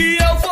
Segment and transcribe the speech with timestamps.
[0.00, 0.49] que eu vou,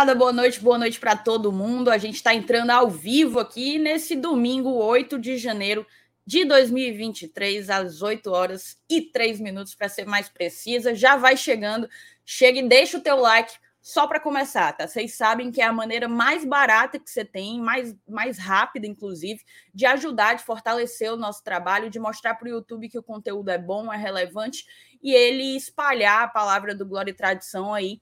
[0.00, 1.90] Boa noite, boa noite para todo mundo.
[1.90, 5.86] A gente está entrando ao vivo aqui nesse domingo, 8 de janeiro
[6.24, 10.94] de 2023, às 8 horas e 3 minutos, para ser mais precisa.
[10.94, 11.86] Já vai chegando,
[12.24, 14.88] chega e deixa o teu like só para começar, tá?
[14.88, 19.42] Vocês sabem que é a maneira mais barata que você tem, mais, mais rápida, inclusive,
[19.74, 23.50] de ajudar, de fortalecer o nosso trabalho, de mostrar para o YouTube que o conteúdo
[23.50, 24.64] é bom, é relevante
[25.02, 28.00] e ele espalhar a palavra do Glória e Tradição aí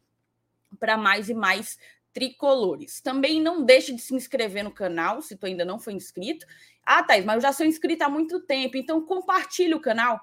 [0.79, 1.79] para mais e mais
[2.13, 3.01] tricolores.
[3.01, 6.47] Também não deixe de se inscrever no canal, se tu ainda não foi inscrito.
[6.85, 10.21] Ah, Thaís, mas eu já sou inscrita há muito tempo, então compartilhe o canal.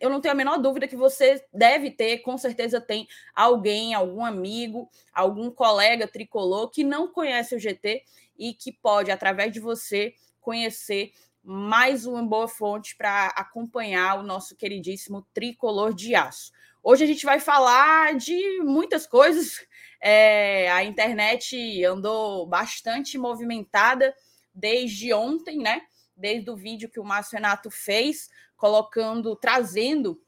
[0.00, 4.24] Eu não tenho a menor dúvida que você deve ter, com certeza tem alguém, algum
[4.24, 8.02] amigo, algum colega tricolor que não conhece o GT
[8.36, 14.56] e que pode, através de você, conhecer mais uma boa fonte para acompanhar o nosso
[14.56, 16.50] queridíssimo tricolor de aço.
[16.86, 19.66] Hoje a gente vai falar de muitas coisas.
[19.98, 24.14] É, a internet andou bastante movimentada
[24.54, 25.80] desde ontem, né?
[26.14, 30.22] Desde o vídeo que o Márcio Renato fez, colocando, trazendo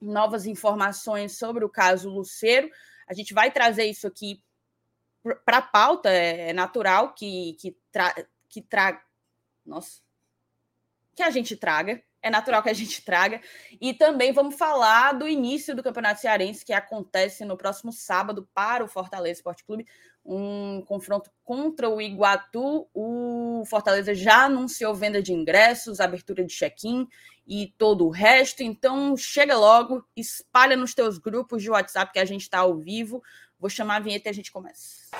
[0.00, 2.68] novas informações sobre o caso Luceiro.
[3.06, 4.42] A gente vai trazer isso aqui
[5.44, 8.12] para a pauta, é natural que, que, tra,
[8.48, 9.00] que traga.
[9.64, 10.02] Nossa.
[11.14, 13.38] Que a gente traga, é natural que a gente traga.
[13.78, 18.82] E também vamos falar do início do Campeonato Cearense, que acontece no próximo sábado para
[18.82, 19.86] o Fortaleza Esporte Clube.
[20.24, 22.88] Um confronto contra o Iguatu.
[22.94, 27.06] O Fortaleza já anunciou venda de ingressos, abertura de check-in
[27.46, 28.62] e todo o resto.
[28.62, 33.22] Então, chega logo, espalha nos teus grupos de WhatsApp que a gente está ao vivo.
[33.60, 35.10] Vou chamar a vinheta e a gente começa.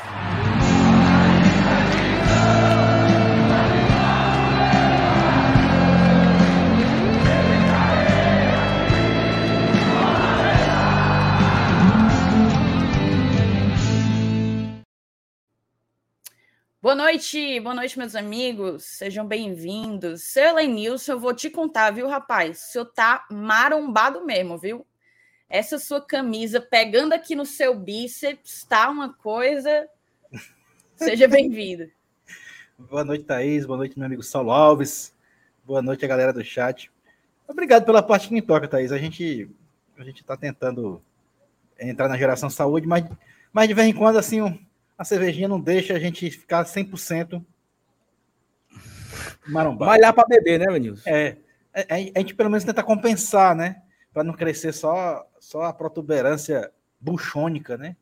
[16.85, 18.85] Boa noite, boa noite, meus amigos.
[18.85, 20.25] Sejam bem-vindos.
[20.25, 22.59] Seu Elenilson, eu vou te contar, viu, rapaz?
[22.59, 24.87] O senhor tá marombado mesmo, viu?
[25.49, 29.89] Essa sua camisa pegando aqui no seu bíceps, tá uma coisa.
[30.95, 31.91] Seja bem-vindo.
[32.79, 33.65] boa noite, Thaís.
[33.65, 35.17] Boa noite, meu amigo Saulo Alves.
[35.65, 36.93] Boa noite, a galera do chat.
[37.49, 38.93] Obrigado pela parte que me toca, Thaís.
[38.93, 39.51] A gente
[39.97, 41.03] a gente tá tentando
[41.81, 43.07] entrar na geração saúde, mas,
[43.51, 44.43] mas de vez em quando, assim,
[44.97, 47.45] a cervejinha não deixa a gente ficar 100%
[49.47, 49.91] marombado.
[49.91, 51.09] Malhar para beber, né, Lenilson?
[51.09, 51.37] É,
[51.75, 53.83] a, a gente pelo menos tenta compensar, né?
[54.13, 57.97] Para não crescer só, só a protuberância buchônica, né?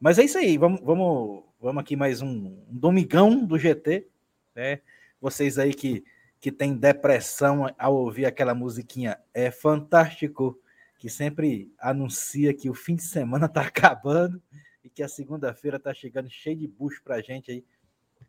[0.00, 4.06] Mas é isso aí, vamos, vamos, vamos aqui mais um, um domingão do GT,
[4.54, 4.80] né?
[5.20, 6.04] Vocês aí que,
[6.40, 10.58] que tem depressão ao ouvir aquela musiquinha é fantástico,
[10.98, 14.42] que sempre anuncia que o fim de semana tá acabando
[14.82, 17.64] e que a segunda-feira tá chegando cheio de bucho pra gente aí.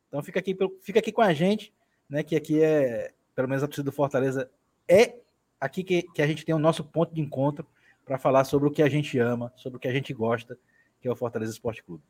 [0.08, 1.74] Então fica aqui, fica aqui com a gente,
[2.10, 2.24] né?
[2.24, 4.50] Que aqui é, pelo menos a torcida do Fortaleza,
[4.88, 5.20] é
[5.60, 7.68] aqui que, que a gente tem o nosso ponto de encontro
[8.04, 10.58] para falar sobre o que a gente ama, sobre o que a gente gosta,
[11.00, 12.04] que é o Fortaleza Esporte Clube.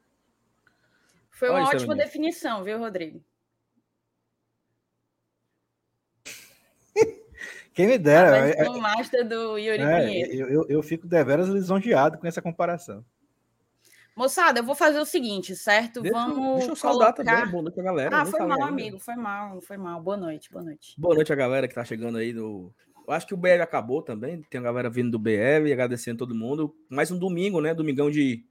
[1.29, 3.23] Foi uma Olha ótima definição, viu, Rodrigo?
[7.74, 8.50] Quem me dera.
[8.50, 13.06] É, o master do Yuri é, eu, eu, eu fico deveras lisonjeado com essa comparação.
[14.19, 16.01] Moçada, eu vou fazer o seguinte, certo?
[16.01, 16.57] Deixa, Vamos.
[16.57, 17.38] Deixa eu saudar colocar...
[17.38, 17.51] também.
[17.54, 18.18] Boa noite a galera.
[18.18, 19.00] Ah, foi mal, amigo.
[19.00, 20.01] Foi mal, foi mal.
[20.01, 20.94] Boa noite, boa noite.
[21.00, 22.69] Boa noite a galera que tá chegando aí no.
[23.07, 24.42] Eu acho que o BL acabou também.
[24.50, 26.75] Tem a galera vindo do BL, agradecendo todo mundo.
[26.89, 27.74] Mais um domingo, né?
[27.74, 28.44] Domingão de.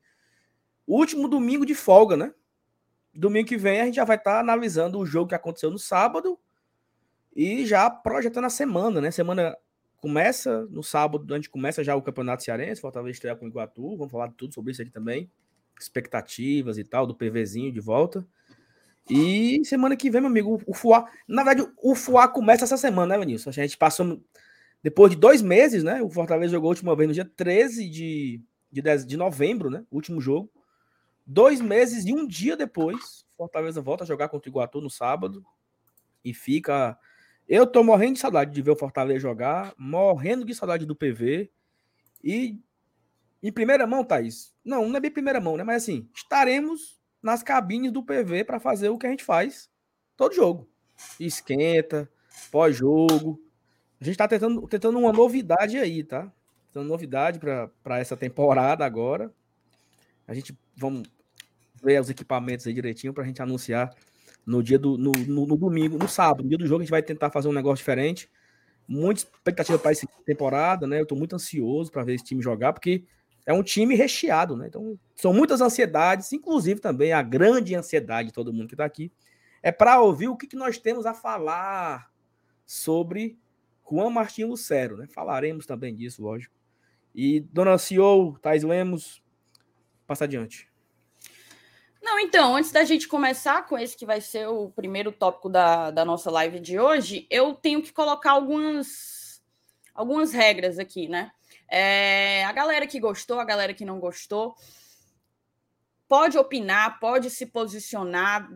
[0.87, 2.33] Último domingo de folga, né?
[3.15, 5.79] Domingo que vem a gente já vai estar tá analisando o jogo que aconteceu no
[5.79, 6.39] sábado
[7.37, 9.11] e já projetando a semana, né?
[9.11, 9.55] Semana
[9.99, 13.99] começa no sábado, a gente começa já o Campeonato Cearense, Fortaleza estreia com o Iguatu.
[13.99, 15.31] Vamos falar de tudo sobre isso aqui também
[15.83, 18.27] expectativas e tal, do PVzinho de volta.
[19.09, 21.11] E semana que vem, meu amigo, o Fuá.
[21.27, 23.57] Na verdade, o Fuá começa essa semana, né, Vinícius?
[23.57, 24.23] A gente passou.
[24.83, 26.03] Depois de dois meses, né?
[26.03, 28.41] O Fortaleza jogou a última vez no dia 13 de,
[28.71, 29.85] de, 10, de novembro, né?
[29.91, 30.51] Último jogo.
[31.27, 35.45] Dois meses e um dia depois, Fortaleza volta a jogar contra o Iguatu no sábado.
[36.25, 36.99] E fica.
[37.49, 41.51] Eu tô morrendo de saudade de ver o Fortaleza jogar, morrendo de saudade do PV.
[42.23, 42.61] E
[43.43, 45.65] em primeira mão, Thaís, não, não é bem primeira mão, né?
[45.65, 49.71] Mas assim, estaremos nas cabines do PV para fazer o que a gente faz
[50.17, 50.69] todo jogo.
[51.19, 52.11] Esquenta,
[52.51, 53.41] pós-jogo.
[54.01, 56.33] A gente está tentando, tentando uma novidade aí, tá?
[56.67, 59.33] Tentando novidade para essa temporada agora.
[60.27, 61.09] A gente vamos
[61.83, 63.95] ver os equipamentos aí direitinho para a gente anunciar
[64.45, 66.91] no dia do no, no, no, domingo, no sábado, no dia do jogo, a gente
[66.91, 68.31] vai tentar fazer um negócio diferente.
[68.87, 70.99] Muita expectativa para essa temporada, né?
[70.99, 73.05] Eu estou muito ansioso para ver esse time jogar, porque
[73.49, 74.67] é um time recheado, né?
[74.67, 79.11] Então, são muitas ansiedades, inclusive também a grande ansiedade de todo mundo que está aqui,
[79.63, 82.13] é para ouvir o que, que nós temos a falar
[82.67, 83.39] sobre
[83.91, 85.07] Juan Martin Lucero, né?
[85.07, 86.55] Falaremos também disso, lógico.
[87.15, 89.23] E dona CEO, Thais Lemos,
[90.07, 90.69] passa adiante.
[92.03, 95.91] Não, então, antes da gente começar com esse que vai ser o primeiro tópico da,
[95.91, 99.43] da nossa live de hoje, eu tenho que colocar algumas,
[99.95, 101.33] algumas regras aqui, né?
[101.71, 104.57] É, a galera que gostou, a galera que não gostou,
[106.09, 108.51] pode opinar, pode se posicionar,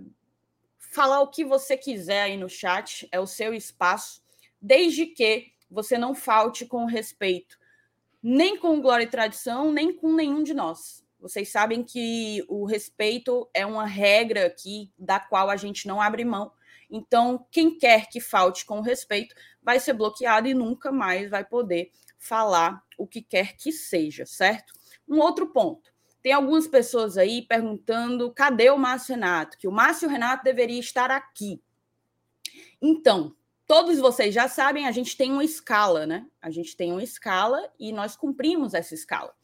[0.78, 4.22] falar o que você quiser aí no chat, é o seu espaço,
[4.60, 7.58] desde que você não falte com respeito,
[8.22, 11.02] nem com Glória e Tradição, nem com nenhum de nós.
[11.18, 16.24] Vocês sabem que o respeito é uma regra aqui da qual a gente não abre
[16.24, 16.52] mão.
[16.90, 21.90] Então, quem quer que falte com respeito vai ser bloqueado e nunca mais vai poder
[22.18, 24.72] falar o que quer que seja, certo?
[25.08, 25.92] Um outro ponto.
[26.22, 29.58] Tem algumas pessoas aí perguntando cadê o Márcio Renato?
[29.58, 31.60] Que o Márcio Renato deveria estar aqui.
[32.80, 33.34] Então,
[33.66, 36.26] todos vocês já sabem, a gente tem uma escala, né?
[36.40, 39.34] A gente tem uma escala e nós cumprimos essa escala.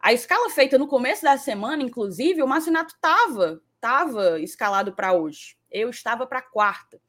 [0.00, 5.12] A escala feita no começo da semana, inclusive, o Márcio Renato estava tava escalado para
[5.12, 5.56] hoje.
[5.70, 7.00] Eu estava para quarta.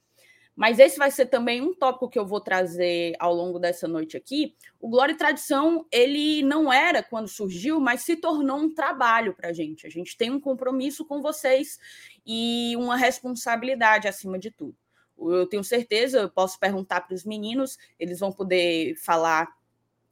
[0.62, 4.16] Mas esse vai ser também um tópico que eu vou trazer ao longo dessa noite
[4.16, 4.56] aqui.
[4.80, 9.50] O Glória e Tradição, ele não era quando surgiu, mas se tornou um trabalho para
[9.50, 9.88] a gente.
[9.88, 11.80] A gente tem um compromisso com vocês
[12.24, 14.78] e uma responsabilidade acima de tudo.
[15.18, 19.48] Eu tenho certeza, eu posso perguntar para os meninos, eles vão poder falar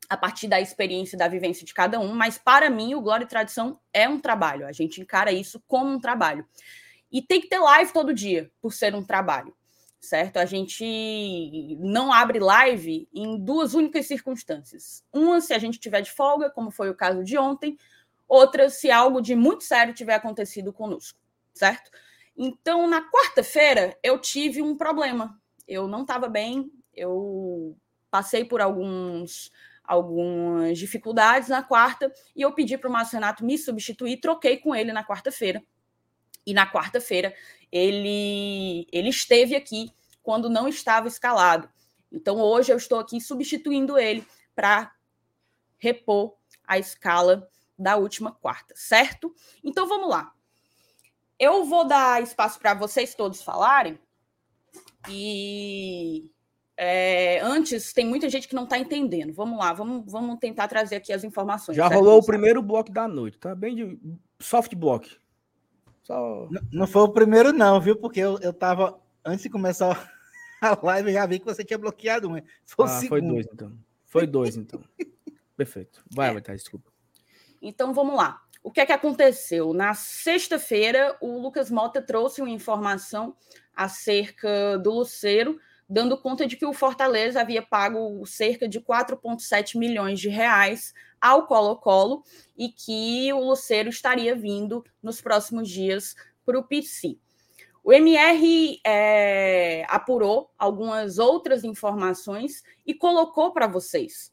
[0.10, 3.28] a partir da experiência da vivência de cada um, mas para mim o Glória e
[3.28, 4.66] Tradição é um trabalho.
[4.66, 6.44] A gente encara isso como um trabalho.
[7.12, 9.54] E tem que ter live todo dia, por ser um trabalho
[10.00, 10.38] certo?
[10.38, 15.04] A gente não abre live em duas únicas circunstâncias.
[15.12, 17.78] Uma, se a gente tiver de folga, como foi o caso de ontem,
[18.28, 21.20] outra, se algo de muito sério tiver acontecido conosco,
[21.54, 21.92] certo?
[22.38, 25.40] Então, na quarta-feira, eu tive um problema.
[25.68, 27.76] Eu não estava bem, eu
[28.10, 29.52] passei por alguns
[29.84, 34.76] algumas dificuldades na quarta e eu pedi para o Márcio Renato me substituir, troquei com
[34.76, 35.64] ele na quarta-feira.
[36.50, 37.34] E na quarta-feira
[37.72, 39.92] ele, ele esteve aqui
[40.24, 41.70] quando não estava escalado.
[42.12, 44.26] Então, hoje eu estou aqui substituindo ele
[44.56, 44.92] para
[45.78, 46.34] repor
[46.68, 47.48] a escala
[47.78, 49.32] da última quarta, certo?
[49.64, 50.34] Então, vamos lá.
[51.38, 53.98] Eu vou dar espaço para vocês todos falarem.
[55.08, 56.32] E
[56.76, 59.34] é, antes, tem muita gente que não está entendendo.
[59.34, 61.76] Vamos lá, vamos, vamos tentar trazer aqui as informações.
[61.76, 62.00] Já certo?
[62.00, 63.54] rolou o primeiro bloco da noite, tá?
[63.54, 64.00] Bem de
[64.40, 65.16] soft block.
[66.10, 66.48] Só...
[66.50, 67.96] Não, não, foi o primeiro, não, viu?
[67.96, 69.00] Porque eu, eu tava.
[69.24, 70.12] Antes de começar
[70.60, 72.42] a live, já vi que você tinha bloqueado um.
[72.66, 73.78] Foi, ah, foi dois, então.
[74.08, 74.84] Foi dois, então.
[75.56, 76.04] Perfeito.
[76.12, 76.34] Vai, é.
[76.34, 76.92] vai, tá, desculpa.
[77.62, 78.42] Então vamos lá.
[78.64, 79.72] O que é que aconteceu?
[79.72, 83.36] Na sexta-feira, o Lucas Mota trouxe uma informação
[83.76, 90.20] acerca do Luceiro, dando conta de que o Fortaleza havia pago cerca de 4,7 milhões
[90.20, 92.24] de reais ao Colo-Colo
[92.56, 96.16] e que o Luceiro estaria vindo nos próximos dias
[96.46, 97.18] para o PC.
[97.84, 104.32] O MR é, apurou algumas outras informações e colocou para vocês,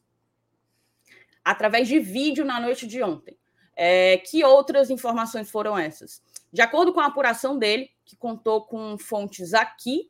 [1.43, 3.35] através de vídeo na noite de ontem.
[3.75, 6.21] É, que outras informações foram essas?
[6.51, 10.09] De acordo com a apuração dele, que contou com fontes aqui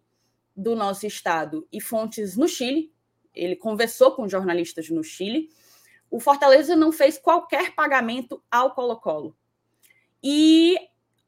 [0.57, 2.91] do nosso estado e fontes no Chile,
[3.33, 5.49] ele conversou com jornalistas no Chile
[6.09, 9.35] o Fortaleza não fez qualquer pagamento ao Colo-Colo.
[10.23, 10.77] E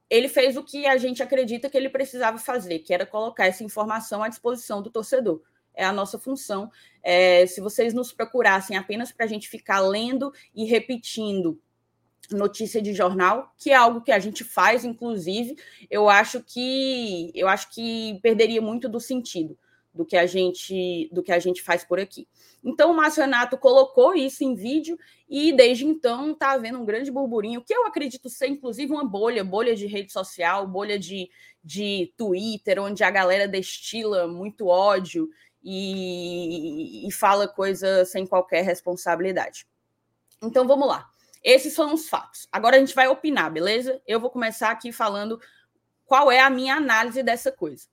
[0.10, 3.64] ele fez o que a gente acredita que ele precisava fazer, que era colocar essa
[3.64, 5.42] informação à disposição do torcedor.
[5.74, 6.72] É a nossa função.
[7.04, 11.62] É, se vocês nos procurassem apenas para a gente ficar lendo e repetindo
[12.32, 15.56] notícia de jornal, que é algo que a gente faz, inclusive,
[15.90, 19.58] eu acho que eu acho que perderia muito do sentido
[19.94, 22.28] do que a gente do que a gente faz por aqui.
[22.64, 27.12] Então o Márcio Renato colocou isso em vídeo e desde então está havendo um grande
[27.12, 31.30] burburinho, que eu acredito ser inclusive uma bolha, bolha de rede social, bolha de,
[31.64, 35.30] de Twitter, onde a galera destila muito ódio
[35.64, 39.66] e, e fala coisas sem qualquer responsabilidade.
[40.42, 41.10] Então vamos lá.
[41.44, 42.48] Esses são os fatos.
[42.52, 44.02] Agora a gente vai opinar, beleza?
[44.06, 45.40] Eu vou começar aqui falando
[46.06, 47.88] qual é a minha análise dessa coisa.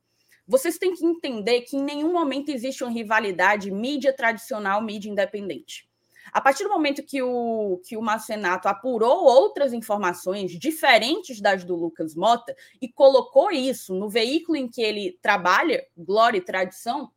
[0.48, 5.88] Vocês têm que entender que em nenhum momento existe uma rivalidade mídia tradicional, mídia independente.
[6.32, 11.76] A partir do momento que o, que o Marcenato apurou outras informações diferentes das do
[11.76, 17.10] Lucas Mota e colocou isso no veículo em que ele trabalha, Glória e Tradição,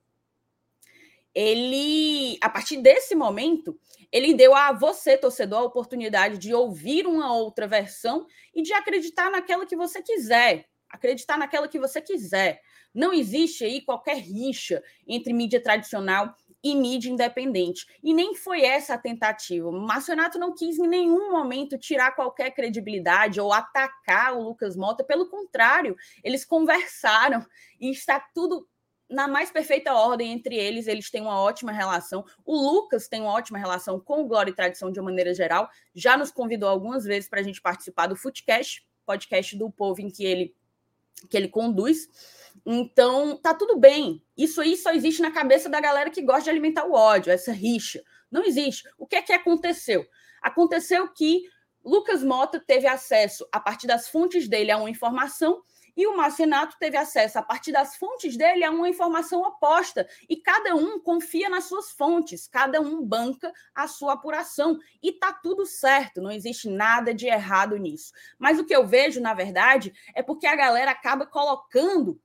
[1.34, 3.80] ele, a partir desse momento,
[4.12, 9.30] ele deu a você, torcedor, a oportunidade de ouvir uma outra versão e de acreditar
[9.30, 10.66] naquela que você quiser.
[10.90, 12.62] Acreditar naquela que você quiser.
[12.94, 17.86] Não existe aí qualquer rixa entre mídia tradicional e mídia independente.
[18.04, 19.70] E nem foi essa a tentativa.
[19.70, 25.04] O Marcionato não quis em nenhum momento tirar qualquer credibilidade ou atacar o Lucas Mota.
[25.04, 27.46] Pelo contrário, eles conversaram
[27.80, 28.68] e está tudo
[29.10, 32.24] na mais perfeita ordem entre eles, eles têm uma ótima relação.
[32.46, 35.70] O Lucas tem uma ótima relação com o Glória e Tradição de uma maneira geral.
[35.96, 40.10] Já nos convidou algumas vezes para a gente participar do Footcast, podcast do povo em
[40.10, 40.56] que ele
[41.30, 42.08] que ele conduz.
[42.66, 44.24] Então, tá tudo bem.
[44.38, 47.52] Isso aí só existe na cabeça da galera que gosta de alimentar o ódio, essa
[47.52, 48.02] rixa.
[48.32, 48.88] Não existe.
[48.98, 50.06] O que é que aconteceu?
[50.42, 51.44] Aconteceu que
[51.84, 55.62] Lucas Mota teve acesso, a partir das fontes dele, a uma informação
[56.00, 60.08] e o Marcenato teve acesso, a partir das fontes dele, a uma informação oposta.
[60.30, 64.80] E cada um confia nas suas fontes, cada um banca a sua apuração.
[65.04, 68.14] E tá tudo certo, não existe nada de errado nisso.
[68.38, 72.18] Mas o que eu vejo, na verdade, é porque a galera acaba colocando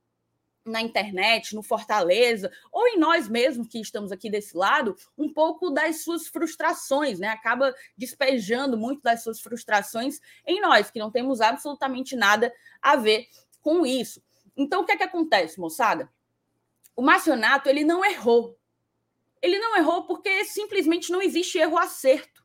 [0.65, 5.69] na internet, no Fortaleza, ou em nós mesmos que estamos aqui desse lado, um pouco
[5.69, 7.27] das suas frustrações, né?
[7.27, 13.27] Acaba despejando muito das suas frustrações em nós, que não temos absolutamente nada a ver
[13.65, 14.23] com isso.
[14.55, 16.13] Então, o que é que acontece, moçada?
[16.95, 18.57] O Marcionato, ele não errou.
[19.41, 22.45] Ele não errou porque simplesmente não existe erro-acerto.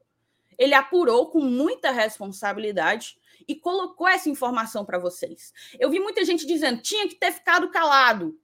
[0.58, 5.54] Ele apurou com muita responsabilidade e colocou essa informação para vocês.
[5.78, 8.40] Eu vi muita gente dizendo tinha que ter ficado calado.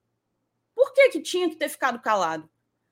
[0.75, 2.49] Por que, que tinha que ter ficado calado?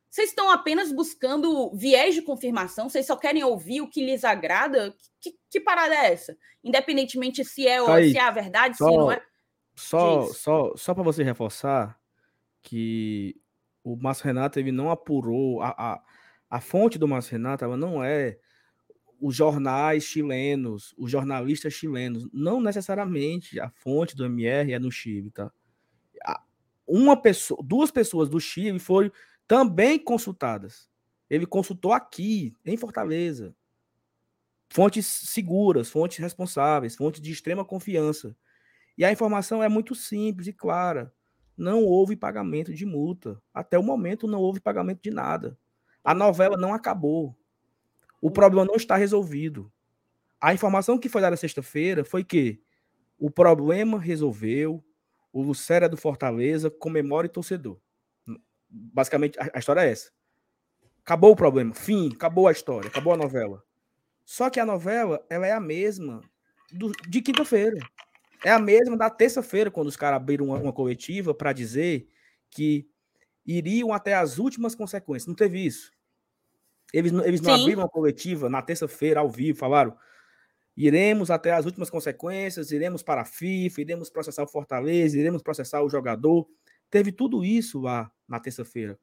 [0.10, 2.88] Vocês estão apenas buscando viés de confirmação?
[2.88, 4.96] Vocês só querem ouvir o que lhes agrada?
[5.20, 6.38] Que, que parada é essa?
[6.64, 9.22] Independentemente se é, ou, se é a verdade, só, se não é.
[9.76, 12.00] Só, só, só para você reforçar
[12.62, 13.36] que
[13.84, 16.04] o Márcio Renato ele não apurou a, a,
[16.50, 18.38] a fonte do Márcio Renato ela não é
[19.20, 25.32] os jornais chilenos, os jornalistas chilenos, não necessariamente a fonte do MR é no Chile,
[25.32, 25.52] tá?
[26.86, 29.10] Uma pessoa, duas pessoas do Chile foram
[29.48, 30.90] também consultadas.
[31.30, 33.56] Ele consultou aqui, em Fortaleza.
[34.70, 38.36] Fontes seguras, fontes responsáveis, fontes de extrema confiança.
[38.98, 41.14] E a informação é muito simples e clara.
[41.58, 43.42] Não houve pagamento de multa.
[43.54, 45.58] Até o momento não houve pagamento de nada.
[46.04, 47.36] A novela não acabou.
[48.22, 49.72] O problema não está resolvido.
[50.40, 52.62] A informação que foi dada sexta-feira foi que
[53.18, 54.84] o problema resolveu,
[55.32, 57.80] o Lucéria do Fortaleza comemora e torcedor.
[58.70, 60.12] Basicamente, a história é essa.
[61.00, 63.64] Acabou o problema, fim, acabou a história, acabou a novela.
[64.26, 66.22] Só que a novela, ela é a mesma
[66.72, 67.78] do, de quinta-feira.
[68.44, 72.08] É a mesma da terça-feira, quando os caras abriram uma, uma coletiva para dizer
[72.50, 72.88] que
[73.46, 75.28] iriam até as últimas consequências.
[75.28, 75.92] Não teve isso.
[76.94, 79.98] Eles, eles não abriram uma coletiva na terça-feira, ao vivo, falaram:
[80.76, 85.82] iremos até as últimas consequências, iremos para a FIFA, iremos processar o Fortaleza, iremos processar
[85.82, 86.48] o jogador.
[86.90, 89.00] Teve tudo isso lá na terça-feira.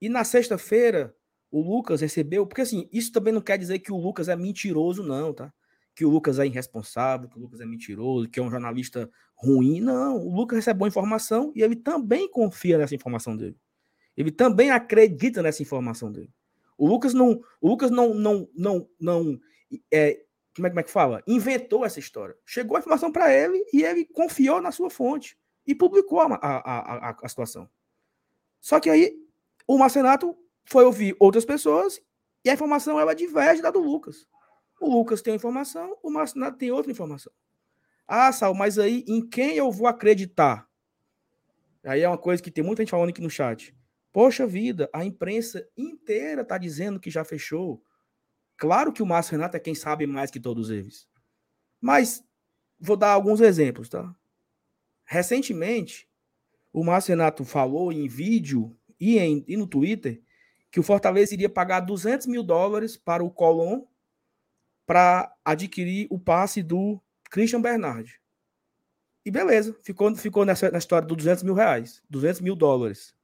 [0.00, 1.14] E na sexta-feira,
[1.50, 5.02] o Lucas recebeu, porque assim, isso também não quer dizer que o Lucas é mentiroso,
[5.04, 5.52] não, tá?
[5.94, 9.80] Que o Lucas é irresponsável, que o Lucas é mentiroso, que é um jornalista ruim.
[9.80, 13.56] Não, o Lucas recebe boa informação e ele também confia nessa informação dele.
[14.16, 16.32] Ele também acredita nessa informação dele.
[16.76, 19.40] O Lucas não, o Lucas não, não, não, não
[19.92, 20.24] é,
[20.54, 21.22] como é, como é que fala?
[21.26, 22.36] Inventou essa história.
[22.44, 25.36] Chegou a informação para ele e ele confiou na sua fonte
[25.66, 27.68] e publicou a, a, a, a situação.
[28.60, 29.16] Só que aí
[29.66, 32.00] o Marcenato foi ouvir outras pessoas
[32.44, 34.26] e a informação ela diverge da do Lucas.
[34.84, 37.32] O Lucas tem uma informação, o Marcinato tem outra informação.
[38.06, 40.68] Ah, Sal, mas aí em quem eu vou acreditar?
[41.82, 43.74] Aí é uma coisa que tem muita gente falando aqui no chat.
[44.12, 47.82] Poxa vida, a imprensa inteira está dizendo que já fechou.
[48.58, 51.08] Claro que o Márcio Renato é quem sabe mais que todos eles.
[51.80, 52.22] Mas
[52.78, 54.14] vou dar alguns exemplos, tá?
[55.06, 56.06] Recentemente,
[56.74, 60.22] o Márcio Renato falou em vídeo e, em, e no Twitter
[60.70, 63.86] que o Fortaleza iria pagar 200 mil dólares para o Colón
[64.86, 67.00] para adquirir o passe do
[67.30, 68.20] Christian Bernard.
[69.24, 73.14] E beleza, ficou, ficou nessa, na história dos 200 mil reais, 200 mil dólares.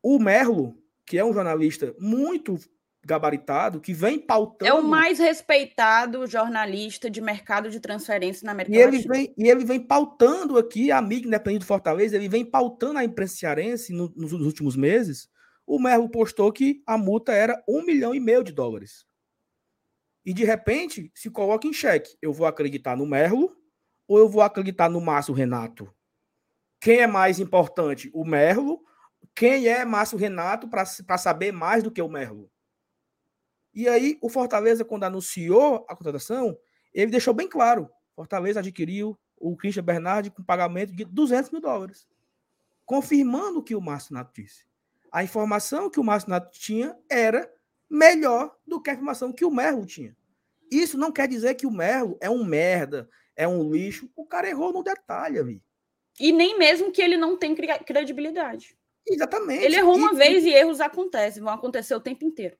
[0.00, 2.56] O Merlo, que é um jornalista muito
[3.04, 4.68] gabaritado, que vem pautando.
[4.68, 9.14] É o mais respeitado jornalista de mercado de transferência na América e ele Latina.
[9.14, 13.04] Vem, e ele vem pautando aqui, a mídia independente do Fortaleza, ele vem pautando a
[13.04, 15.28] imprensa cearense no, nos últimos meses.
[15.64, 19.06] O Merlo postou que a multa era um milhão e meio de dólares.
[20.26, 22.18] E de repente se coloca em xeque.
[22.20, 23.56] Eu vou acreditar no Merlo
[24.08, 25.88] ou eu vou acreditar no Márcio Renato?
[26.80, 28.10] Quem é mais importante?
[28.12, 28.84] O Merlo?
[29.32, 30.84] Quem é Márcio Renato para
[31.16, 32.50] saber mais do que o Merlo?
[33.72, 36.58] E aí, o Fortaleza, quando anunciou a contratação,
[36.92, 42.06] ele deixou bem claro: Fortaleza adquiriu o Christian Bernardi com pagamento de 200 mil dólares,
[42.84, 44.64] confirmando o que o Márcio Nato disse.
[45.12, 47.48] A informação que o Márcio Nato tinha era
[47.88, 50.16] melhor do que a informação que o Merlo tinha.
[50.70, 54.10] Isso não quer dizer que o Merlo é um merda, é um lixo.
[54.16, 55.62] O cara errou no detalhe, ali.
[56.18, 58.76] E nem mesmo que ele não tem credibilidade.
[59.06, 59.64] Exatamente.
[59.64, 62.56] Ele errou uma e, vez e erros acontecem, vão acontecer o tempo inteiro.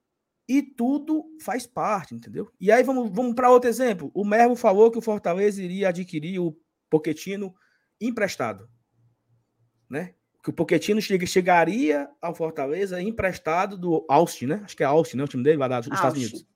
[0.48, 2.48] E tudo faz parte, entendeu?
[2.60, 4.12] E aí vamos, vamos para outro exemplo.
[4.14, 6.56] O Mervo falou que o Fortaleza iria adquirir o
[6.88, 7.52] Poquetino
[8.00, 8.68] emprestado.
[9.90, 10.14] Né?
[10.46, 14.60] Que o Poquetino chegaria ao Fortaleza emprestado do Austin, né?
[14.64, 15.24] Acho que é Austin, né?
[15.24, 16.46] O time dele vai dar dos Estados Unidos.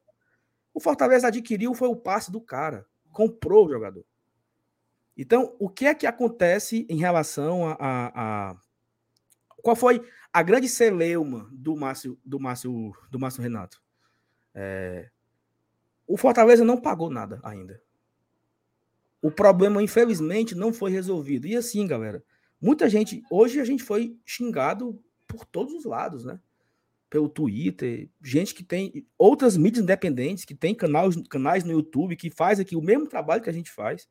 [0.72, 2.86] O Fortaleza adquiriu, foi o passe do cara.
[3.10, 4.06] Comprou o jogador.
[5.16, 8.56] Então, o que é que acontece em relação a, a, a
[9.56, 10.00] qual foi
[10.32, 13.82] a grande celeuma do Márcio, do Márcio, do Márcio Renato?
[14.54, 15.10] É...
[16.06, 17.82] O Fortaleza não pagou nada ainda.
[19.20, 21.48] O problema, infelizmente, não foi resolvido.
[21.48, 22.22] E assim, galera,
[22.60, 23.22] muita gente.
[23.30, 26.40] Hoje a gente foi xingado por todos os lados, né?
[27.08, 32.30] Pelo Twitter, gente que tem outras mídias independentes, que tem canais, canais no YouTube, que
[32.30, 34.08] faz aqui o mesmo trabalho que a gente faz.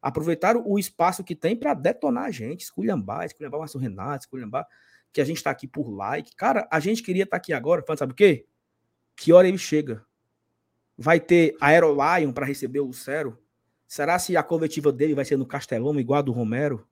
[0.00, 4.66] Aproveitaram o espaço que tem para detonar a gente, esculhambar, esculhambar o Márcio Renato, esculhambar
[5.12, 6.34] que a gente está aqui por like.
[6.34, 8.46] Cara, a gente queria estar tá aqui agora, falando, sabe o quê?
[9.16, 10.04] Que hora ele chega?
[10.96, 13.38] Vai ter Aerolion para receber o Lucero?
[13.86, 16.86] Será se a coletiva dele vai ser no Castelão, igual a do Romero?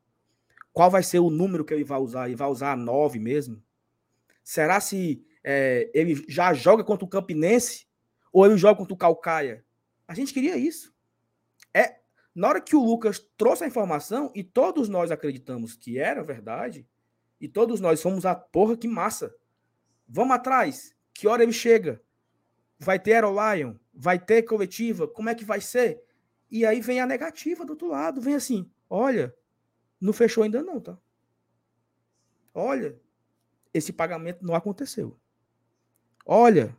[0.79, 2.29] Qual vai ser o número que ele vai usar?
[2.29, 3.61] Ele vai usar 9 mesmo?
[4.45, 7.89] Será se é, ele já joga contra o Campinense?
[8.33, 9.65] Ou ele joga contra o Calcaia?
[10.07, 10.95] A gente queria isso.
[11.75, 11.99] É,
[12.33, 16.87] na hora que o Lucas trouxe a informação e todos nós acreditamos que era verdade,
[17.41, 19.35] e todos nós somos a porra que massa.
[20.09, 20.95] Vamos atrás.
[21.13, 22.01] Que hora ele chega?
[22.79, 23.75] Vai ter Aerolion?
[23.93, 25.09] Vai ter coletiva?
[25.09, 26.01] Como é que vai ser?
[26.49, 28.21] E aí vem a negativa do outro lado.
[28.21, 29.35] Vem assim: olha,
[30.01, 30.99] não fechou ainda não, tá?
[32.55, 32.99] Olha,
[33.73, 35.19] esse pagamento não aconteceu.
[36.25, 36.77] Olha,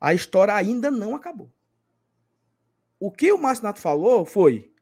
[0.00, 1.52] a história ainda não acabou.
[2.98, 4.72] O que o Márcio falou foi: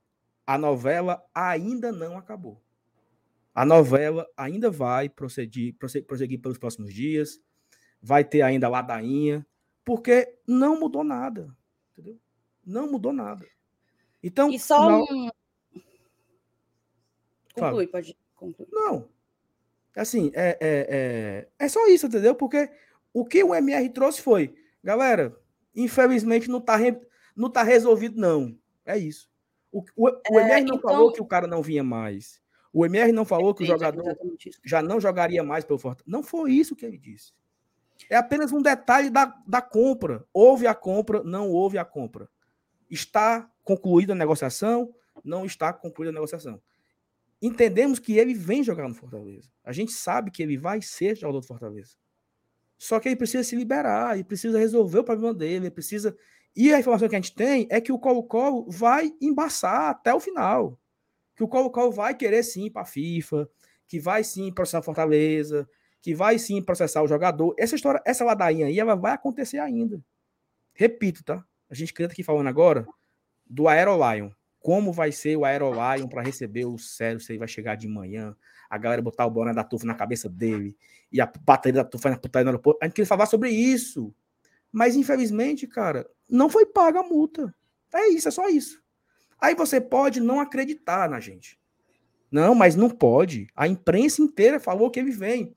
[0.47, 2.63] a novela ainda não acabou.
[3.55, 7.41] A novela ainda vai prosseguir, prosseguir pelos próximos dias,
[8.01, 9.47] vai ter ainda a ladainha,
[9.85, 11.55] porque não mudou nada,
[11.93, 12.21] entendeu?
[12.65, 13.47] Não mudou nada.
[14.23, 14.99] Então, e só na...
[14.99, 15.31] um...
[17.61, 18.69] Conclui, pode concluir.
[18.73, 19.09] Não.
[19.97, 22.35] Assim, é, é, é, é só isso, entendeu?
[22.35, 22.71] Porque
[23.13, 25.37] o que o MR trouxe foi, galera,
[25.75, 26.97] infelizmente não está re...
[27.35, 28.57] não tá resolvido, não.
[28.87, 29.29] É isso.
[29.73, 30.91] O, o, o MR não então...
[30.91, 32.41] falou que o cara não vinha mais.
[32.73, 34.17] O MR não falou que o jogador
[34.65, 36.05] já não jogaria mais pelo Fortaleza.
[36.07, 37.33] Não foi isso que ele disse.
[38.09, 40.25] É apenas um detalhe da, da compra.
[40.33, 42.29] Houve a compra, não houve a compra.
[42.89, 44.95] Está concluída a negociação,
[45.25, 46.61] não está concluída a negociação.
[47.41, 49.49] Entendemos que ele vem jogar no Fortaleza.
[49.65, 51.93] A gente sabe que ele vai ser jogador do Fortaleza.
[52.77, 56.17] Só que ele precisa se liberar, ele precisa resolver o problema dele, ele precisa.
[56.55, 60.21] E a informação que a gente tem é que o Colo-Colo vai embaçar até o
[60.21, 60.79] final
[61.39, 63.49] que o Colo-Colo vai querer sim para a FIFA,
[63.87, 65.69] que vai sim processar Fortaleza,
[66.03, 67.55] que vai sim processar o jogador.
[67.57, 70.03] Essa história, essa ladainha aí, ela vai acontecer ainda.
[70.75, 71.45] Repito, tá?
[71.71, 72.85] A gente está aqui falando agora
[73.47, 74.31] do Aerolion.
[74.61, 78.37] Como vai ser o Aerolion para receber o Célio, se ele vai chegar de manhã,
[78.69, 80.77] a galera botar o boné da tufa na cabeça dele
[81.13, 82.79] e a bateria da tufa na putaria no aeroporto.
[82.83, 84.15] A gente queria falar sobre isso.
[84.71, 87.55] Mas, infelizmente, cara, não foi paga a multa.
[87.95, 88.83] É isso, é só isso.
[89.41, 91.59] Aí você pode não acreditar na gente.
[92.31, 93.49] Não, mas não pode.
[93.55, 95.57] A imprensa inteira falou que ele vem.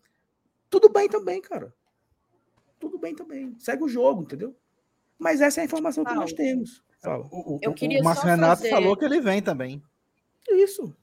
[0.70, 1.74] Tudo bem também, cara.
[2.80, 3.54] Tudo bem também.
[3.60, 4.56] Segue o jogo, entendeu?
[5.20, 6.82] Mas essa é a informação que nós temos.
[7.02, 7.28] Fala.
[7.32, 8.70] O, o, eu queria o Márcio Renato fazer...
[8.70, 9.82] falou que ele vem também.
[10.50, 10.96] Isso.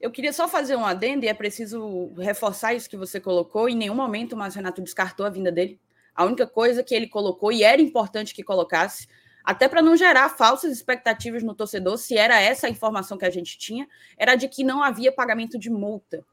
[0.00, 3.68] Eu queria só fazer um adendo, e é preciso reforçar isso que você colocou.
[3.68, 5.80] Em nenhum momento o Márcio Renato descartou a vinda dele.
[6.14, 9.08] A única coisa que ele colocou, e era importante que colocasse,
[9.42, 13.30] até para não gerar falsas expectativas no torcedor, se era essa a informação que a
[13.30, 13.86] gente tinha,
[14.16, 16.24] era de que não havia pagamento de multa.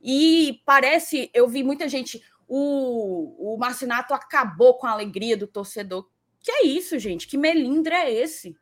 [0.00, 6.08] E parece, eu vi muita gente, o, o Marcinato acabou com a alegria do torcedor.
[6.42, 7.26] Que é isso, gente?
[7.26, 8.56] Que melindre é esse?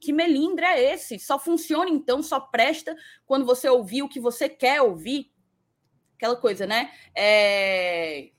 [0.00, 1.18] Que melindre é esse?
[1.18, 5.30] Só funciona então, só presta quando você ouvir o que você quer ouvir.
[6.16, 6.90] Aquela coisa, né?
[7.14, 8.30] É...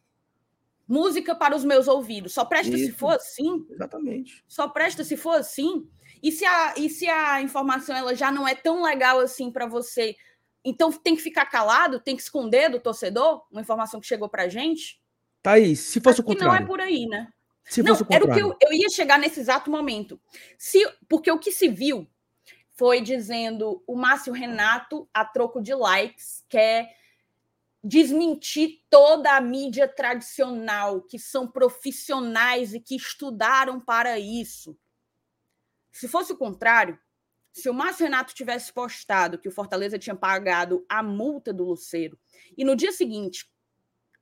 [0.88, 2.34] Música para os meus ouvidos.
[2.34, 2.88] Só presta Isso.
[2.88, 3.66] se for assim.
[3.70, 4.44] Exatamente.
[4.48, 5.88] Só presta se for assim.
[6.22, 9.66] E se a, e se a informação ela já não é tão legal assim para
[9.66, 10.16] você,
[10.64, 14.48] então tem que ficar calado, tem que esconder do torcedor uma informação que chegou para
[14.48, 15.02] gente?
[15.42, 16.54] Thaís, se fosse Acho o contrário.
[16.54, 17.32] não é por aí, né?
[17.64, 20.20] Se não, era o que eu, eu ia chegar nesse exato momento.
[20.58, 22.08] Se, porque o que se viu
[22.74, 26.96] foi dizendo o Márcio Renato, a troco de likes, quer
[27.84, 34.78] desmentir toda a mídia tradicional, que são profissionais e que estudaram para isso.
[35.92, 36.98] Se fosse o contrário,
[37.52, 42.18] se o Márcio Renato tivesse postado que o Fortaleza tinha pagado a multa do Luceiro
[42.58, 43.50] e no dia seguinte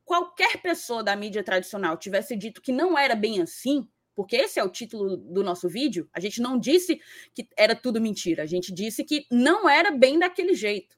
[0.09, 4.63] qualquer pessoa da mídia tradicional tivesse dito que não era bem assim, porque esse é
[4.63, 6.99] o título do nosso vídeo, a gente não disse
[7.31, 10.97] que era tudo mentira, a gente disse que não era bem daquele jeito.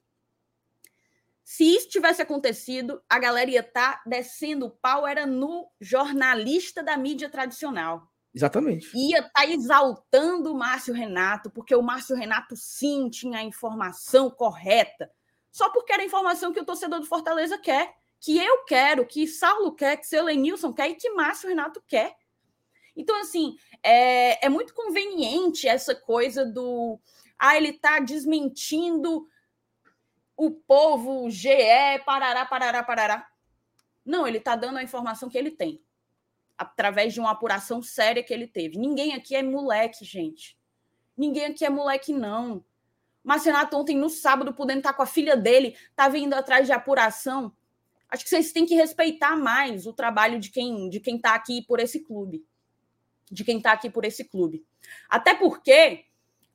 [1.44, 6.82] Se isso tivesse acontecido, a galera ia estar tá descendo o pau, era no jornalista
[6.82, 8.10] da mídia tradicional.
[8.34, 8.96] Exatamente.
[8.96, 14.30] Ia estar tá exaltando o Márcio Renato, porque o Márcio Renato sim tinha a informação
[14.30, 15.12] correta,
[15.50, 19.26] só porque era a informação que o torcedor do Fortaleza quer que eu quero, que
[19.26, 22.16] Saulo quer, que seu Lenilson quer e que Márcio Renato quer.
[22.96, 27.00] Então, assim, é, é muito conveniente essa coisa do.
[27.36, 29.26] Ah, ele está desmentindo
[30.36, 31.48] o povo, GE,
[32.06, 33.28] parará, parará, parará.
[34.04, 35.82] Não, ele está dando a informação que ele tem,
[36.56, 38.78] através de uma apuração séria que ele teve.
[38.78, 40.56] Ninguém aqui é moleque, gente.
[41.16, 42.64] Ninguém aqui é moleque, não.
[43.22, 46.72] Mas Renato ontem, no sábado, podendo estar com a filha dele, tá vindo atrás de
[46.72, 47.52] apuração.
[48.12, 51.62] Acho que vocês têm que respeitar mais o trabalho de quem de quem está aqui
[51.62, 52.44] por esse clube,
[53.30, 54.66] de quem está aqui por esse clube.
[55.08, 56.04] Até porque,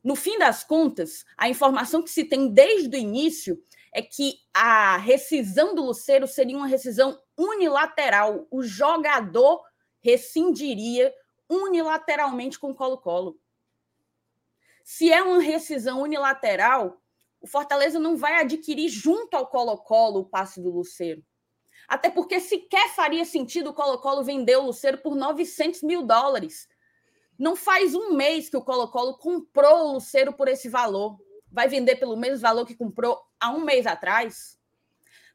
[0.03, 3.59] no fim das contas, a informação que se tem desde o início
[3.91, 8.45] é que a rescisão do Luceiro seria uma rescisão unilateral.
[8.51, 9.63] O jogador
[9.99, 11.11] rescindiria
[11.49, 13.39] unilateralmente com o Colo-Colo.
[14.83, 17.01] Se é uma rescisão unilateral,
[17.41, 21.25] o Fortaleza não vai adquirir junto ao Colo-Colo o passe do Luceiro.
[21.87, 26.67] Até porque sequer faria sentido o Colo-Colo vender o Luceiro por 900 mil dólares.
[27.39, 31.17] Não faz um mês que o Colo-Colo comprou o Luceiro por esse valor.
[31.49, 34.59] Vai vender pelo mesmo valor que comprou há um mês atrás?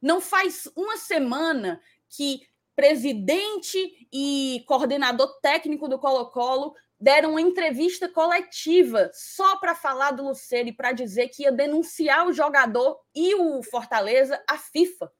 [0.01, 2.43] Não faz uma semana que
[2.75, 10.69] presidente e coordenador técnico do Colo-Colo deram uma entrevista coletiva só para falar do Luceiro
[10.69, 15.11] e para dizer que ia denunciar o jogador e o Fortaleza à FIFA.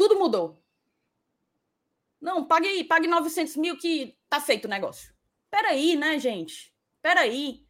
[0.00, 0.58] Tudo mudou.
[2.18, 5.12] Não, pague aí, pague 900 mil que tá feito o negócio.
[5.50, 6.74] Peraí, né, gente?
[7.02, 7.66] Peraí.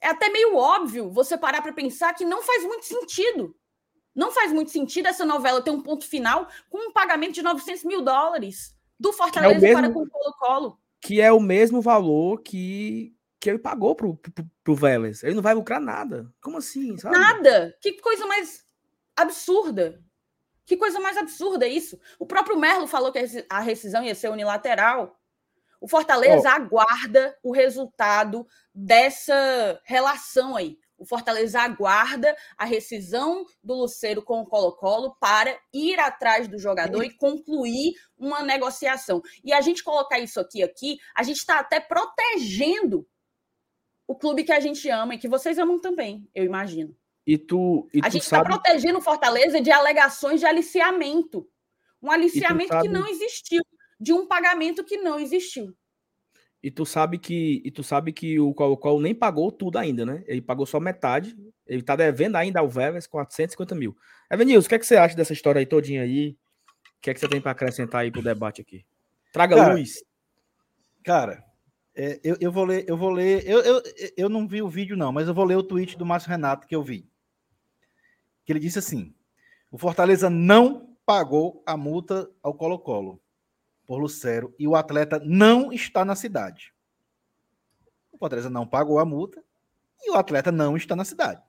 [0.00, 3.56] É até meio óbvio você parar para pensar que não faz muito sentido.
[4.14, 7.82] Não faz muito sentido essa novela ter um ponto final com um pagamento de 900
[7.82, 10.78] mil dólares do Fortaleza é mesmo, para com o Colo-Colo.
[11.00, 15.24] Que é o mesmo valor que, que ele pagou pro, pro, pro Vélez.
[15.24, 16.32] Ele não vai lucrar nada.
[16.40, 16.96] Como assim?
[16.98, 17.18] Sabe?
[17.18, 17.76] Nada.
[17.80, 18.64] Que coisa mais
[19.16, 20.03] absurda.
[20.66, 22.00] Que coisa mais absurda isso.
[22.18, 23.18] O próprio Merlo falou que
[23.50, 25.18] a rescisão ia ser unilateral.
[25.80, 26.52] O Fortaleza oh.
[26.52, 30.78] aguarda o resultado dessa relação aí.
[30.96, 37.02] O Fortaleza aguarda a rescisão do Luceiro com o Colo-Colo para ir atrás do jogador
[37.02, 39.20] e concluir uma negociação.
[39.44, 43.06] E a gente colocar isso aqui aqui, a gente está até protegendo
[44.06, 46.96] o clube que a gente ama e que vocês amam também, eu imagino.
[47.26, 48.50] E tu, e a tu gente está sabe...
[48.50, 51.48] protegendo Fortaleza de alegações de aliciamento.
[52.02, 52.86] Um aliciamento sabe...
[52.86, 53.62] que não existiu,
[53.98, 55.74] de um pagamento que não existiu.
[56.62, 60.24] E tu sabe que, e tu sabe que o Colo-Colo nem pagou tudo ainda, né?
[60.26, 61.36] Ele pagou só metade.
[61.66, 63.96] Ele tá devendo ainda ao Vélez 450 mil.
[64.30, 66.36] Evanilson, o que, é que você acha dessa história aí todinha aí?
[66.96, 68.84] O que é que você tem para acrescentar aí pro debate aqui?
[69.30, 70.02] Traga cara, luz.
[71.04, 71.44] Cara,
[71.94, 73.46] é, eu, eu, vou ler, eu vou ler.
[73.46, 73.82] Eu, eu,
[74.16, 76.66] eu não vi o vídeo, não, mas eu vou ler o tweet do Márcio Renato
[76.66, 77.06] que eu vi
[78.44, 79.14] que ele disse assim:
[79.70, 83.20] o Fortaleza não pagou a multa ao Colo-Colo.
[83.86, 86.72] por Lucero e o atleta não está na cidade.
[88.10, 89.44] O Fortaleza não pagou a multa
[90.02, 91.42] e o atleta não está na cidade.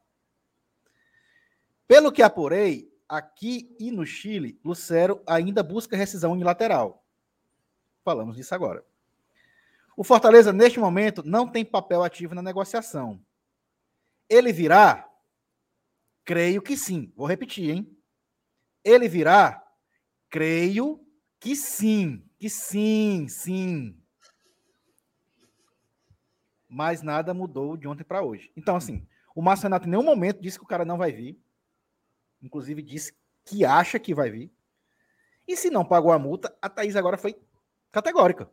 [1.87, 7.05] Pelo que apurei, aqui e no Chile, Lucero ainda busca rescisão unilateral.
[8.03, 8.83] Falamos disso agora.
[9.95, 13.21] O Fortaleza, neste momento, não tem papel ativo na negociação.
[14.27, 15.04] Ele virá?
[16.25, 17.13] Creio que sim.
[17.15, 17.97] Vou repetir, hein?
[18.83, 19.63] Ele virá?
[20.27, 20.99] Creio
[21.39, 22.27] que sim.
[22.39, 23.95] Que sim, sim.
[26.67, 28.51] Mas nada mudou de ontem para hoje.
[28.57, 31.39] Então, assim, o Márcio Renato em nenhum momento disse que o cara não vai vir.
[32.41, 34.51] Inclusive disse que acha que vai vir.
[35.47, 37.39] E se não pagou a multa, a Thaís agora foi
[37.91, 38.49] categórica.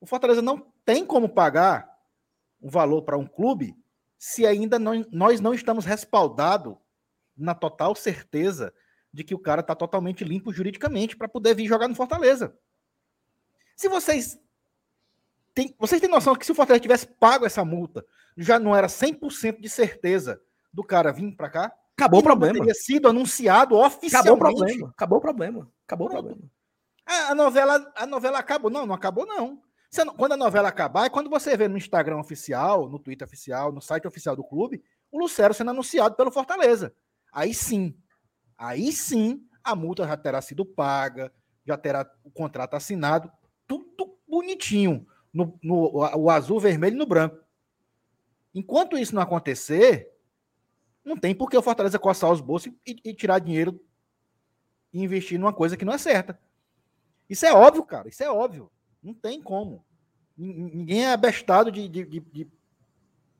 [0.00, 1.88] O Fortaleza não tem como pagar
[2.60, 3.79] um valor para um clube
[4.20, 6.76] se ainda não, nós não estamos respaldados
[7.34, 8.70] na total certeza
[9.10, 12.54] de que o cara está totalmente limpo juridicamente para poder vir jogar no Fortaleza.
[13.74, 14.38] Se vocês
[15.54, 18.04] têm, vocês têm noção que se o Fortaleza tivesse pago essa multa,
[18.36, 20.38] já não era 100% de certeza
[20.70, 21.74] do cara vir para cá?
[21.96, 22.58] Acabou o problema.
[22.58, 24.28] Teria sido anunciado oficialmente.
[24.28, 24.88] Acabou o problema.
[24.90, 25.72] Acabou o problema.
[25.86, 26.42] Acabou o problema.
[27.06, 28.70] A, a, novela, a novela acabou.
[28.70, 29.62] Não, não acabou, não
[30.16, 33.80] quando a novela acabar, é quando você vê no Instagram oficial, no Twitter oficial, no
[33.80, 36.94] site oficial do clube, o Lucero sendo anunciado pelo Fortaleza.
[37.32, 37.96] Aí sim,
[38.56, 41.32] aí sim, a multa já terá sido paga,
[41.66, 43.30] já terá o contrato assinado,
[43.66, 47.38] tudo bonitinho, no, no o azul, vermelho e no branco.
[48.54, 50.12] Enquanto isso não acontecer,
[51.04, 53.80] não tem por que o Fortaleza coçar os bolsos e, e tirar dinheiro
[54.92, 56.38] e investir numa coisa que não é certa.
[57.28, 58.70] Isso é óbvio, cara, isso é óbvio.
[59.02, 59.84] Não tem como.
[60.36, 62.50] Ninguém é abestado de, de, de,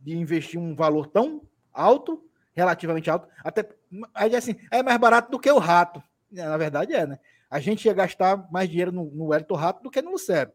[0.01, 1.43] de, investir um valor tão
[1.73, 3.67] alto, relativamente alto, até
[4.13, 6.03] aí assim, é mais barato do que o rato.
[6.35, 7.19] É, na verdade é, né?
[7.51, 10.53] A gente ia gastar mais dinheiro no, no Elton Rato do que no Lucero.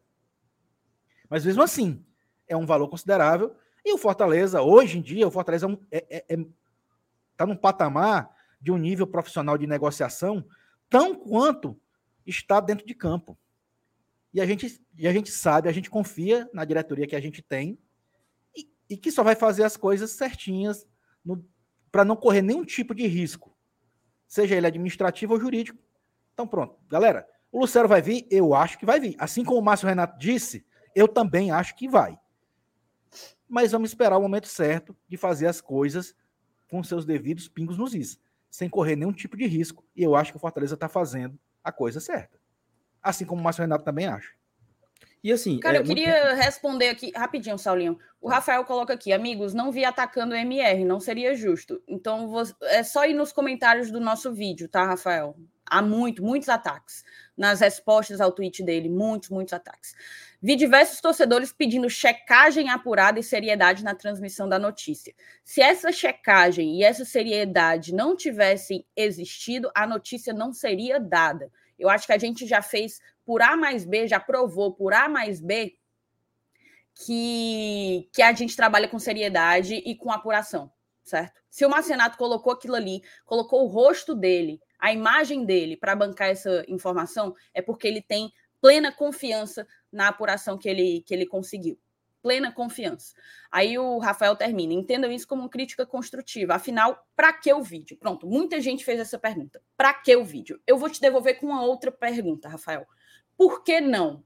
[1.29, 2.05] Mas mesmo assim,
[2.47, 3.55] é um valor considerável.
[3.83, 6.45] E o Fortaleza, hoje em dia, o Fortaleza é, é, é,
[7.35, 10.45] tá num patamar de um nível profissional de negociação
[10.89, 11.79] tão quanto
[12.25, 13.37] está dentro de campo.
[14.35, 17.41] E a gente, e a gente sabe, a gente confia na diretoria que a gente
[17.41, 17.79] tem
[18.53, 20.85] e, e que só vai fazer as coisas certinhas
[21.89, 23.57] para não correr nenhum tipo de risco,
[24.27, 25.79] seja ele administrativo ou jurídico.
[26.33, 26.77] Então, pronto.
[26.89, 28.27] Galera, o Lucero vai vir?
[28.29, 29.15] Eu acho que vai vir.
[29.17, 32.19] Assim como o Márcio Renato disse, eu também acho que vai.
[33.47, 36.13] Mas vamos esperar o momento certo de fazer as coisas
[36.69, 38.19] com seus devidos pingos nos is,
[38.49, 39.85] sem correr nenhum tipo de risco.
[39.95, 42.34] E eu acho que o Fortaleza está fazendo a coisa certa
[43.05, 44.29] assim como o Márcio Renato também acha.
[45.23, 45.59] E assim.
[45.59, 46.43] Cara, é, eu queria muito...
[46.43, 47.97] responder aqui rapidinho, Saulinho.
[48.21, 51.81] O Rafael coloca aqui, amigos, não vi atacando o MR, não seria justo.
[51.87, 52.31] Então
[52.63, 55.35] é só ir nos comentários do nosso vídeo, tá, Rafael?
[55.67, 57.03] Há muito, muitos ataques
[57.35, 59.95] nas respostas ao tweet dele, muitos, muitos ataques.
[60.39, 65.13] Vi diversos torcedores pedindo checagem apurada e seriedade na transmissão da notícia.
[65.43, 71.51] Se essa checagem e essa seriedade não tivessem existido, a notícia não seria dada.
[71.77, 75.09] Eu acho que a gente já fez por A mais B, já provou por A
[75.09, 75.75] mais B
[76.93, 80.71] que, que a gente trabalha com seriedade e com apuração,
[81.03, 81.41] certo?
[81.49, 86.29] Se o Marcenato colocou aquilo ali, colocou o rosto dele, a imagem dele para bancar
[86.29, 91.77] essa informação, é porque ele tem plena confiança na apuração que ele, que ele conseguiu
[92.25, 93.13] plena confiança.
[93.51, 94.73] Aí o Rafael termina.
[94.73, 96.55] Entendam isso como crítica construtiva.
[96.55, 97.95] Afinal, para que o vídeo?
[97.97, 99.61] Pronto, muita gente fez essa pergunta.
[99.77, 100.59] Para que o vídeo?
[100.65, 102.87] Eu vou te devolver com uma outra pergunta, Rafael.
[103.37, 104.23] Por que não?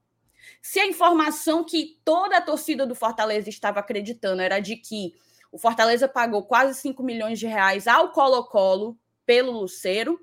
[0.61, 5.13] Se a informação que toda a torcida do Fortaleza estava acreditando era de que
[5.51, 10.17] o Fortaleza pagou quase 5 milhões de reais ao Colo-Colo pelo Luceiro,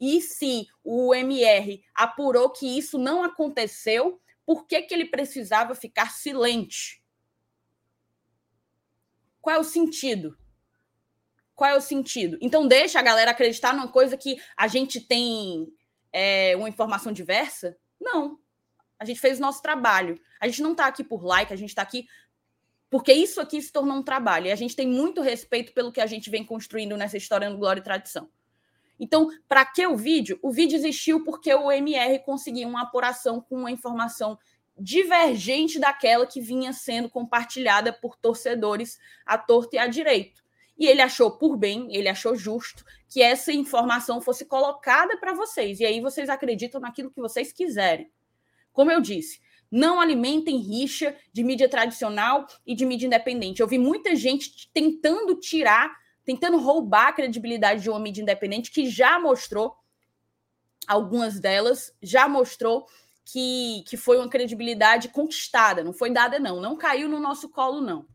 [0.00, 6.12] e se o MR apurou que isso não aconteceu, por que, que ele precisava ficar
[6.12, 7.02] silente?
[9.46, 10.36] Qual é o sentido?
[11.54, 12.36] Qual é o sentido?
[12.40, 15.68] Então, deixa a galera acreditar numa coisa que a gente tem
[16.12, 17.78] é, uma informação diversa?
[18.00, 18.40] Não.
[18.98, 20.20] A gente fez o nosso trabalho.
[20.40, 22.08] A gente não está aqui por like, a gente está aqui
[22.90, 24.48] porque isso aqui se tornou um trabalho.
[24.48, 27.56] E a gente tem muito respeito pelo que a gente vem construindo nessa história no
[27.56, 28.28] Glória e Tradição.
[28.98, 30.40] Então, para que o vídeo?
[30.42, 34.36] O vídeo existiu porque o MR conseguiu uma apuração com uma informação
[34.78, 40.44] divergente daquela que vinha sendo compartilhada por torcedores à torta e à direito.
[40.78, 45.80] E ele achou por bem, ele achou justo que essa informação fosse colocada para vocês.
[45.80, 48.10] E aí vocês acreditam naquilo que vocês quiserem.
[48.72, 53.60] Como eu disse, não alimentem rixa de mídia tradicional e de mídia independente.
[53.60, 58.88] Eu vi muita gente tentando tirar, tentando roubar a credibilidade de uma mídia independente que
[58.90, 59.74] já mostrou,
[60.86, 62.86] algumas delas, já mostrou
[63.26, 66.60] que, que foi uma credibilidade conquistada, não foi dada, não.
[66.60, 68.06] Não caiu no nosso colo, não.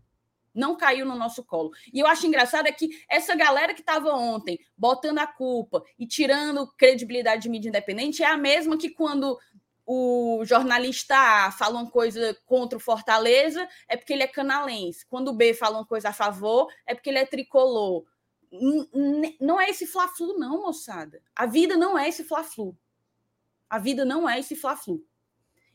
[0.55, 1.71] Não caiu no nosso colo.
[1.93, 6.07] E eu acho engraçado é que essa galera que estava ontem botando a culpa e
[6.07, 9.37] tirando credibilidade de mídia independente é a mesma que quando
[9.85, 15.05] o jornalista A fala uma coisa contra o Fortaleza, é porque ele é canalense.
[15.07, 18.05] Quando o B fala uma coisa a favor, é porque ele é tricolor.
[19.39, 21.21] Não é esse fla-flu, não, moçada.
[21.35, 22.77] A vida não é esse fla-flu.
[23.71, 25.01] A vida não é esse fla-flu.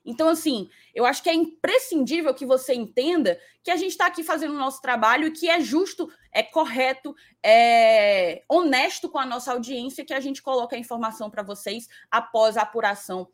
[0.05, 4.23] Então, assim, eu acho que é imprescindível que você entenda que a gente está aqui
[4.23, 9.51] fazendo o nosso trabalho e que é justo, é correto, é honesto com a nossa
[9.51, 13.29] audiência que a gente coloca a informação para vocês após a apuração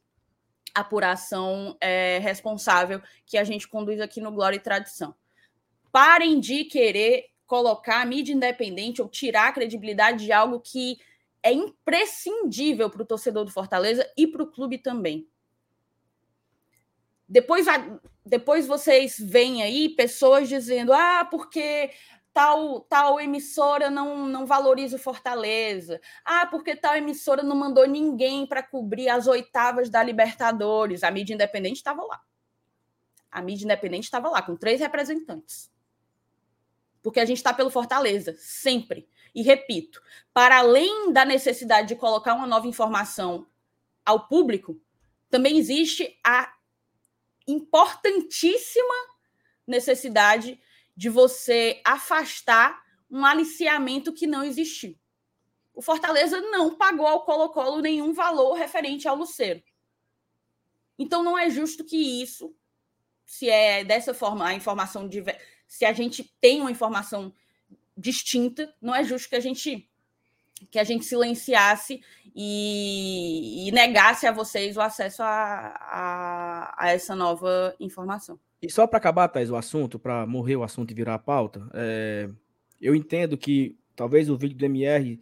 [0.74, 5.14] apuração é, responsável que a gente conduz aqui no Glória e Tradição.
[5.90, 10.98] Parem de querer colocar a mídia independente ou tirar a credibilidade de algo que
[11.42, 15.28] é imprescindível para o torcedor do Fortaleza e para o clube também.
[17.28, 17.66] Depois,
[18.24, 21.90] depois vocês veem aí pessoas dizendo: ah, porque
[22.32, 26.00] tal, tal emissora não, não valoriza o Fortaleza.
[26.24, 31.02] Ah, porque tal emissora não mandou ninguém para cobrir as oitavas da Libertadores.
[31.02, 32.20] A mídia independente estava lá.
[33.30, 35.70] A mídia independente estava lá, com três representantes.
[37.02, 39.08] Porque a gente está pelo Fortaleza, sempre.
[39.34, 43.46] E repito, para além da necessidade de colocar uma nova informação
[44.04, 44.80] ao público,
[45.30, 46.52] também existe a
[47.46, 48.94] importantíssima
[49.66, 50.60] necessidade
[50.96, 54.98] de você afastar um aliciamento que não existiu.
[55.74, 59.62] O Fortaleza não pagou ao Colo-Colo nenhum valor referente ao Luceiro.
[60.98, 62.54] Então não é justo que isso,
[63.24, 65.24] se é dessa forma a informação de,
[65.66, 67.34] se a gente tem uma informação
[67.96, 69.88] distinta, não é justo que a gente
[70.70, 72.00] que a gente silenciasse
[72.36, 78.38] e, e negasse a vocês o acesso a, a, a essa nova informação.
[78.60, 81.68] E só para acabar, Thais, o assunto, para morrer o assunto e virar a pauta,
[81.74, 82.30] é,
[82.80, 85.20] eu entendo que talvez o vídeo do MR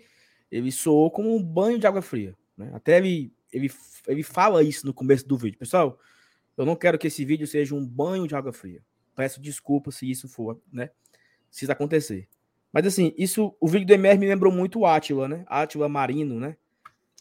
[0.50, 2.37] ele soou como um banho de água fria.
[2.56, 2.70] Né?
[2.74, 3.70] Até ele, ele,
[4.06, 5.59] ele fala isso no começo do vídeo.
[5.59, 5.98] Pessoal,
[6.56, 8.83] eu não quero que esse vídeo seja um banho de água fria.
[9.14, 10.90] Peço desculpa se isso for, né?
[11.50, 12.28] Se isso acontecer.
[12.72, 15.44] Mas assim, isso, o vídeo do MR me lembrou muito o Átila, né?
[15.48, 16.56] Átila Marino, né?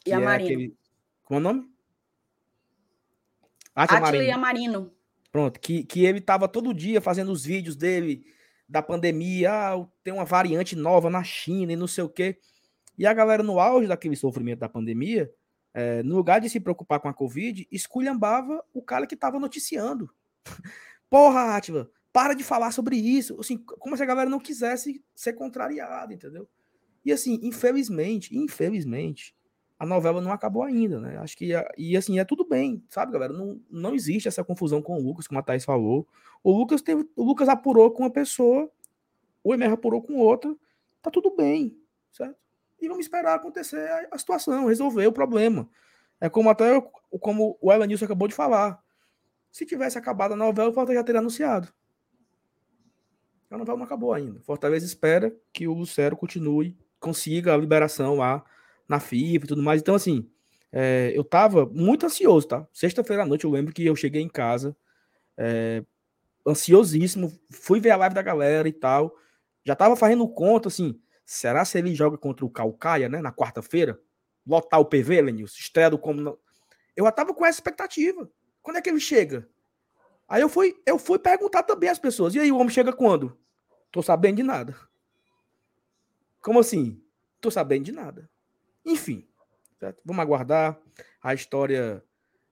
[0.04, 0.50] Que e a é Marino.
[0.50, 0.78] Aquele...
[1.24, 1.70] Como é o nome?
[3.76, 4.94] Átila, Átila e a Marino.
[5.32, 8.26] Pronto, que, que ele tava todo dia fazendo os vídeos dele
[8.68, 12.38] da pandemia, ah, tem uma variante nova na China e não sei o quê.
[12.98, 15.32] E a galera no auge daquele sofrimento da pandemia,
[15.74, 20.14] é, no lugar de se preocupar com a Covid, esculhambava o cara que tava noticiando.
[21.10, 23.40] Porra, Átila, para de falar sobre isso.
[23.40, 26.48] Assim, como se a galera não quisesse ser contrariada, entendeu?
[27.04, 29.36] E assim, infelizmente, infelizmente,
[29.78, 31.18] a novela não acabou ainda, né?
[31.20, 33.32] Acho que, e assim, é tudo bem, sabe, galera?
[33.32, 36.06] Não, não existe essa confusão com o Lucas, como a Thaís falou.
[36.44, 38.70] O Lucas teve, o Lucas apurou com uma pessoa,
[39.42, 40.54] o Emer apurou com outra,
[41.02, 41.78] tá tudo bem,
[42.12, 42.36] certo?
[42.82, 45.70] E vamos esperar acontecer a, a situação, resolver o problema.
[46.20, 46.82] É como até
[47.22, 48.84] como o Elenilson acabou de falar.
[49.50, 51.74] Se tivesse acabado a novela, o Fortaleza já teria anunciado.
[53.50, 54.40] A novela não acabou ainda.
[54.42, 58.44] Fortaleza espera que o Lucero continue, consiga a liberação lá
[58.88, 59.82] na FIFA e tudo mais.
[59.82, 60.30] Então, assim,
[60.72, 62.68] é, eu tava muito ansioso, tá?
[62.72, 64.76] Sexta-feira à noite eu lembro que eu cheguei em casa,
[65.36, 65.84] é,
[66.46, 69.16] ansiosíssimo, fui ver a live da galera e tal.
[69.64, 74.00] Já tava fazendo conta, assim, será se ele joga contra o Calcaia, né, na quarta-feira?
[74.46, 76.38] Lotar o PV, Lenilson, estreia do como.
[76.96, 78.30] Eu já tava com essa expectativa.
[78.62, 79.48] Quando é que ele chega?
[80.28, 82.36] Aí eu fui, eu fui perguntar também às pessoas.
[82.36, 83.36] E aí, o homem chega quando?
[83.92, 84.76] Tô sabendo de nada.
[86.42, 87.02] Como assim?
[87.42, 88.30] Tô sabendo de nada.
[88.86, 89.28] Enfim,
[89.80, 90.02] certo?
[90.06, 90.80] vamos aguardar.
[91.22, 92.04] A história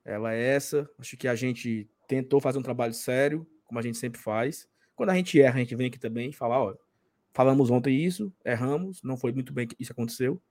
[0.04, 0.90] ela é essa.
[0.98, 4.68] Acho que a gente tentou fazer um trabalho sério, como a gente sempre faz.
[4.96, 6.76] Quando a gente erra, a gente vem aqui também falar, ó,
[7.34, 10.42] falamos ontem isso, erramos, não foi muito bem que isso aconteceu.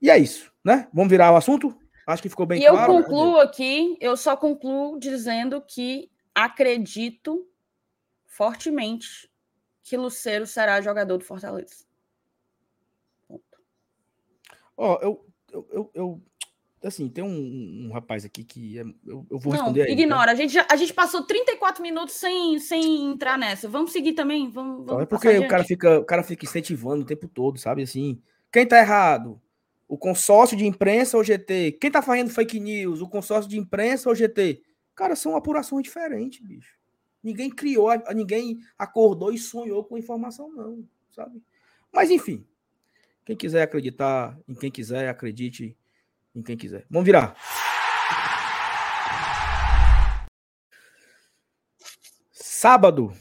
[0.00, 0.88] E é isso, né?
[0.92, 1.74] Vamos virar o assunto?
[2.06, 2.92] Acho que ficou bem e claro.
[2.92, 7.46] E eu concluo aqui, eu só concluo dizendo que acredito
[8.26, 9.31] fortemente
[9.82, 11.84] que Luceiro será jogador do Fortaleza.
[14.76, 16.22] Ó, oh, eu, eu, eu, eu,
[16.82, 20.26] assim, tem um, um, rapaz aqui que é, eu, eu vou responder Não, aí, ignora.
[20.26, 20.32] Tá?
[20.32, 23.68] A, gente já, a gente passou 34 minutos sem, sem entrar nessa.
[23.68, 24.50] Vamos seguir também?
[24.50, 27.82] Vamos, vamos é porque o cara, fica, o cara fica incentivando o tempo todo, sabe?
[27.82, 28.20] Assim,
[28.50, 29.40] quem tá errado?
[29.86, 31.72] O consórcio de imprensa ou GT?
[31.72, 33.00] Quem tá fazendo fake news?
[33.02, 34.62] O consórcio de imprensa ou GT?
[34.94, 36.81] Cara, são apurações diferentes, bicho.
[37.22, 41.40] Ninguém criou, ninguém acordou e sonhou com informação, não, sabe?
[41.92, 42.44] Mas enfim,
[43.24, 45.76] quem quiser acreditar em quem quiser, acredite
[46.34, 46.84] em quem quiser.
[46.90, 47.36] Vamos virar.
[52.32, 53.12] Sábado.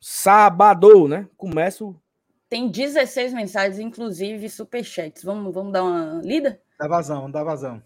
[0.00, 1.28] Sábado, né?
[1.36, 2.00] Começo.
[2.48, 5.22] Tem 16 mensagens, inclusive superchats.
[5.22, 6.60] Vamos, vamos dar uma lida?
[6.78, 7.82] Dá vazão, dá vazão.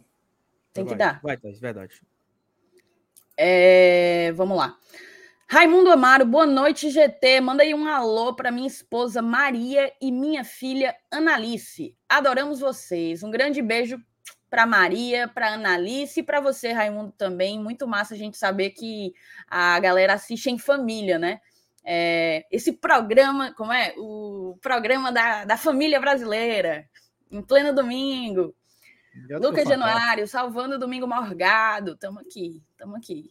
[0.73, 1.21] Tem que vai, dar.
[1.23, 2.01] Vai, Thaís, verdade.
[3.37, 4.79] É, vamos lá.
[5.53, 7.42] Raimundo Amaro, boa noite, GT.
[7.42, 11.94] Manda aí um alô para minha esposa Maria e minha filha Analice.
[12.09, 13.22] Adoramos vocês.
[13.22, 14.00] Um grande beijo
[14.48, 17.62] para Maria, para Analice e para você, Raimundo, também.
[17.62, 19.12] Muito massa a gente saber que
[19.46, 21.38] a galera assiste em família, né?
[21.84, 23.92] É, esse programa, como é?
[23.98, 26.88] O programa da, da família brasileira,
[27.30, 28.55] em pleno domingo.
[29.38, 31.94] Lucas Januário, salvando o Domingo Morgado.
[31.98, 33.30] Tamo aqui, tamo aqui.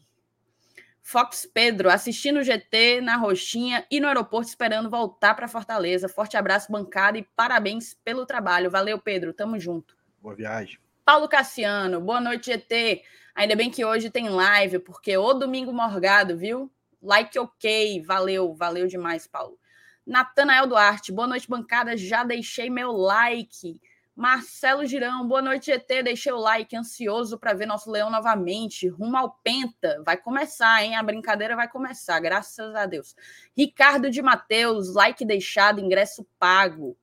[1.01, 6.07] Fox Pedro, assistindo o GT na Roxinha e no aeroporto, esperando voltar para Fortaleza.
[6.07, 8.69] Forte abraço, bancada, e parabéns pelo trabalho.
[8.69, 9.33] Valeu, Pedro.
[9.33, 9.97] Tamo junto.
[10.21, 10.77] Boa viagem.
[11.03, 13.03] Paulo Cassiano, boa noite, GT.
[13.33, 16.71] Ainda bem que hoje tem live, porque o domingo morgado, viu?
[17.01, 18.03] Like ok.
[18.03, 19.57] Valeu, valeu demais, Paulo.
[20.05, 21.97] Natanael Duarte, boa noite, bancada.
[21.97, 23.79] Já deixei meu like.
[24.15, 26.03] Marcelo Girão, boa noite, GT.
[26.03, 28.87] Deixei o like, ansioso para ver nosso leão novamente.
[28.87, 30.01] Rumo ao Penta.
[30.05, 30.95] Vai começar, hein?
[30.95, 33.15] A brincadeira vai começar, graças a Deus.
[33.57, 36.97] Ricardo de Mateus, like deixado, ingresso pago.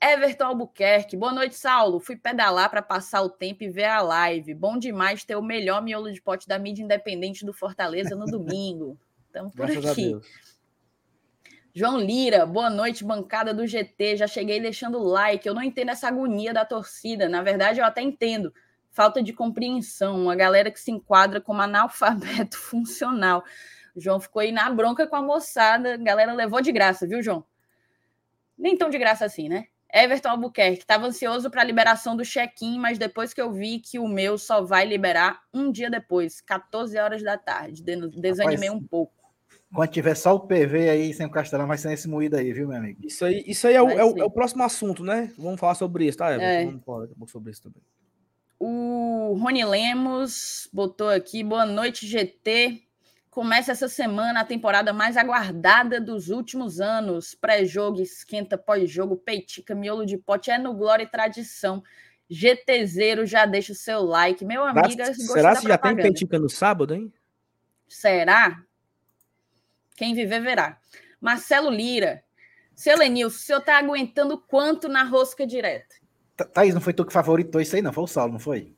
[0.00, 1.98] Everton Albuquerque, boa noite, Saulo.
[1.98, 4.54] Fui pedalar para passar o tempo e ver a live.
[4.54, 8.96] Bom demais ter o melhor miolo de pote da mídia independente do Fortaleza no domingo.
[9.26, 10.14] Estamos por Graças aqui.
[11.78, 14.16] João Lira, boa noite, bancada do GT.
[14.16, 15.46] Já cheguei deixando like.
[15.46, 17.28] Eu não entendo essa agonia da torcida.
[17.28, 18.52] Na verdade, eu até entendo.
[18.90, 20.20] Falta de compreensão.
[20.20, 23.44] Uma galera que se enquadra como analfabeto funcional.
[23.94, 25.94] O João ficou aí na bronca com a moçada.
[25.94, 27.44] A galera levou de graça, viu, João?
[28.58, 29.68] Nem tão de graça assim, né?
[29.94, 34.00] Everton Albuquerque, estava ansioso para a liberação do check-in, mas depois que eu vi que
[34.00, 37.84] o meu só vai liberar um dia depois, 14 horas da tarde.
[37.84, 39.17] de- Desanimei Rapaz, um pouco.
[39.74, 42.68] Quando tiver só o PV aí sem o Castelão, vai ser esse moído aí, viu,
[42.68, 43.00] meu amigo?
[43.06, 45.32] Isso aí, isso aí é, o, é o- é o próximo assunto, né?
[45.36, 46.30] Vamos falar sobre isso, tá?
[46.30, 46.64] É.
[46.64, 47.82] Vamos falar daqui a pouco sobre isso também.
[48.58, 52.82] O Rony Lemos botou aqui, boa noite, GT.
[53.30, 57.34] Começa essa semana a temporada mais aguardada dos últimos anos.
[57.34, 61.84] Pré-jogo, esquenta, pós-jogo, peitica, miolo de pote, é no Glória e Tradição.
[62.28, 64.44] GTZero, já deixa o seu like.
[64.44, 67.12] Meu amigo, Será, se já tem petica no sábado, hein?
[67.86, 68.62] Será?
[69.98, 70.78] Quem viver, verá.
[71.20, 72.22] Marcelo Lira.
[72.72, 75.96] Seu Lenilson, o senhor tá aguentando quanto na rosca direta?
[76.36, 77.92] Tha- Thaís, não foi tu que favoritou isso aí, não?
[77.92, 78.72] Foi o Saulo, não foi?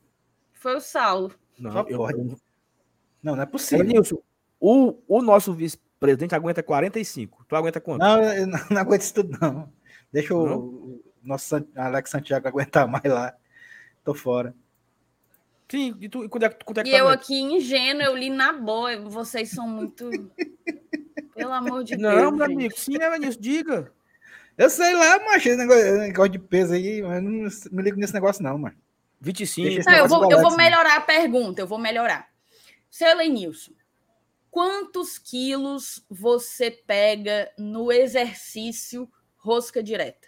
[0.53, 1.31] Foi o Saulo.
[1.59, 1.99] Não, eu,
[3.21, 3.85] Não, não é possível.
[3.85, 4.17] Nilson,
[4.59, 7.45] o, o nosso vice-presidente aguenta 45.
[7.47, 7.99] Tu aguenta quanto?
[8.01, 9.71] Não, eu não, não aguento isso tudo, não.
[10.11, 10.57] Deixa o, Não?
[10.59, 13.35] o nosso San- Alex Santiago aguentar mais lá.
[14.03, 14.55] Tô fora.
[15.69, 17.23] Sim, e tu, e quanto é, que- quanto é que E tu eu aguenta?
[17.23, 18.99] aqui, ingênuo, eu li na boa.
[19.07, 20.09] Vocês são muito.
[21.33, 22.31] Pelo amor de Não, Deus.
[22.33, 22.53] meu gente.
[22.53, 23.93] amigo, sim, é, Nilson, diga.
[24.57, 27.97] Eu sei lá, macho, esse negócio, negócio de peso aí, mas eu não me ligo
[27.97, 28.75] nesse negócio, não, mano.
[29.19, 29.65] 25.
[29.67, 30.57] Deixa esse Não, eu vou, do eu vou né?
[30.57, 32.29] melhorar a pergunta, eu vou melhorar.
[32.89, 33.71] Seu Elenilson,
[34.49, 40.27] quantos quilos você pega no exercício rosca direta?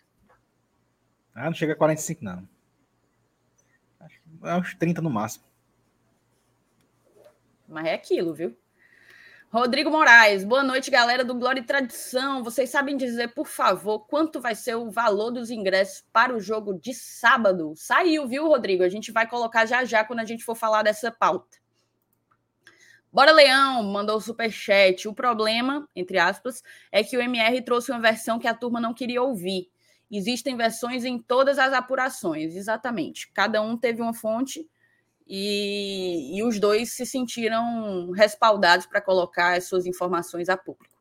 [1.35, 2.47] Ah, não chega a 45, não.
[3.99, 5.43] Acho que é uns 30 no máximo.
[7.67, 8.55] Mas é aquilo, viu?
[9.53, 12.43] Rodrigo Moraes, boa noite, galera do Glória e Tradição.
[12.43, 16.73] Vocês sabem dizer, por favor, quanto vai ser o valor dos ingressos para o jogo
[16.73, 17.71] de sábado?
[17.75, 18.81] Saiu, viu, Rodrigo?
[18.81, 21.59] A gente vai colocar já já quando a gente for falar dessa pauta.
[23.11, 25.07] Bora Leão mandou o superchat.
[25.07, 28.91] O problema, entre aspas, é que o MR trouxe uma versão que a turma não
[28.91, 29.69] queria ouvir.
[30.09, 33.31] Existem versões em todas as apurações, exatamente.
[33.31, 34.67] Cada um teve uma fonte
[35.27, 40.93] e, e os dois se sentiram respaldados para colocar as suas informações a público.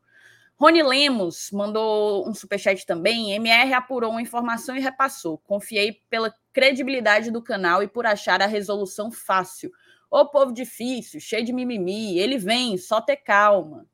[0.55, 3.33] Rony Lemos mandou um superchat também.
[3.33, 5.37] MR apurou uma informação e repassou.
[5.39, 9.71] Confiei pela credibilidade do canal e por achar a resolução fácil.
[10.09, 13.87] Ô povo difícil, cheio de mimimi, ele vem, só ter calma.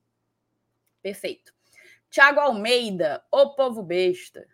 [1.01, 1.53] Perfeito.
[2.09, 4.45] Tiago Almeida, ô povo besta.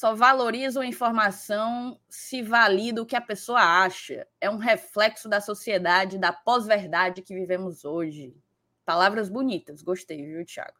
[0.00, 4.26] Só valoriza a informação se valida o que a pessoa acha.
[4.40, 8.34] É um reflexo da sociedade, da pós-verdade que vivemos hoje.
[8.82, 10.72] Palavras bonitas, gostei, viu, Tiago?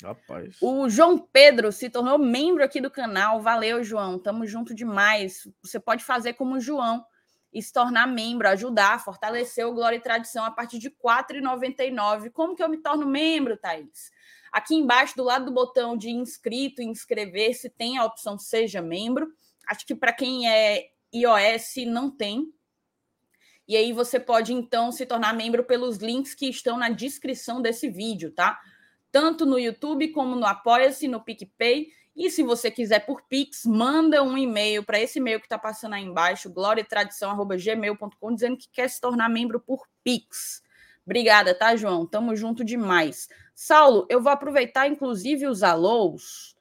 [0.00, 0.56] Rapaz.
[0.62, 3.42] O João Pedro se tornou membro aqui do canal.
[3.42, 4.20] Valeu, João.
[4.20, 5.48] Tamo junto demais.
[5.60, 7.04] Você pode fazer como o João
[7.52, 12.30] e se tornar membro, ajudar, fortalecer o Glória e Tradição a partir de R$ 4,99.
[12.30, 14.10] Como que eu me torno membro, Thaís?
[14.52, 19.32] Aqui embaixo, do lado do botão de inscrito inscrever-se, tem a opção Seja Membro.
[19.66, 22.52] Acho que para quem é iOS não tem.
[23.66, 27.88] E aí você pode então se tornar membro pelos links que estão na descrição desse
[27.88, 28.60] vídeo, tá?
[29.12, 31.88] Tanto no YouTube como no Apoia-se, no PicPay.
[32.16, 35.94] E se você quiser por Pix, manda um e-mail para esse e-mail que está passando
[35.94, 40.62] aí embaixo, gloriatradição.gmail.com, dizendo que quer se tornar membro por Pix.
[41.04, 42.06] Obrigada, tá, João?
[42.06, 43.28] Tamo junto demais.
[43.54, 46.54] Saulo, eu vou aproveitar, inclusive, os alôs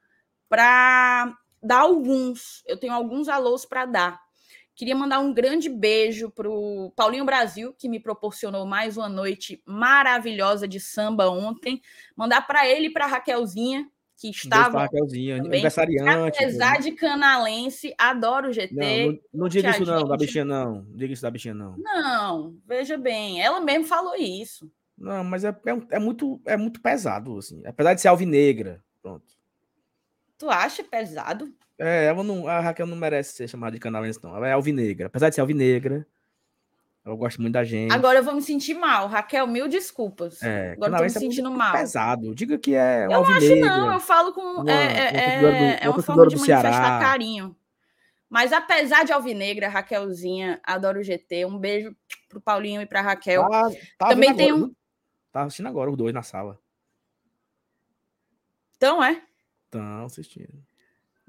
[0.47, 2.63] para dar alguns.
[2.65, 4.19] Eu tenho alguns alôs para dar.
[4.75, 9.61] Queria mandar um grande beijo para o Paulinho Brasil, que me proporcionou mais uma noite
[9.65, 11.81] maravilhosa de samba ontem.
[12.15, 13.89] Mandar para ele e para Raquelzinha,
[14.19, 14.87] que estava.
[14.89, 16.37] Também, aniversariante.
[16.43, 18.73] Apesar de canalense, adoro o GT.
[18.73, 20.75] Não, não, não diga isso, não, da bichinha, não.
[20.83, 21.77] Não diga isso da bichinha, não.
[21.77, 24.69] Não, veja bem, ela mesmo falou isso.
[24.97, 27.61] Não, mas é, é, é muito, é muito pesado, assim.
[27.65, 28.83] Apesar de ser alvinegra.
[29.01, 29.25] Pronto.
[30.37, 31.53] Tu acha pesado?
[31.77, 34.35] É, ela não, a Raquel não merece ser chamada de canalense, não.
[34.35, 35.07] Ela é alvinegra.
[35.07, 36.05] Apesar de ser alvinegra,
[37.09, 37.91] eu gosto muito da gente.
[37.93, 39.07] Agora eu vou me sentir mal.
[39.07, 40.41] Raquel, mil desculpas.
[40.41, 41.73] É, Agora eu tô me sentindo é mal.
[41.73, 42.33] pesado.
[42.35, 43.93] Diga que é um Eu acho, não.
[43.93, 44.61] Eu falo com.
[44.61, 45.47] Uma, é, é, do,
[45.85, 46.99] é uma forma de manifestar Ceará.
[46.99, 47.55] carinho.
[48.29, 51.45] Mas apesar de alvinegra, Raquelzinha, adoro o GT.
[51.45, 51.95] Um beijo
[52.27, 53.47] pro Paulinho e pra Raquel.
[53.49, 54.75] Tá, tá Também tem agora, um.
[55.31, 56.59] Tá assistindo agora os dois na sala.
[58.77, 59.21] Então, é?
[59.65, 60.68] Estão assistindo.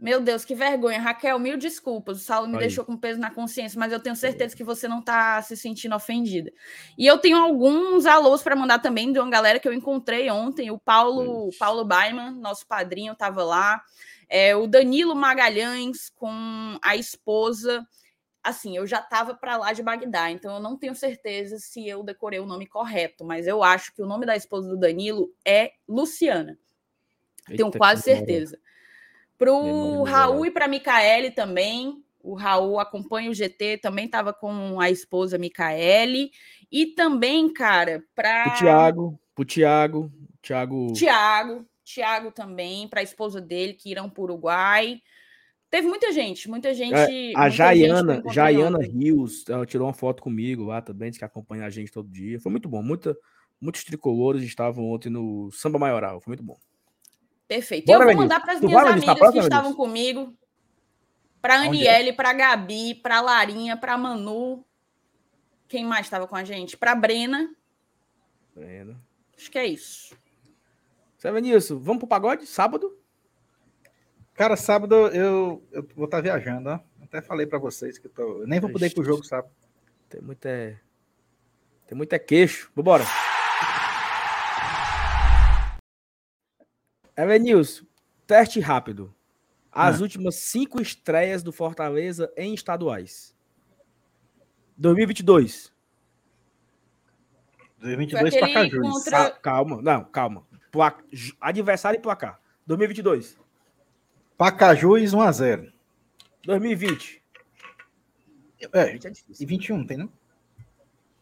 [0.01, 0.99] Meu Deus, que vergonha.
[0.99, 2.17] Raquel, mil desculpas.
[2.17, 2.61] O Saulo me Aí.
[2.61, 5.95] deixou com peso na consciência, mas eu tenho certeza que você não está se sentindo
[5.95, 6.51] ofendida.
[6.97, 10.71] E eu tenho alguns alôs para mandar também de uma galera que eu encontrei ontem.
[10.71, 13.83] O Paulo, Paulo Baiman, nosso padrinho, estava lá.
[14.27, 17.87] É, o Danilo Magalhães com a esposa.
[18.43, 22.03] Assim, eu já estava para lá de Bagdá, então eu não tenho certeza se eu
[22.03, 25.73] decorei o nome correto, mas eu acho que o nome da esposa do Danilo é
[25.87, 26.59] Luciana.
[27.47, 28.59] Eita, tenho quase certeza.
[29.41, 32.05] Para o Raul e para a Micaele também.
[32.22, 36.30] O Raul acompanha o GT, também estava com a esposa Micaele.
[36.70, 38.49] E também, cara, para.
[38.49, 40.12] O Tiago, o Tiago,
[40.43, 40.93] Tiago.
[40.93, 45.01] Tiago, Tiago também, para a esposa dele, que irão para o Uruguai.
[45.70, 46.95] Teve muita gente, muita gente.
[46.95, 51.64] É, a Jaiana, Jaiana Rios, ela tirou uma foto comigo lá também, disse que acompanha
[51.64, 52.38] a gente todo dia.
[52.38, 52.82] Foi muito bom.
[52.82, 53.16] Muita,
[53.59, 56.20] muitos tricolores estavam ontem no Samba Maioral.
[56.20, 56.59] Foi muito bom.
[57.51, 57.87] Perfeito.
[57.87, 60.33] Bora, eu vou mandar para as minhas amigas que estavam comigo,
[61.43, 64.65] para a Aniele, para a Gabi, para a Larinha, para a Manu.
[65.67, 66.77] Quem mais estava com a gente?
[66.77, 67.53] Para a Brena.
[68.55, 69.03] Brena.
[69.37, 70.17] Acho que é isso.
[71.19, 72.47] Sevenilson, vamos pro pagode?
[72.47, 72.97] Sábado?
[74.33, 76.81] Cara, sábado eu, eu vou estar tá viajando, ó.
[77.03, 78.43] Até falei para vocês que eu, tô...
[78.43, 79.53] eu nem vou poder ir pro jogo sábado.
[80.09, 80.81] Tem muita.
[81.89, 82.71] Tem muita queixo.
[82.77, 83.05] Vambora.
[87.17, 87.85] Evanilson,
[88.27, 89.15] teste rápido.
[89.73, 90.03] As ah.
[90.03, 93.37] últimas cinco estreias do Fortaleza em estaduais.
[94.77, 95.73] 2022.
[97.79, 98.81] 2022 Pacajus.
[98.81, 99.27] Contra...
[99.27, 100.47] Ah, calma, não, calma.
[100.71, 100.99] Pla...
[101.41, 102.41] Adversário e placar.
[102.67, 103.39] 2022.
[104.37, 105.73] Pacajus 1x0.
[106.45, 107.23] 2020.
[108.73, 108.99] É, é
[109.39, 110.13] e 21, tem não?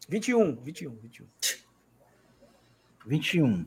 [0.08, 1.26] 21, 21, 21.
[3.06, 3.66] 21.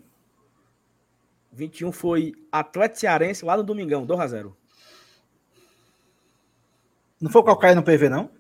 [1.52, 4.54] 21 foi Atlético Cearense lá no Domingão, 2x0.
[7.20, 8.32] Não foi o Calcaia no PV, não?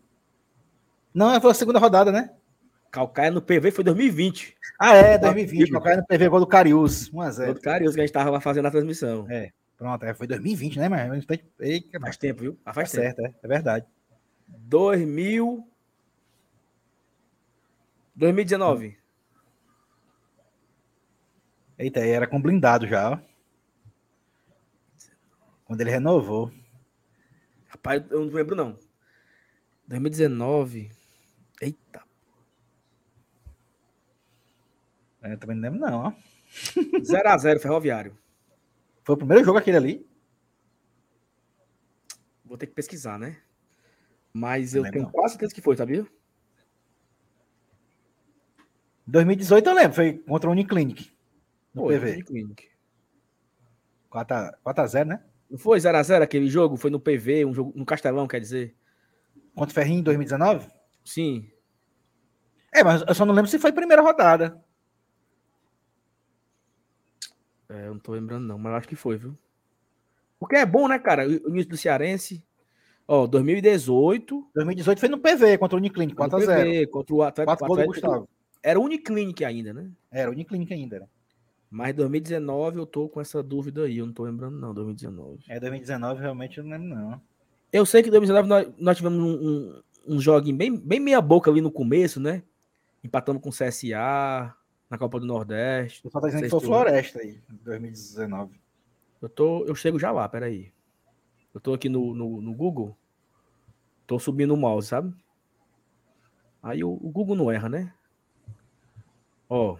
[1.14, 2.32] Não, foi a segunda rodada, né?
[2.90, 4.56] Calcaia no PV foi 2020.
[4.80, 5.68] Ah, é, 2020.
[5.68, 7.46] Tá Calcaia no PV, gol do Carius, 1x0.
[7.46, 9.28] Gol do Carius, que a gente tava fazendo a transmissão.
[9.30, 11.26] É, pronto, é, foi 2020, né, mas
[11.60, 12.58] Eita, faz tempo, viu?
[12.66, 13.16] Ah, faz tá tempo.
[13.16, 13.86] certo, é, é verdade.
[14.48, 15.68] 2000...
[18.16, 19.01] 2019.
[21.82, 23.20] Eita, era com blindado já, ó.
[25.66, 26.52] Quando ele renovou.
[27.66, 28.78] Rapaz, eu não lembro, não.
[29.88, 30.92] 2019.
[31.60, 32.04] Eita.
[35.24, 36.14] Eu também não lembro, não, ó.
[37.02, 38.16] 0x0, Ferroviário.
[39.04, 40.08] Foi o primeiro jogo aquele ali?
[42.46, 43.42] Vou ter que pesquisar, né?
[44.32, 46.06] Mas eu, eu tenho quase certeza que foi, sabia?
[49.08, 51.12] 2018 eu lembro, foi contra o Uniclinic.
[51.74, 52.24] No Pô, PV.
[54.12, 55.24] 4x0, né?
[55.50, 56.78] Não foi 0x0 aquele jogo?
[56.78, 58.76] Foi no PV, um jogo no Castelão, quer dizer?
[59.56, 60.70] Contra o Ferrinho em 2019?
[61.04, 61.50] Sim.
[62.74, 64.64] É, mas eu só não lembro se foi primeira rodada.
[67.70, 69.38] É, eu não tô lembrando, não, mas eu acho que foi, viu?
[70.40, 71.28] Porque é bom, né, cara?
[71.28, 72.44] O início do Cearense.
[73.08, 74.52] Ó, 2018.
[74.56, 76.88] 2018 foi no PV contra o Uniclinic, 4x0.
[76.90, 77.58] Contra o Atlético.
[77.58, 78.30] 4 Atlético, Gustavo.
[78.64, 79.92] Era o Uniclinic ainda, né?
[80.10, 81.08] Era o Uniclinic ainda, né?
[81.72, 85.46] Mas 2019 eu tô com essa dúvida aí, eu não tô lembrando não, 2019.
[85.48, 87.22] É, 2019 realmente eu não lembro não.
[87.72, 91.50] Eu sei que 2019 nós, nós tivemos um, um, um joguinho bem, bem meia boca
[91.50, 92.44] ali no começo, né?
[93.02, 94.54] Empatando com o CSA
[94.90, 96.06] na Copa do Nordeste.
[96.06, 98.60] O tá dizendo que foi Floresta aí, em 2019.
[99.22, 100.74] Eu, tô, eu chego já lá, peraí.
[101.54, 102.98] Eu tô aqui no, no, no Google.
[104.06, 105.16] Tô subindo o mouse, sabe?
[106.62, 107.94] Aí o, o Google não erra, né?
[109.48, 109.78] Ó.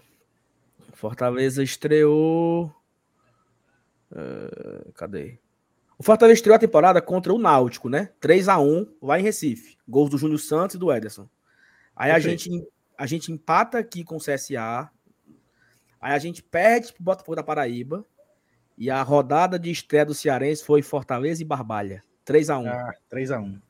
[0.94, 2.74] Fortaleza estreou.
[4.12, 5.40] Uh, cadê?
[5.98, 8.10] O Fortaleza estreou a temporada contra o Náutico, né?
[8.20, 9.78] 3 a 1 lá em Recife.
[9.88, 11.30] Gols do Júnior Santos e do Ederson.
[11.96, 12.50] Aí a gente,
[12.98, 14.90] a gente empata aqui com o CSA.
[16.00, 18.06] Aí a gente perde pro Botafogo da Paraíba.
[18.78, 22.04] E a rodada de estreia do Cearense foi Fortaleza e Barbalha.
[22.26, 23.62] 3 a 1 ah, 3 a 1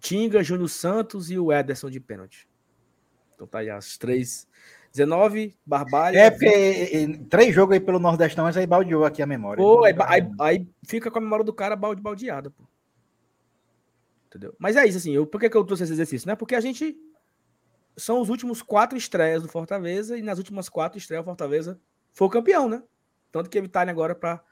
[0.00, 2.46] Tinga, Júnior Santos e o Ederson de pênalti.
[3.34, 4.46] Então tá aí as três.
[4.98, 6.18] 19, Barbalha.
[6.18, 9.62] É, porque três jogos aí pelo Nordestão, mas aí baldeou aqui a memória.
[9.62, 12.64] Pô, aí, aí, aí, fica com a memória do cara balde, baldeada, pô.
[14.26, 14.54] Entendeu?
[14.58, 15.12] Mas é isso, assim.
[15.12, 16.28] Eu, por que, que eu trouxe esse exercício?
[16.28, 16.34] Né?
[16.34, 16.96] Porque a gente.
[17.96, 21.80] São os últimos quatro estreias do Fortaleza, e nas últimas quatro estreias, o Fortaleza
[22.12, 22.82] foi o campeão, né?
[23.32, 24.42] Tanto que ele tá agora para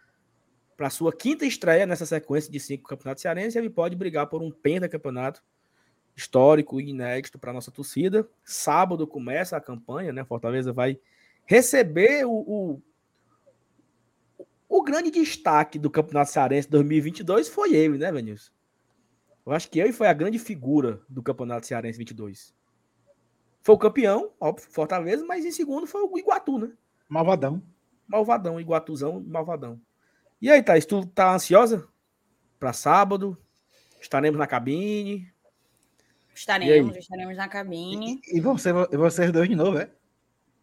[0.76, 4.50] para sua quinta estreia nessa sequência de cinco campeonatos cearenses, ele pode brigar por um
[4.50, 5.42] pentacampeonato
[6.16, 8.28] histórico e inédito para nossa torcida.
[8.44, 10.24] Sábado começa a campanha, né?
[10.24, 10.98] Fortaleza vai
[11.44, 12.82] receber o, o,
[14.68, 18.52] o grande destaque do Campeonato Cearense 2022 foi ele, né, Vinícius?
[19.44, 22.52] Eu acho que ele foi a grande figura do Campeonato Cearense 22.
[23.62, 26.72] Foi o campeão, óbvio, Fortaleza, mas em segundo foi o Iguatu, né?
[27.08, 27.62] Malvadão.
[28.08, 29.80] Malvadão, Iguatuzão, Malvadão.
[30.40, 31.86] E aí, Thaís, tu tá ansiosa
[32.58, 33.36] para sábado?
[34.00, 35.32] Estaremos na cabine.
[36.36, 38.20] Estaremos, estaremos na cabine.
[38.26, 39.90] E, e você, vocês dois de novo, é?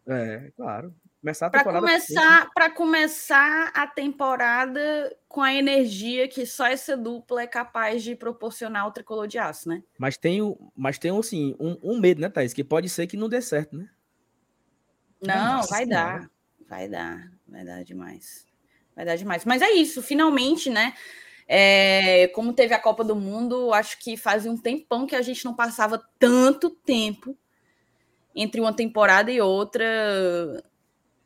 [0.06, 0.94] É, claro.
[1.20, 7.42] Começar a Para começar, para começar a temporada com a energia que só essa dupla
[7.42, 9.82] é capaz de proporcionar ao tricolor de aço, né?
[9.98, 10.40] Mas tem,
[10.76, 12.52] mas tem assim, um, um medo, né, Thaís?
[12.52, 13.88] Que pode ser que não dê certo, né?
[15.22, 16.30] Não, Nossa, vai dar.
[16.68, 17.32] Vai dar.
[17.48, 18.46] Vai dar demais.
[18.94, 19.46] Vai dar demais.
[19.46, 20.92] Mas é isso, finalmente, né?
[21.46, 25.44] É, como teve a Copa do Mundo, acho que fazia um tempão que a gente
[25.44, 27.36] não passava tanto tempo
[28.34, 29.84] entre uma temporada e outra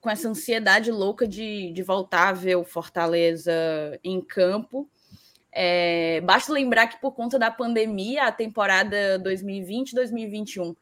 [0.01, 3.53] com essa ansiedade louca de, de voltar a ver o Fortaleza
[4.03, 4.89] em campo.
[5.51, 10.77] É, basta lembrar que por conta da pandemia, a temporada 2020, 2021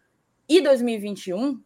[0.48, 1.62] e 2021,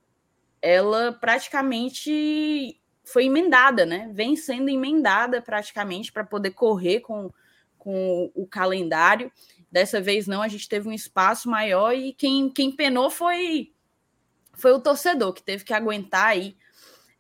[0.62, 4.10] ela praticamente foi emendada, né?
[4.12, 7.30] Vem sendo emendada praticamente para poder correr com,
[7.80, 9.32] com o calendário.
[9.72, 13.72] Dessa vez não, a gente teve um espaço maior e quem, quem penou foi,
[14.52, 16.56] foi o torcedor, que teve que aguentar aí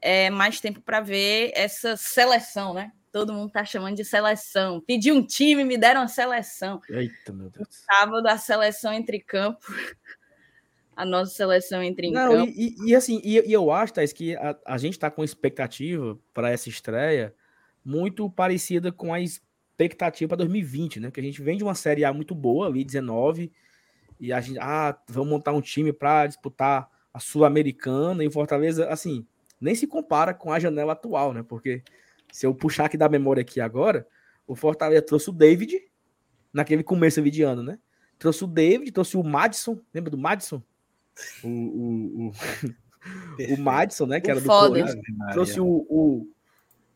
[0.00, 2.92] é, mais tempo para ver essa seleção, né?
[3.10, 4.80] Todo mundo tá chamando de seleção.
[4.80, 6.80] Pedi um time, me deram a seleção.
[6.88, 7.66] Eita, meu Deus.
[7.70, 9.66] Sábado, a seleção entre campo
[10.94, 12.52] a nossa seleção entre em Não, campo.
[12.54, 16.18] E, e, assim, e, e, eu acho, Thais, que a, a gente está com expectativa
[16.34, 17.34] para essa estreia
[17.82, 19.20] muito parecida com a
[19.84, 21.10] expectativa para 2020, né?
[21.10, 23.52] Que a gente vem de uma Série A muito boa, ali 19,
[24.18, 28.88] e a gente, ah, vamos montar um time para disputar a Sul-Americana e o Fortaleza,
[28.88, 29.26] assim,
[29.60, 31.42] nem se compara com a janela atual, né?
[31.42, 31.82] Porque
[32.30, 34.06] se eu puxar aqui da memória aqui agora,
[34.46, 35.82] o Fortaleza trouxe o David
[36.52, 37.78] naquele começo de ano, né?
[38.18, 40.62] Trouxe o David, trouxe o Madison, lembra do Madison?
[41.42, 42.32] o, o, o,
[43.54, 44.20] o Madison, né?
[44.20, 44.96] Que era do Corinthians.
[45.32, 46.28] Trouxe o, o.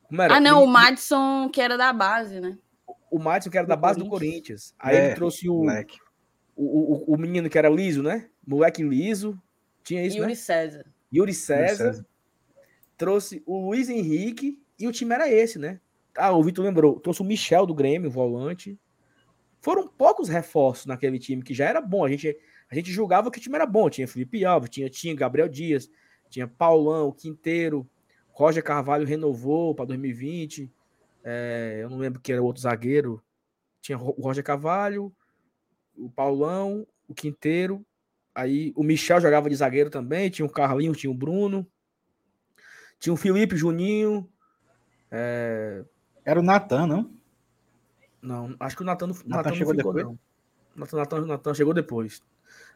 [0.05, 0.37] Como era?
[0.37, 2.59] Ah, não, o Madison, que era da base, né?
[3.15, 4.75] O Madison, que era da base do Corinthians.
[4.79, 5.63] Aí é, ele trouxe o,
[6.57, 8.29] o, o, o menino que era liso, né?
[8.45, 9.41] Moleque liso.
[9.85, 10.35] Tinha isso, Yuri né?
[10.35, 10.87] César.
[11.13, 11.63] Yuri César.
[11.63, 12.07] Yuri César.
[12.97, 15.81] Trouxe o Luiz Henrique e o time era esse, né?
[16.17, 16.99] Ah, o Vitor lembrou.
[16.99, 18.79] Trouxe o Michel do Grêmio, volante.
[19.61, 22.05] Foram poucos reforços naquele time que já era bom.
[22.05, 22.37] A gente
[22.69, 23.89] a gente julgava que o time era bom.
[23.89, 25.89] Tinha Felipe Alves, tinha, tinha Gabriel Dias,
[26.29, 27.89] tinha Paulão, Quinteiro,
[28.31, 30.69] Roger Carvalho renovou para 2020.
[31.25, 33.23] É, eu não lembro que era o outro zagueiro.
[33.81, 35.13] Tinha o Roger Carvalho,
[35.97, 37.85] o Paulão, o Quinteiro.
[38.35, 40.29] Aí o Michel jogava de zagueiro também.
[40.29, 41.67] Tinha o Carlinho, tinha o Bruno.
[42.99, 44.29] Tinha o Felipe Juninho.
[45.11, 45.83] É...
[46.25, 47.11] Era o Natan, não?
[48.21, 49.15] Não, acho que o Natan não
[49.55, 50.05] chegou ficou, depois.
[50.05, 50.19] não.
[50.75, 52.23] Natan, Natan, Natan chegou depois.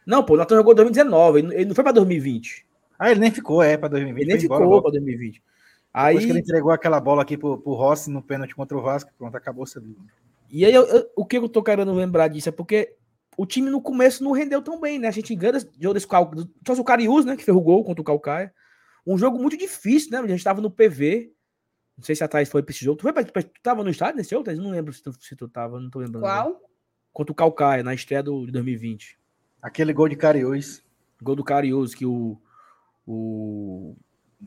[0.06, 2.66] Não, pô, o Natan jogou 2019, ele não foi para 2020.
[2.98, 4.22] Ah, ele nem ficou, é, para 2020.
[4.22, 5.42] Ele nem ficou para 2020.
[5.92, 8.82] Aí Depois que ele entregou aquela bola aqui pro, pro Rossi no pênalti contra o
[8.82, 9.96] Vasco, pronto, acabou sendo.
[10.50, 12.94] E aí, eu, eu, o que eu tô querendo lembrar disso é porque
[13.36, 15.08] o time no começo não rendeu tão bem, né?
[15.08, 16.30] A gente engana de desse cal...
[16.66, 17.36] Só o Cariús, né?
[17.36, 18.52] Que fez o gol contra o Calcaia.
[19.06, 20.18] Um jogo muito difícil, né?
[20.18, 21.32] A gente tava no PV.
[21.96, 22.98] Não sei se a Thais foi pra esse jogo.
[22.98, 23.42] Tu, foi pra...
[23.42, 24.58] tu tava no estádio nesse jogo, Thais?
[24.58, 26.22] Não lembro se tu, se tu tava, não tô lembrando.
[26.22, 26.60] Qual?
[27.12, 29.18] Contra o Calcaia, na estreia do, de 2020.
[29.62, 30.84] Aquele gol de Cariús.
[31.22, 32.40] Gol do Cariús, que o.
[33.06, 33.96] O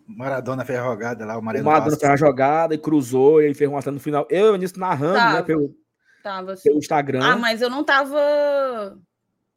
[0.07, 3.45] Maradona fez a jogada lá, o Maradona, o Maradona fez a jogada e cruzou, e
[3.45, 4.25] ele fez um no final.
[4.29, 5.33] Eu, nisso, narrando, Tava.
[5.37, 5.75] né, pelo,
[6.23, 8.97] Tava pelo Instagram, Ah, mas eu não tava.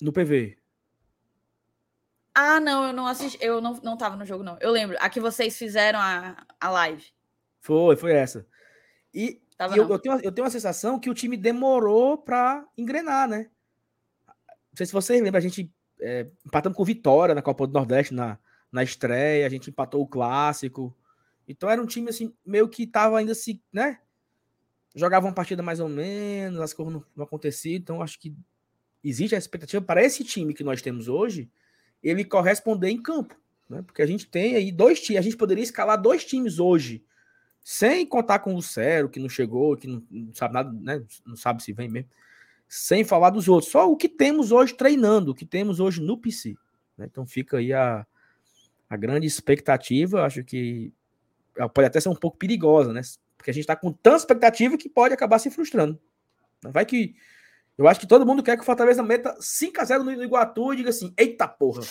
[0.01, 0.57] no PV.
[2.35, 3.39] Ah, não, eu não assisti.
[3.41, 4.59] Eu não, não tava no jogo, não.
[4.61, 4.97] Eu lembro.
[4.99, 7.05] A que vocês fizeram a, a live.
[7.61, 8.45] Foi, foi essa.
[9.13, 12.67] E, Tava e eu, eu tenho, eu tenho uma sensação que o time demorou para
[12.77, 13.49] engrenar, né?
[14.27, 18.13] Não sei se vocês lembram, a gente é, empatamos com Vitória na Copa do Nordeste
[18.13, 18.37] na,
[18.75, 20.93] na estreia, a gente empatou o clássico.
[21.47, 24.01] Então era um time assim, meio que tava ainda se, né?
[24.97, 28.35] Jogava uma partida mais ou menos, as coisas não, não aconteciam, então acho que
[29.03, 31.49] existe a expectativa para esse time que nós temos hoje,
[32.03, 33.37] ele corresponder em campo,
[33.71, 33.81] né?
[33.83, 37.05] Porque a gente tem aí dois times, a gente poderia escalar dois times hoje,
[37.63, 41.05] sem contar com o Cero, que não chegou, que não, não sabe nada, né?
[41.25, 42.11] Não sabe se vem mesmo
[42.67, 43.71] sem falar dos outros.
[43.71, 46.57] Só o que temos hoje treinando, o que temos hoje no PC.
[46.99, 47.07] né?
[47.09, 48.05] Então fica aí a,
[48.89, 50.25] a grande expectativa.
[50.25, 50.93] Acho que
[51.73, 53.01] pode até ser um pouco perigosa, né?
[53.37, 56.01] Porque a gente está com tanta expectativa que pode acabar se frustrando.
[56.63, 57.15] Vai que.
[57.77, 60.91] Eu acho que todo mundo quer que o Fortaleza meta 5x0 no Iguatu e diga
[60.91, 61.83] assim: eita porra,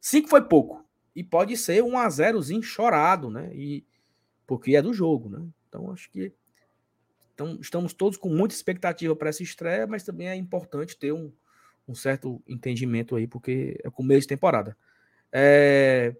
[0.00, 0.84] 5 foi pouco.
[1.14, 3.50] E pode ser um a 0zinho chorado, né?
[3.54, 3.84] E,
[4.46, 5.42] porque é do jogo, né?
[5.68, 6.32] Então acho que
[7.36, 11.30] então, estamos todos com muita expectativa para essa estreia, mas também é importante ter um,
[11.86, 14.74] um certo entendimento aí, porque é começo de temporada.
[15.32, 16.14] É...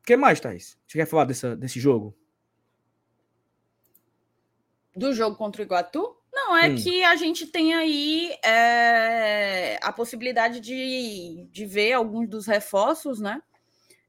[0.00, 0.78] O que mais, Thaís?
[0.86, 2.16] Você quer falar dessa, desse jogo?
[4.94, 6.16] Do jogo contra o Iguatu?
[6.32, 6.74] Não, é Hum.
[6.74, 13.40] que a gente tem aí é, a possibilidade de, de ver alguns dos reforços, né?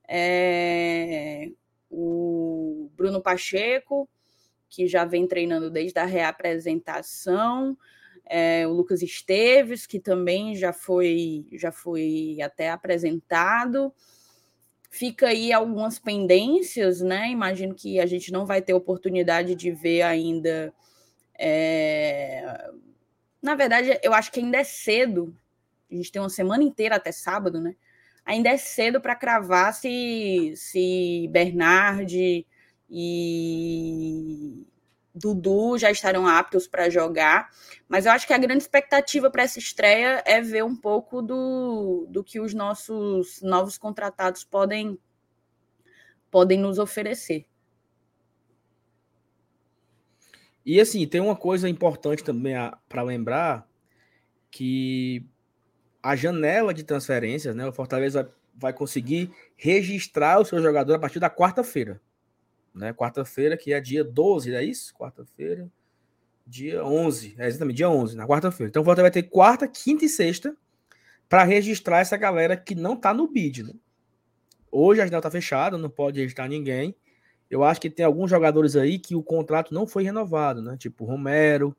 [0.07, 1.49] É,
[1.89, 4.09] o Bruno Pacheco,
[4.69, 7.77] que já vem treinando desde a reapresentação,
[8.25, 13.93] é, o Lucas Esteves, que também já foi, já foi até apresentado.
[14.97, 17.29] Fica aí algumas pendências, né?
[17.29, 20.73] Imagino que a gente não vai ter oportunidade de ver ainda.
[21.37, 22.69] é,
[23.41, 25.35] Na verdade, eu acho que ainda é cedo.
[25.91, 27.75] A gente tem uma semana inteira até sábado, né?
[28.25, 32.45] Ainda é cedo para cravar se, se Bernard
[32.89, 34.65] e
[35.15, 37.49] Dudu já estarão aptos para jogar.
[37.87, 42.05] Mas eu acho que a grande expectativa para essa estreia é ver um pouco do,
[42.09, 44.99] do que os nossos novos contratados podem,
[46.29, 47.47] podem nos oferecer.
[50.65, 52.55] E assim, tem uma coisa importante também
[52.89, 53.69] para lembrar
[54.51, 55.23] que
[56.01, 57.65] a janela de transferências, né?
[57.67, 62.01] O Fortaleza vai, vai conseguir registrar o seu jogador a partir da quarta-feira.
[62.75, 62.93] Né?
[62.93, 64.93] Quarta-feira, que é dia 12, é isso?
[64.93, 65.71] Quarta-feira,
[66.45, 67.35] dia 11.
[67.37, 68.69] É exatamente, dia 11, na quarta-feira.
[68.69, 70.55] Então Fortaleza vai ter quarta, quinta e sexta
[71.29, 73.63] para registrar essa galera que não está no bid.
[73.63, 73.73] Né?
[74.69, 76.93] Hoje a janela está fechada, não pode registrar ninguém.
[77.49, 80.75] Eu acho que tem alguns jogadores aí que o contrato não foi renovado, né?
[80.77, 81.75] Tipo Romero,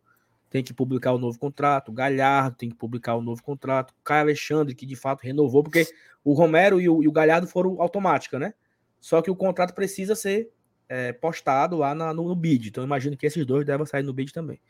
[0.48, 4.74] tem que publicar o novo contrato, Galhardo tem que publicar o novo contrato, Caio Alexandre,
[4.76, 5.86] que de fato renovou, porque
[6.24, 8.54] o Romero e o, e o Galhardo foram automática, né?
[9.00, 10.50] Só que o contrato precisa ser
[10.88, 12.68] é, postado lá na, no, no, bid.
[12.68, 14.60] Então, imagino que esses dois devem sair no bid também.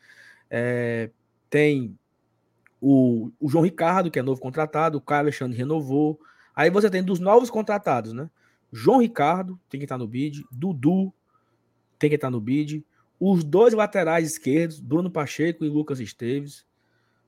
[0.51, 1.11] É,
[1.51, 1.99] tem
[2.81, 6.19] o, o, João Ricardo, que é novo contratado, o Caio Alexandre renovou.
[6.55, 8.31] Aí você tem dos novos contratados, né?
[8.73, 11.12] João Ricardo tem que estar no bid, Dudu
[11.99, 12.85] tem que estar no bid,
[13.19, 16.67] os dois laterais esquerdos, Bruno Pacheco e Lucas Esteves.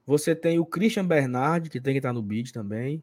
[0.04, 3.02] Você tem o Christian Bernard, que tem que estar no bid também.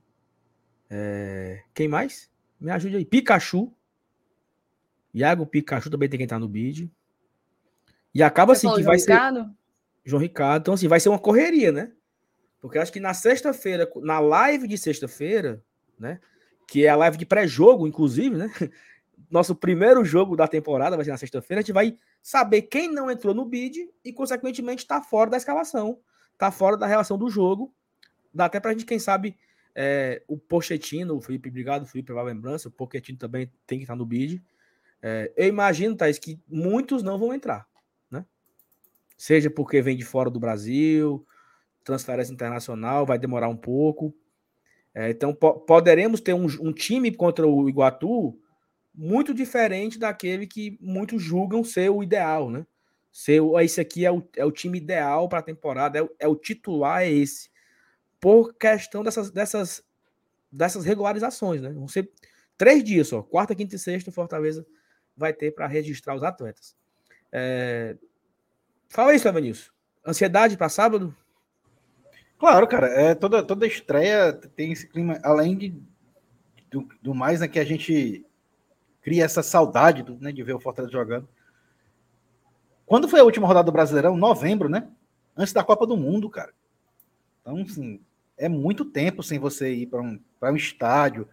[0.90, 1.62] É...
[1.74, 2.30] Quem mais?
[2.60, 3.06] Me ajude aí.
[3.06, 3.72] Pikachu.
[5.16, 6.92] Iago Pikachu também tem que estar no bid.
[8.14, 9.44] E acaba Você assim que vai Ricardo?
[9.44, 9.50] ser.
[10.04, 10.62] João Ricardo.
[10.62, 11.92] Então, assim, vai ser uma correria, né?
[12.60, 15.64] Porque acho que na sexta-feira, na live de sexta-feira,
[15.98, 16.20] né?
[16.68, 18.50] Que é a live de pré-jogo, inclusive, né?
[19.32, 21.60] Nosso primeiro jogo da temporada vai ser na sexta-feira.
[21.60, 25.98] A gente vai saber quem não entrou no bid e, consequentemente, está fora da escalação,
[26.34, 27.74] está fora da relação do jogo.
[28.34, 29.38] Dá até para a gente, quem sabe,
[29.74, 32.68] é, o Pochettino, o Felipe, obrigado, Felipe, pela lembrança.
[32.68, 34.44] O Pochettino também tem que estar no bid.
[35.08, 37.68] É, eu imagino, Thaís, que muitos não vão entrar,
[38.10, 38.26] né?
[39.16, 41.24] Seja porque vem de fora do Brasil,
[41.84, 44.16] transferência internacional, vai demorar um pouco.
[44.96, 48.36] É, então, po poderemos ter um, um, time contra o Iguatu
[48.96, 52.66] muito diferente daquele que muitos julgam ser o ideal, né?
[53.12, 56.28] Ser, esse aqui é o, é o time ideal para a temporada, é o, é
[56.28, 57.52] o titular, é esse.
[58.20, 59.84] Por questão dessas, dessas,
[60.52, 61.72] dessas regularizações, né?
[61.72, 62.12] Vão ser
[62.58, 64.66] três dias só, quarta, quinta e sexta, Fortaleza
[65.16, 66.76] vai ter para registrar os atletas.
[67.32, 67.96] É...
[68.90, 69.72] Fala isso, Evanilson.
[70.06, 71.16] Ansiedade para sábado?
[72.38, 75.82] Claro, cara, é, toda, toda estreia tem esse clima, além de,
[76.70, 78.26] do, do mais, né, que a gente
[79.02, 81.28] cria essa saudade do, né, de ver o Fortaleza jogando.
[82.86, 84.16] Quando foi a última rodada do Brasileirão?
[84.16, 84.88] Novembro, né?
[85.36, 86.54] Antes da Copa do Mundo, cara.
[87.42, 88.00] Então, assim,
[88.38, 91.28] é muito tempo sem você ir para um, um estádio,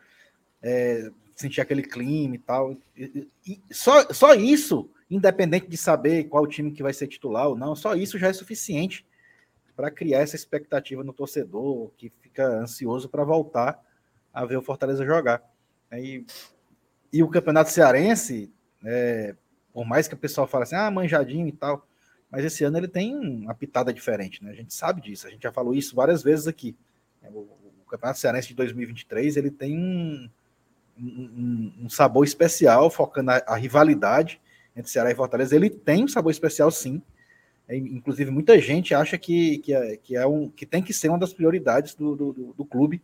[0.63, 1.11] é,
[1.43, 2.77] sentir aquele clima e tal.
[2.97, 7.57] E, e, só, só isso, independente de saber qual time que vai ser titular ou
[7.57, 9.05] não, só isso já é suficiente
[9.77, 13.83] para criar essa expectativa no torcedor que fica ansioso para voltar
[14.33, 15.43] a ver o Fortaleza jogar.
[15.93, 16.25] E,
[17.13, 18.51] e o Campeonato Cearense,
[18.85, 19.35] é,
[19.73, 21.87] por mais que o pessoal fale assim, ah, manjadinho e tal,
[22.31, 24.53] mas esse ano ele tem uma pitada diferente, né?
[24.53, 26.75] A gente sabe disso, a gente já falou isso várias vezes aqui.
[27.31, 30.31] O, o Campeonato Cearense de 2023 ele tem um,
[30.99, 34.41] um, um sabor especial, focando a, a rivalidade
[34.77, 35.55] entre Ceará e Fortaleza.
[35.55, 37.03] Ele tem um sabor especial, sim,
[37.69, 41.09] é, inclusive, muita gente acha que, que, é, que, é um, que tem que ser
[41.09, 43.03] uma das prioridades do, do, do clube,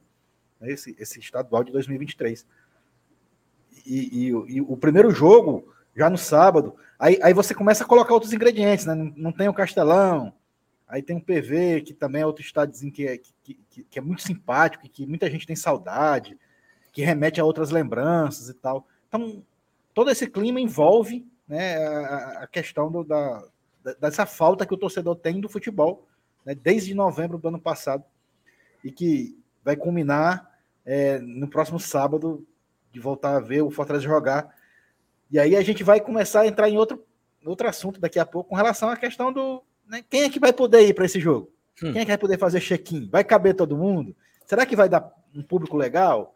[0.60, 2.46] né, esse, esse estadual de 2023.
[3.86, 8.12] E, e, e, o primeiro jogo, já no sábado, aí, aí você começa a colocar
[8.12, 8.94] outros ingredientes, né?
[8.94, 10.34] Não, não tem o Castelão,
[10.86, 14.02] aí tem o PV, que também é outro estádiozinho que é, que, que, que é
[14.02, 16.36] muito simpático que muita gente tem saudade,
[16.98, 18.84] que remete a outras lembranças e tal.
[19.06, 19.40] Então,
[19.94, 23.44] todo esse clima envolve né, a, a questão do, da,
[24.00, 26.08] dessa falta que o torcedor tem do futebol,
[26.44, 28.02] né, desde novembro do ano passado,
[28.82, 32.44] e que vai culminar é, no próximo sábado,
[32.90, 34.52] de voltar a ver o Fortaleza jogar.
[35.30, 37.06] E aí a gente vai começar a entrar em outro,
[37.44, 39.62] outro assunto daqui a pouco, com relação à questão do.
[39.86, 41.48] Né, quem é que vai poder ir para esse jogo?
[41.80, 41.92] Hum.
[41.92, 43.08] Quem é que vai poder fazer check-in?
[43.08, 44.16] Vai caber todo mundo?
[44.44, 46.34] Será que vai dar um público legal?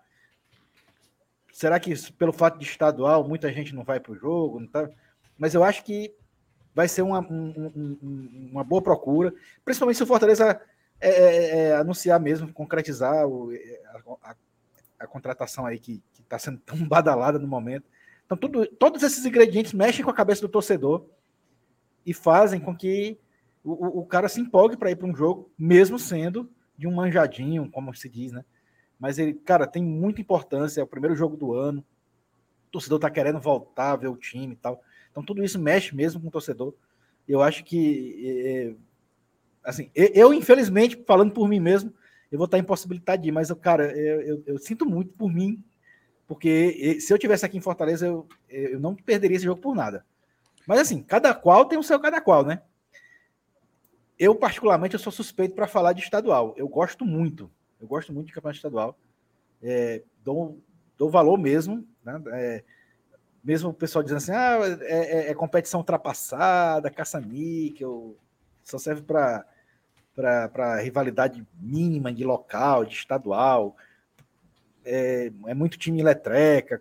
[1.52, 4.66] Será que pelo fato de estadual muita gente não vai para o jogo?
[4.68, 4.88] Tá?
[5.38, 6.12] Mas eu acho que
[6.74, 9.32] vai ser uma, um, um, uma boa procura,
[9.62, 10.58] principalmente se o Fortaleza
[10.98, 13.50] é, é, é, anunciar mesmo, concretizar o,
[14.22, 14.36] a, a,
[15.00, 17.84] a, contratação aí que está sendo tão badalada no momento.
[18.24, 21.04] Então, tudo, todos esses ingredientes mexem com a cabeça do torcedor
[22.06, 23.18] e fazem com que
[23.62, 27.70] o, o cara se empolgue para ir para um jogo, mesmo sendo de um manjadinho,
[27.70, 28.42] como se diz, né?
[29.02, 31.80] Mas ele, cara, tem muita importância, é o primeiro jogo do ano,
[32.68, 34.80] o torcedor está querendo voltar ver o time e tal.
[35.10, 36.72] Então tudo isso mexe mesmo com o torcedor.
[37.26, 38.74] Eu acho que, é,
[39.64, 41.92] assim, eu infelizmente, falando por mim mesmo,
[42.30, 45.64] eu vou estar impossibilitado de ir, mas, cara, eu, eu, eu, sinto muito por mim,
[46.24, 50.06] porque se eu tivesse aqui em Fortaleza, eu, eu não perderia esse jogo por nada.
[50.64, 52.62] Mas assim, cada qual tem o seu cada qual, né?
[54.16, 56.54] Eu, particularmente, eu sou suspeito para falar de estadual.
[56.56, 57.50] Eu gosto muito.
[57.82, 58.96] Eu gosto muito de campeonato estadual.
[59.60, 60.58] É, dou,
[60.96, 61.84] dou valor mesmo.
[62.04, 62.22] Né?
[62.28, 62.64] É,
[63.42, 68.16] mesmo o pessoal dizendo assim, ah, é, é, é competição ultrapassada, caça-níquel,
[68.62, 73.76] só serve para rivalidade mínima de local, de estadual,
[74.84, 76.80] é, é muito time letreca,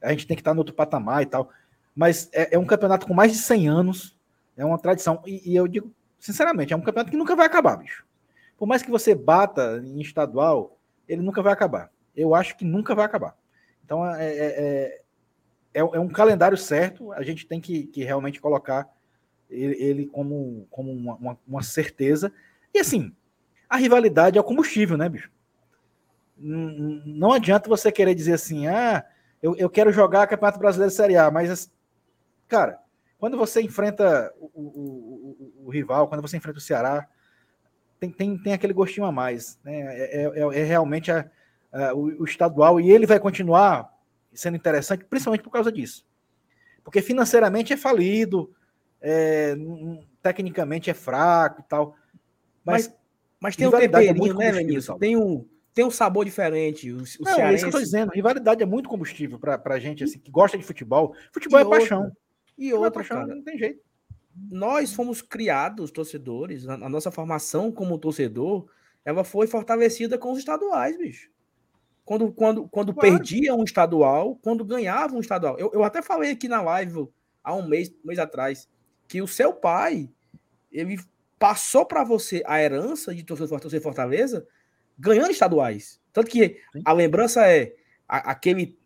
[0.00, 1.50] a gente tem que estar no outro patamar e tal,
[1.94, 4.18] mas é, é um campeonato com mais de 100 anos,
[4.56, 7.76] é uma tradição, e, e, eu digo, sinceramente, é um campeonato que nunca vai acabar,
[7.76, 8.06] bicho.
[8.60, 11.90] Por mais que você bata em estadual, ele nunca vai acabar.
[12.14, 13.36] Eu acho que nunca vai acabar.
[13.84, 15.00] Então, é, é, é
[15.72, 18.88] é, é um calendário certo, a gente tem que, que realmente colocar
[19.48, 22.32] ele, ele como, como uma, uma, uma, certeza.
[22.74, 23.14] E assim,
[23.68, 25.30] a rivalidade é o combustível, né, bicho?
[26.36, 29.04] Não adianta você querer dizer assim, ah,
[29.42, 31.70] eu, eu quero jogar Campeonato Brasileiro Série A, mas,
[32.48, 32.78] cara,
[33.18, 37.06] quando você enfrenta o, o, o, o rival, quando você enfrenta o Ceará,
[38.00, 39.80] tem, tem, tem aquele gostinho a mais, né?
[39.80, 41.30] É, é, é realmente a,
[41.70, 43.94] a, o, o estadual, e ele vai continuar
[44.32, 46.06] sendo interessante, principalmente por causa disso.
[46.82, 48.52] Porque financeiramente é falido,
[49.00, 49.54] é,
[50.22, 51.94] tecnicamente é fraco e tal.
[52.64, 52.96] Mas, mas,
[53.40, 54.98] mas tem um é temperinho, é né, Lenilson?
[54.98, 56.90] Tem um, tem um sabor diferente.
[56.90, 57.42] O, o Não, cearense...
[57.42, 58.12] é isso que eu tô dizendo.
[58.12, 61.14] Rivalidade é muito combustível para a gente assim, que gosta de futebol.
[61.32, 62.12] Futebol e é outra, paixão.
[62.56, 63.89] E outra, é paixão, cara, não tem jeito.
[64.48, 68.66] Nós fomos criados, torcedores, a, a nossa formação como torcedor,
[69.04, 71.30] ela foi fortalecida com os estaduais, bicho
[72.10, 73.08] quando, quando, quando claro.
[73.08, 75.56] perdia um estadual, quando ganhava um estadual.
[75.60, 77.06] Eu, eu até falei aqui na live
[77.40, 78.68] há um mês, um mês atrás,
[79.06, 80.10] que o seu pai,
[80.72, 80.98] ele
[81.38, 84.44] passou para você a herança de torcer Fortaleza
[84.98, 86.00] ganhando estaduais.
[86.12, 86.82] Tanto que Sim.
[86.84, 87.76] a lembrança é
[88.08, 88.76] a, aquele,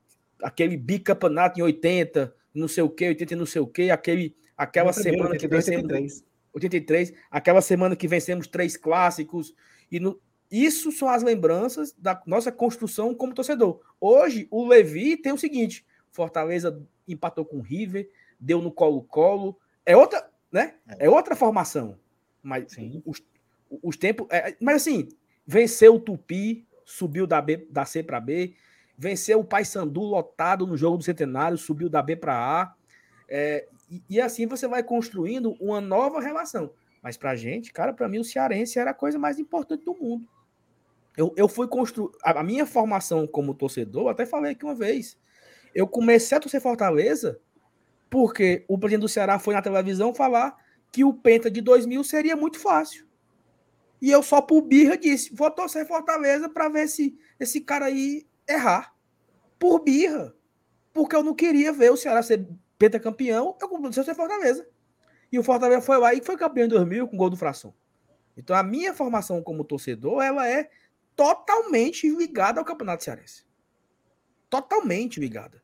[0.43, 4.37] aquele bicampeonato em 80, não sei o que, 80 e não sei o que, aquele,
[4.57, 5.85] aquela semana 82, que vencemos.
[5.85, 6.25] 83.
[6.55, 9.55] 83, aquela semana que vencemos três clássicos.
[9.91, 13.81] E no, isso são as lembranças da nossa construção como torcedor.
[14.01, 19.59] Hoje, o Levi tem o seguinte: Fortaleza empatou com o River, deu no colo-colo.
[19.85, 20.75] É outra, né?
[20.89, 21.99] É, é outra formação.
[22.43, 23.13] Mas o,
[23.83, 24.27] os tempos.
[24.31, 25.09] É, mas assim,
[25.47, 28.55] venceu o Tupi, subiu da, B, da C para B,
[28.97, 32.75] venceu o Paysandu lotado no jogo do Centenário, subiu da B para A.
[33.29, 36.73] É, e, e, assim você vai construindo uma nova relação.
[37.03, 40.27] Mas pra gente, cara, para mim o cearense era a coisa mais importante do mundo.
[41.17, 42.11] Eu, eu fui construir.
[42.23, 45.17] A, minha formação como torcedor, até falei aqui uma vez.
[45.75, 47.41] Eu comecei a torcer Fortaleza
[48.11, 50.57] porque o presidente do Ceará foi na televisão falar
[50.93, 53.07] que o Penta de 2000 seria muito fácil.
[54.01, 58.27] E eu só por birra disse, vou torcer Fortaleza para ver se esse cara aí
[58.49, 58.95] errar.
[59.59, 60.35] Por birra.
[60.93, 62.47] Porque eu não queria ver o Ceará ser
[62.79, 64.67] pentacampeão, eu comecei ser Fortaleza.
[65.31, 67.75] E o Fortaleza foi lá e foi campeão em 2000 com gol do Fração.
[68.37, 70.71] Então a minha formação como torcedor, ela é
[71.17, 73.45] totalmente ligada ao Campeonato Cearense.
[74.51, 75.63] Totalmente ligada.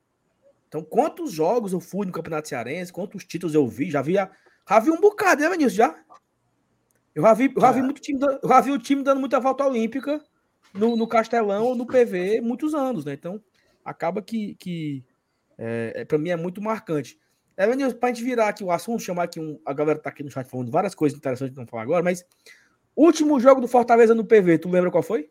[0.71, 4.79] Então, quantos jogos eu fui no Campeonato Cearense, quantos títulos eu vi, já vi, já
[4.81, 5.75] vi um bocado, né, Vinícius?
[5.75, 6.01] Já?
[7.13, 7.83] Eu já vi, já vi, é.
[7.83, 10.25] muito time, já vi o time dando muita volta olímpica
[10.73, 13.15] no, no Castelão ou no PV muitos anos, né?
[13.15, 13.43] Então,
[13.85, 15.05] acaba que, que
[15.61, 17.19] é, é para mim é muito marcante.
[17.55, 19.61] É, Vinícius, para a gente virar aqui o assunto, chamar aqui um.
[19.67, 22.25] A galera tá aqui no chat falando várias coisas interessantes que não falar agora, mas
[22.97, 25.31] último jogo do Fortaleza no PV, tu lembra qual foi?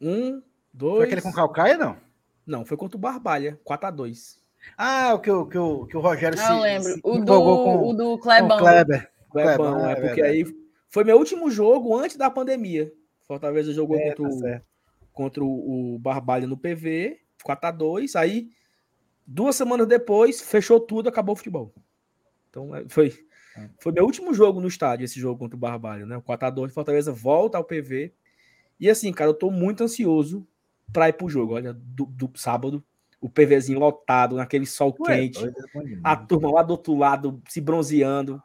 [0.00, 0.42] Um,
[0.72, 0.96] dois.
[0.96, 1.98] Foi aquele com Calcaia, não?
[2.46, 4.38] Não, foi contra o Barbalha, 4x2.
[4.76, 6.50] Ah, o que o, que o, que o Rogério se.
[6.50, 6.92] Eu lembro.
[6.94, 8.58] Se o, do, com, o do Clebão.
[8.58, 9.10] Kleber.
[9.30, 10.44] Clebão, Clebão, é, é porque aí
[10.88, 12.90] foi meu último jogo antes da pandemia.
[13.26, 14.75] Fortaleza jogou é, contra, tá o,
[15.16, 18.14] contra o, Barbalha no PV, 4x2.
[18.14, 18.50] Aí,
[19.26, 21.74] duas semanas depois, fechou tudo, acabou o futebol.
[22.50, 23.12] Então, é, foi,
[23.80, 26.18] foi meu último jogo no estádio, esse jogo contra o Barbalha, né?
[26.18, 28.12] O 4x2, Fortaleza volta ao PV
[28.78, 30.46] e assim, cara, eu tô muito ansioso
[30.92, 31.54] para ir pro jogo.
[31.54, 32.84] Olha, do, do, sábado,
[33.18, 35.52] o PVzinho lotado, naquele sol Ué, quente, é
[36.04, 38.40] a turma lá do outro lado se bronzeando.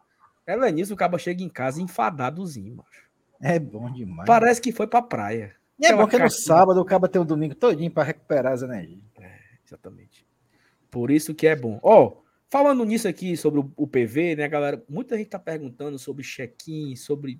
[0.48, 3.12] É nisso, o cara chega em casa enfadadozinho, macho.
[3.42, 4.26] É bom demais.
[4.26, 5.56] Parece que foi pra praia.
[5.82, 8.62] E é bom que no sábado o cara tem o domingo todinho para recuperar as
[8.62, 9.02] energias.
[9.20, 10.26] É, exatamente.
[10.92, 11.80] Por isso que é bom.
[11.82, 14.84] Ó, oh, falando nisso aqui sobre o, o PV, né, galera?
[14.88, 17.40] Muita gente tá perguntando sobre check-in, sobre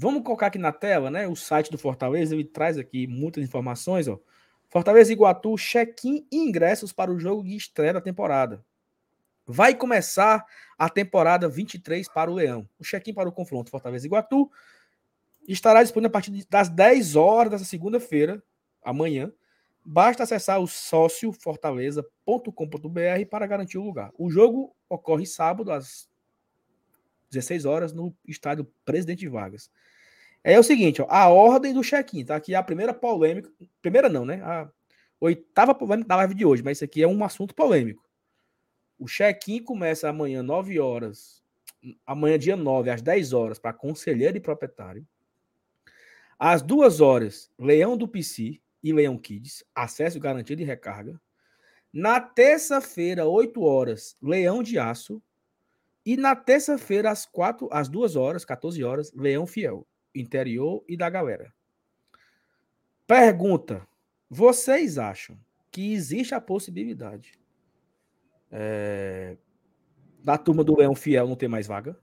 [0.00, 1.26] Vamos colocar aqui na tela, né?
[1.26, 4.16] O site do Fortaleza, ele traz aqui muitas informações, ó.
[4.68, 8.64] Fortaleza Iguatu, check-in e ingressos para o jogo de estreia da temporada.
[9.44, 10.44] Vai começar
[10.78, 12.68] a temporada 23 para o Leão.
[12.78, 14.48] O check-in para o confronto Fortaleza Iguatu
[15.52, 18.42] estará disponível a partir das 10 horas dessa segunda-feira,
[18.82, 19.32] amanhã.
[19.84, 24.12] Basta acessar o sóciofortaleza.com.br para garantir o lugar.
[24.18, 26.08] O jogo ocorre sábado às
[27.30, 29.70] 16 horas no estádio Presidente Vargas.
[30.44, 32.36] É o seguinte, ó, a ordem do check-in, tá?
[32.36, 33.50] Aqui é a primeira polêmica,
[33.82, 34.40] primeira não, né?
[34.42, 34.70] A
[35.20, 38.04] oitava polêmica da live de hoje, mas isso aqui é um assunto polêmico.
[38.98, 41.42] O check-in começa amanhã, 9 horas,
[42.06, 45.06] amanhã, dia 9, às 10 horas, para conselheiro e proprietário.
[46.38, 51.20] Às 2 horas, Leão do PC e Leão Kids, acesso garantido e recarga.
[51.92, 55.22] Na terça-feira, 8 horas, Leão de Aço.
[56.06, 61.08] E na terça-feira, às, 4, às 2 horas, 14 horas, Leão Fiel interior e da
[61.10, 61.52] galera.
[63.06, 63.86] Pergunta:
[64.28, 65.38] vocês acham
[65.70, 67.32] que existe a possibilidade
[68.50, 69.36] é,
[70.22, 71.98] da turma do Leão Fiel não ter mais vaga?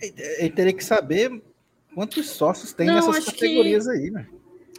[0.00, 1.42] Ele teria que saber
[1.94, 3.90] quantos sócios tem não, nessas categorias que...
[3.90, 4.28] aí, né?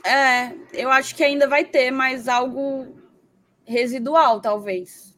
[0.05, 2.95] É, eu acho que ainda vai ter, mas algo
[3.65, 5.17] residual, talvez.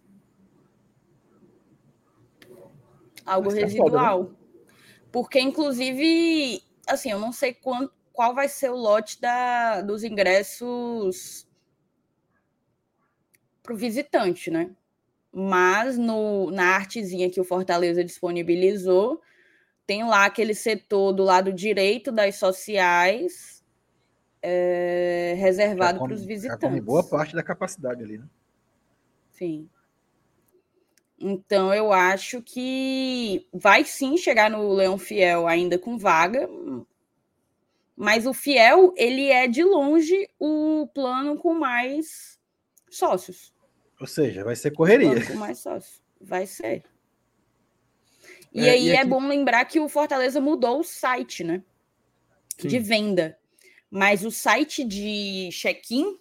[3.26, 4.24] Algo tá residual.
[4.24, 4.36] Foda, né?
[5.12, 11.47] Porque, inclusive, assim, eu não sei quando, qual vai ser o lote da, dos ingressos
[13.62, 14.72] para o visitante, né?
[15.32, 19.22] Mas no, na artezinha que o Fortaleza disponibilizou,
[19.90, 23.66] tem lá aquele setor do lado direito das sociais
[24.40, 26.84] é, reservado para os visitantes.
[26.84, 28.28] boa parte da capacidade ali, né?
[29.32, 29.68] Sim.
[31.20, 36.48] Então eu acho que vai sim chegar no Leão Fiel ainda com vaga,
[37.98, 42.40] mas o Fiel ele é de longe o plano com mais
[42.92, 43.52] sócios.
[44.00, 45.26] Ou seja, vai ser correria.
[45.26, 46.84] Com mais sócios, vai ser.
[48.54, 49.02] E é, aí e aqui...
[49.02, 51.64] é bom lembrar que o Fortaleza mudou o site, né?
[52.58, 52.68] Sim.
[52.68, 53.38] De venda.
[53.89, 56.18] Mas o site de check-in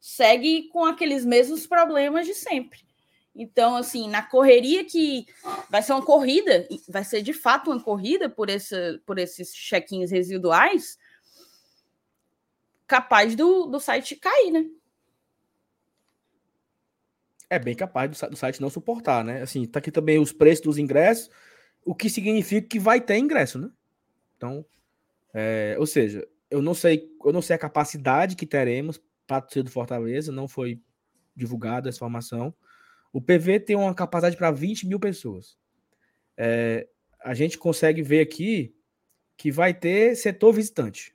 [0.00, 2.80] segue com aqueles mesmos problemas de sempre.
[3.34, 5.26] Então, assim, na correria que
[5.70, 10.10] vai ser uma corrida, vai ser de fato uma corrida por, esse, por esses check-ins
[10.10, 10.98] residuais,
[12.86, 14.66] capaz do, do site cair, né?
[17.50, 19.42] É bem capaz do, do, site não suportar, né?
[19.42, 21.30] Assim, tá aqui também os preços dos ingressos,
[21.84, 23.70] o que significa que vai ter ingresso, né?
[24.36, 24.64] Então,
[25.32, 29.64] é, ou seja, eu não sei, eu não sei a capacidade que teremos para torcida
[29.64, 30.80] do Fortaleza, não foi
[31.34, 32.54] divulgada essa informação.
[33.12, 35.56] O PV tem uma capacidade para 20 mil pessoas.
[36.36, 36.88] É,
[37.20, 38.74] a gente consegue ver aqui
[39.36, 41.14] que vai ter setor visitante.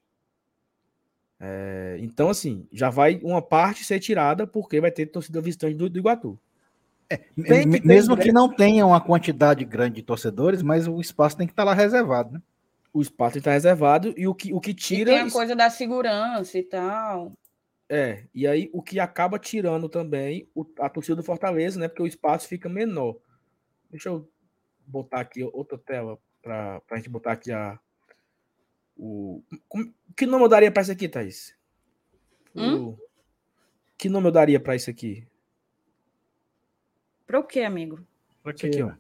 [1.46, 5.90] É, então, assim, já vai uma parte ser tirada porque vai ter torcida visitante do,
[5.90, 6.40] do Iguatu.
[7.10, 11.46] É, que mesmo que não tenha uma quantidade grande de torcedores, mas o espaço tem
[11.46, 12.42] que estar lá reservado, né?
[12.94, 15.12] O espaço está reservado e o que, o que tira.
[15.12, 17.34] E tem a coisa da segurança e tal.
[17.90, 21.90] É, e aí o que acaba tirando também o, a torcida do Fortaleza, né?
[21.90, 23.18] Porque o espaço fica menor.
[23.92, 24.30] Deixa eu
[24.88, 27.78] botar aqui outra tela para a gente botar aqui a.
[28.98, 29.44] O,
[30.16, 31.56] que nome eu daria para isso aqui, Thaís?
[32.56, 32.90] Hum?
[32.90, 33.00] O,
[33.98, 35.28] que nome eu daria para isso aqui?
[37.26, 38.06] Para o quê, amigo?
[38.44, 38.94] Para aqui, ó.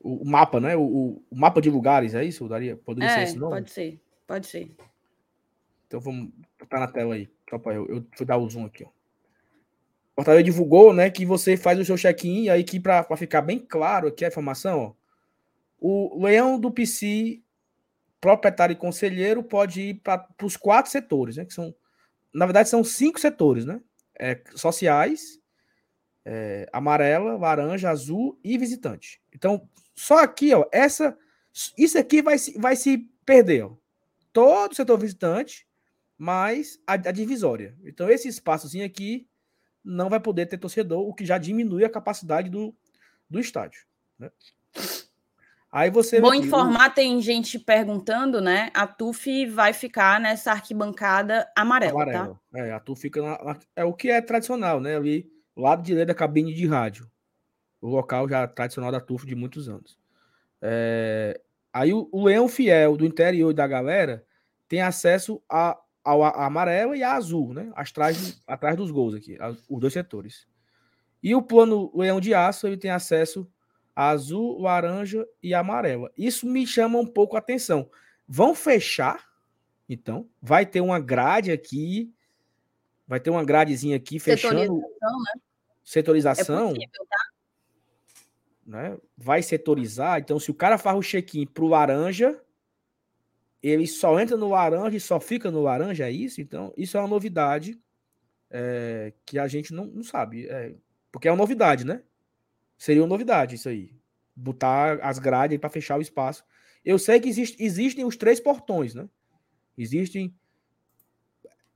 [0.00, 0.76] O, o, mapa, né?
[0.76, 0.82] O,
[1.30, 2.44] o, mapa de lugares, é isso?
[2.44, 3.54] Eu daria, poderia é, ser esse nome?
[3.54, 4.70] Pode ser, pode ser.
[5.86, 7.28] Então vamos botar na tela aí.
[7.46, 8.88] Para eu, eu fui dar o zoom aqui, ó.
[8.88, 13.42] O Fortaleza divulgou, né, que você faz o seu check-in e aí que para ficar
[13.42, 14.92] bem claro aqui a informação, ó,
[15.80, 17.42] o leão do PC
[18.24, 21.44] proprietário e conselheiro pode ir para os quatro setores, né?
[21.44, 21.74] Que são,
[22.32, 23.82] na verdade, são cinco setores, né?
[24.18, 25.38] É, sociais,
[26.24, 29.20] é, amarela, laranja, azul e visitante.
[29.30, 31.18] Então, só aqui, ó, essa,
[31.76, 33.76] isso aqui vai, vai se perder, ó.
[34.32, 35.68] Todo o setor visitante,
[36.16, 37.76] mais a, a divisória.
[37.84, 39.28] Então, esse espaçozinho aqui
[39.84, 42.74] não vai poder ter torcedor, o que já diminui a capacidade do,
[43.28, 43.84] do estádio.
[44.18, 44.30] Né?
[45.74, 46.20] Aí você.
[46.20, 46.94] Bom informar, o...
[46.94, 48.70] tem gente perguntando, né?
[48.72, 51.92] A TUF vai ficar nessa arquibancada amarela.
[51.92, 52.02] Tá?
[52.02, 52.40] Amarela.
[52.52, 52.58] Tá?
[52.60, 54.96] É, a TUF fica na, é o que é tradicional, né?
[54.96, 57.10] Ali, lado direito da cabine de rádio.
[57.80, 59.98] O local já tradicional da TUF de muitos anos.
[60.62, 61.40] É,
[61.72, 64.24] aí o, o Leão Fiel do interior da galera
[64.68, 67.72] tem acesso a, ao a, amarela e a azul, né?
[67.74, 69.36] Atrás, atrás dos gols aqui,
[69.68, 70.46] os dois setores.
[71.20, 73.50] E o plano Leão de Aço ele tem acesso
[73.94, 76.10] azul, laranja e amarela.
[76.16, 77.88] Isso me chama um pouco a atenção.
[78.26, 79.26] Vão fechar,
[79.88, 82.12] então, vai ter uma grade aqui,
[83.06, 84.56] vai ter uma gradezinha aqui fechando.
[84.56, 85.40] Setorização, né?
[85.84, 86.70] Setorização.
[86.70, 87.30] É possível, tá?
[88.66, 88.98] Né?
[89.16, 90.18] Vai setorizar.
[90.20, 92.40] Então, se o cara faz o check-in pro laranja,
[93.62, 96.40] ele só entra no laranja e só fica no laranja, é isso?
[96.40, 97.78] Então, isso é uma novidade
[98.50, 100.46] é, que a gente não, não sabe.
[100.48, 100.74] É,
[101.12, 102.02] porque é uma novidade, né?
[102.76, 103.90] Seria uma novidade isso aí.
[104.34, 106.44] Botar as grades para fechar o espaço.
[106.84, 109.08] Eu sei que existe, existem os três portões, né?
[109.76, 110.34] Existem.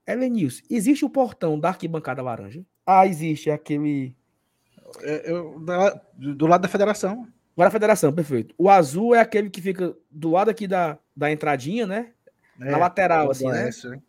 [0.05, 2.65] Elenils, existe o portão da arquibancada laranja?
[2.85, 4.15] Ah, existe aquele.
[5.01, 5.63] É, eu,
[6.17, 7.27] do lado da federação.
[7.53, 8.55] Agora a federação, perfeito.
[8.57, 12.13] O azul é aquele que fica do lado aqui da, da entradinha, né?
[12.59, 13.69] É, Na lateral, assim, né?
[13.83, 14.01] né?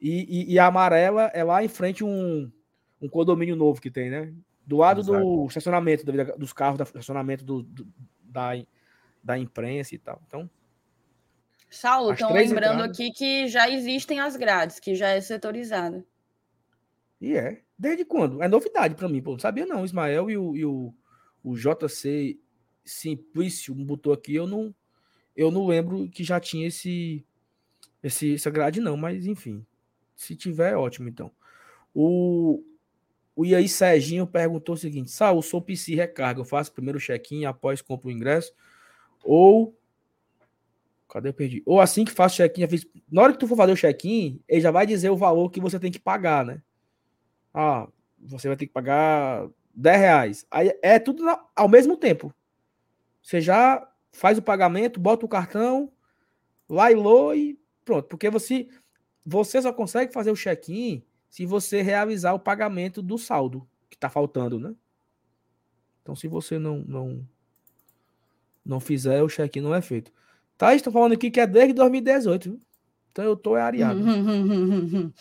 [0.00, 2.50] E, e, e, a amarela é lá em frente um,
[3.00, 4.32] um condomínio novo que tem, né?
[4.66, 5.18] Do lado Exato.
[5.18, 6.04] do estacionamento,
[6.38, 7.86] dos carros, do estacionamento do, do,
[8.22, 8.52] da,
[9.22, 10.22] da imprensa e tal.
[10.26, 10.48] Então.
[11.70, 12.90] Saulo, estão lembrando entradas...
[12.90, 16.04] aqui que já existem as grades, que já é setorizada.
[17.20, 17.62] E é.
[17.76, 18.42] Desde quando?
[18.42, 19.32] É novidade para mim, pô.
[19.32, 19.82] Não sabia não.
[19.82, 20.94] O Ismael e o, e o,
[21.42, 22.38] o JC
[22.84, 24.74] Simplício botou aqui, eu não,
[25.34, 27.24] eu não lembro que já tinha esse,
[28.02, 29.64] esse essa grade, não, mas enfim.
[30.14, 31.32] Se tiver, ótimo, então.
[31.94, 32.62] O,
[33.36, 37.82] o Iaí Serginho perguntou o seguinte: Sal, sou PC recarga, eu faço primeiro check-in, após
[37.82, 38.52] compro o ingresso,
[39.22, 39.76] ou.
[41.08, 41.62] Cadê eu perdi?
[41.64, 42.64] Ou assim que faço check-in,
[43.10, 45.60] na hora que tu for fazer o check-in, ele já vai dizer o valor que
[45.60, 46.60] você tem que pagar, né?
[47.52, 47.86] Ah,
[48.18, 50.46] você vai ter que pagar 10 reais.
[50.50, 51.24] Aí é tudo
[51.54, 52.34] ao mesmo tempo.
[53.22, 55.92] Você já faz o pagamento, bota o cartão,
[56.68, 58.08] lailou e pronto.
[58.08, 58.68] Porque você,
[59.24, 61.04] você só consegue fazer o check-in
[61.34, 64.72] se você realizar o pagamento do saldo que está faltando, né?
[66.00, 67.28] Então, se você não não,
[68.64, 70.12] não fizer, o check-in não é feito.
[70.56, 72.50] Tá, estão falando aqui que é desde 2018.
[72.50, 72.60] Viu?
[73.10, 73.98] Então eu tô é areado.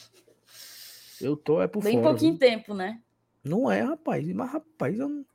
[1.20, 2.10] eu tô é por Bem fora.
[2.10, 2.40] pouquinho viu?
[2.40, 3.02] tempo, né?
[3.44, 4.24] Não é, rapaz.
[4.34, 5.26] Mas, rapaz, eu não,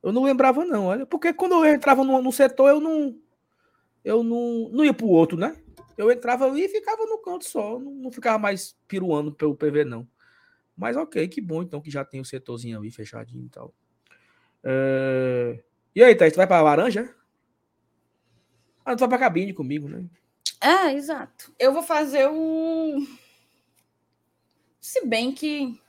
[0.00, 0.86] eu não lembrava, não.
[0.86, 3.18] Olha, porque quando eu entrava no, no setor, eu não.
[4.04, 5.60] Eu não, não ia pro outro, né?
[5.96, 9.84] Eu entrava ali e ficava no canto só, não, não ficava mais piruando pelo PV,
[9.84, 10.06] não.
[10.76, 13.74] Mas ok, que bom então que já tem o setorzinho ali fechadinho e tal.
[14.62, 15.62] É...
[15.94, 17.14] E aí, Thaís, tu vai pra laranja?
[18.84, 20.04] Ah, tu vai pra cabine comigo, né?
[20.60, 21.54] É, exato.
[21.58, 22.98] Eu vou fazer o.
[24.80, 25.80] Se bem que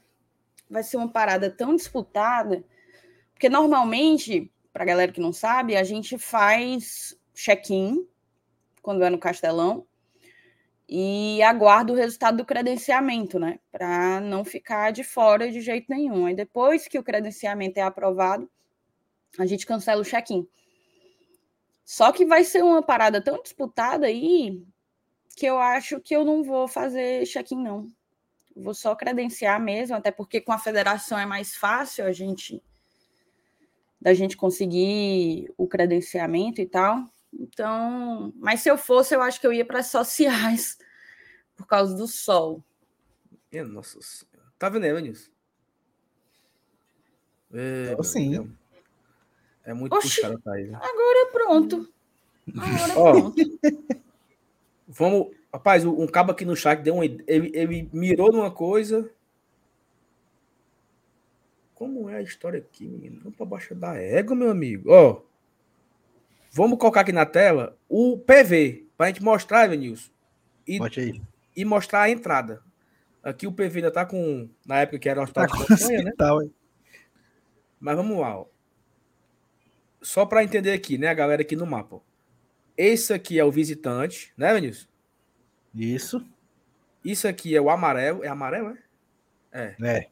[0.69, 2.63] vai ser uma parada tão disputada,
[3.34, 8.07] porque normalmente, para a galera que não sabe, a gente faz check-in
[8.81, 9.85] quando é no Castelão
[10.88, 13.59] e aguarda o resultado do credenciamento, né?
[13.72, 16.26] Para não ficar de fora de jeito nenhum.
[16.26, 18.49] Aí depois que o credenciamento é aprovado,
[19.38, 20.47] a gente cancela o check-in.
[21.84, 24.65] Só que vai ser uma parada tão disputada aí
[25.35, 27.88] que eu acho que eu não vou fazer check-in, não.
[28.55, 32.61] Vou só credenciar mesmo, até porque com a federação é mais fácil a gente
[33.99, 37.03] da gente conseguir o credenciamento e tal.
[37.33, 40.77] Então, mas se eu fosse, eu acho que eu ia para as sociais
[41.55, 42.63] por causa do sol.
[43.51, 44.51] É, nossa senhora.
[44.57, 45.31] Tá vendo aí, Nilson?
[47.53, 48.51] É, sim.
[49.63, 50.69] É muito Oxi, puxado, Thaís.
[50.69, 50.79] Né?
[50.81, 51.93] Agora pronto.
[52.57, 53.59] Agora pronto.
[54.87, 55.35] Vamos.
[55.51, 57.03] Rapaz, um cabo aqui no chat deu um.
[57.03, 59.09] Ele, ele mirou numa coisa.
[61.73, 63.19] Como é a história aqui, menino?
[63.21, 64.91] Vamos para baixo da égua, meu amigo.
[64.91, 65.21] Ó.
[66.52, 70.11] Vamos colocar aqui na tela o PV, para a gente mostrar, Evanilson.
[70.68, 70.80] E,
[71.56, 72.61] e mostrar a entrada.
[73.24, 74.49] Aqui o PV ainda tá com.
[74.65, 76.11] Na época que era o hospital tá de campanha, né?
[76.18, 76.38] Tá,
[77.80, 78.40] Mas vamos lá.
[78.40, 78.45] Ó.
[80.02, 81.99] Só para entender aqui, né, a galera aqui no mapa.
[82.78, 84.88] Esse aqui é o visitante, né, Evanilson?
[85.74, 86.26] Isso.
[87.03, 88.24] Isso aqui é o amarelo.
[88.24, 88.78] É amarelo, é?
[89.52, 89.76] É.
[89.82, 90.07] É.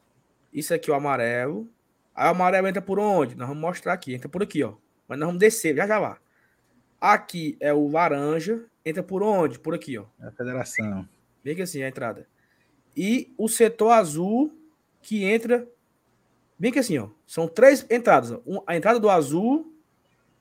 [0.52, 1.70] Isso aqui é o amarelo.
[2.14, 3.34] Aí o amarelo entra por onde?
[3.34, 4.14] Nós vamos mostrar aqui.
[4.14, 4.74] Entra por aqui, ó.
[5.06, 6.18] Mas nós vamos descer, já já lá.
[7.00, 8.64] Aqui é o laranja.
[8.84, 9.58] Entra por onde?
[9.58, 10.04] Por aqui, ó.
[10.20, 11.08] É a federação.
[11.42, 12.26] Vê que assim, a entrada.
[12.96, 14.52] E o setor azul
[15.02, 15.68] que entra.
[16.58, 17.08] Bem que assim, ó.
[17.26, 18.32] São três entradas.
[18.32, 18.62] Ó.
[18.66, 19.72] a entrada do azul,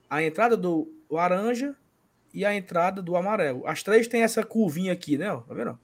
[0.10, 1.76] a entrada do laranja
[2.34, 3.66] e a entrada do amarelo.
[3.68, 5.32] As três têm essa curvinha aqui, né?
[5.32, 5.78] Ó, tá vendo?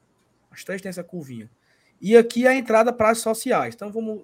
[0.50, 1.50] As três têm essa curvinha.
[2.02, 3.76] E aqui a entrada para as sociais.
[3.76, 4.24] Então vamos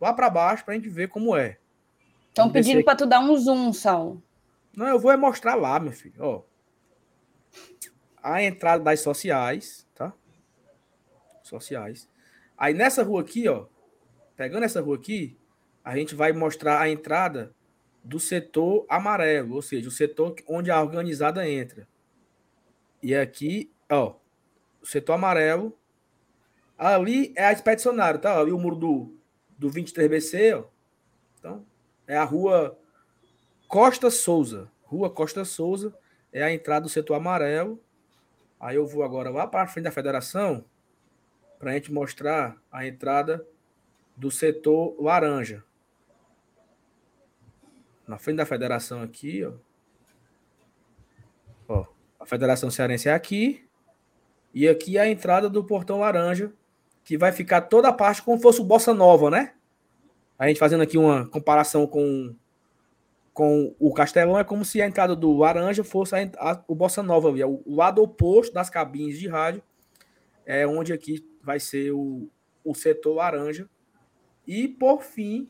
[0.00, 1.58] lá para baixo para a gente ver como é.
[2.28, 4.16] Estão pedindo para tu dar um zoom, Sal.
[4.76, 6.14] Não, eu vou é mostrar lá, meu filho.
[6.18, 6.42] Ó,
[8.22, 10.12] a entrada das sociais, tá?
[11.42, 12.08] Sociais.
[12.56, 13.66] Aí nessa rua aqui, ó,
[14.36, 15.36] pegando essa rua aqui,
[15.82, 17.54] a gente vai mostrar a entrada
[18.02, 21.88] do setor amarelo, ou seja, o setor onde a organizada entra.
[23.02, 24.16] E aqui, ó,
[24.80, 25.76] o setor amarelo.
[26.76, 28.38] Ali é a expedicionária, tá?
[28.38, 29.18] Ali o muro do,
[29.58, 30.68] do 23BC, ó.
[31.38, 31.66] Então,
[32.06, 32.78] é a rua
[33.70, 34.68] Costa Souza.
[34.82, 35.96] Rua Costa Souza
[36.32, 37.80] é a entrada do setor amarelo.
[38.58, 40.64] Aí eu vou agora lá para frente da federação
[41.56, 43.46] para a gente mostrar a entrada
[44.16, 45.62] do setor laranja.
[48.08, 49.52] Na frente da federação aqui, ó.
[51.68, 51.86] ó
[52.18, 53.64] a Federação Cearense é aqui.
[54.52, 56.52] E aqui é a entrada do portão laranja,
[57.04, 59.54] que vai ficar toda a parte como se fosse o Bossa Nova, né?
[60.36, 62.34] A gente fazendo aqui uma comparação com
[63.40, 67.02] com o Castelão é como se a entrada do Laranja fosse a, a, o Bossa
[67.02, 69.62] Nova ali, é o, lado oposto das cabines de rádio,
[70.44, 72.28] é onde aqui vai ser o,
[72.62, 73.66] o setor laranja.
[74.46, 75.48] E por fim,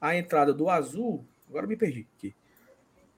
[0.00, 2.34] a entrada do azul, agora me perdi aqui.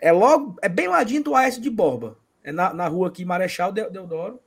[0.01, 2.19] É logo, é bem ladinho do AS de Borba.
[2.43, 4.41] É na, na rua aqui, Marechal Deodoro,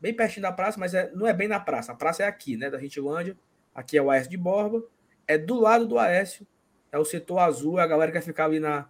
[0.00, 1.90] bem pertinho da praça, mas é, não é bem na praça.
[1.90, 3.36] A praça é aqui, né, da Gentilândia.
[3.74, 4.84] Aqui é o AS de Borba,
[5.26, 6.46] é do lado do Aécio
[6.94, 8.88] é o setor azul, é a galera que ficar ali na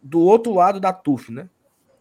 [0.00, 1.50] do outro lado da TUF, né?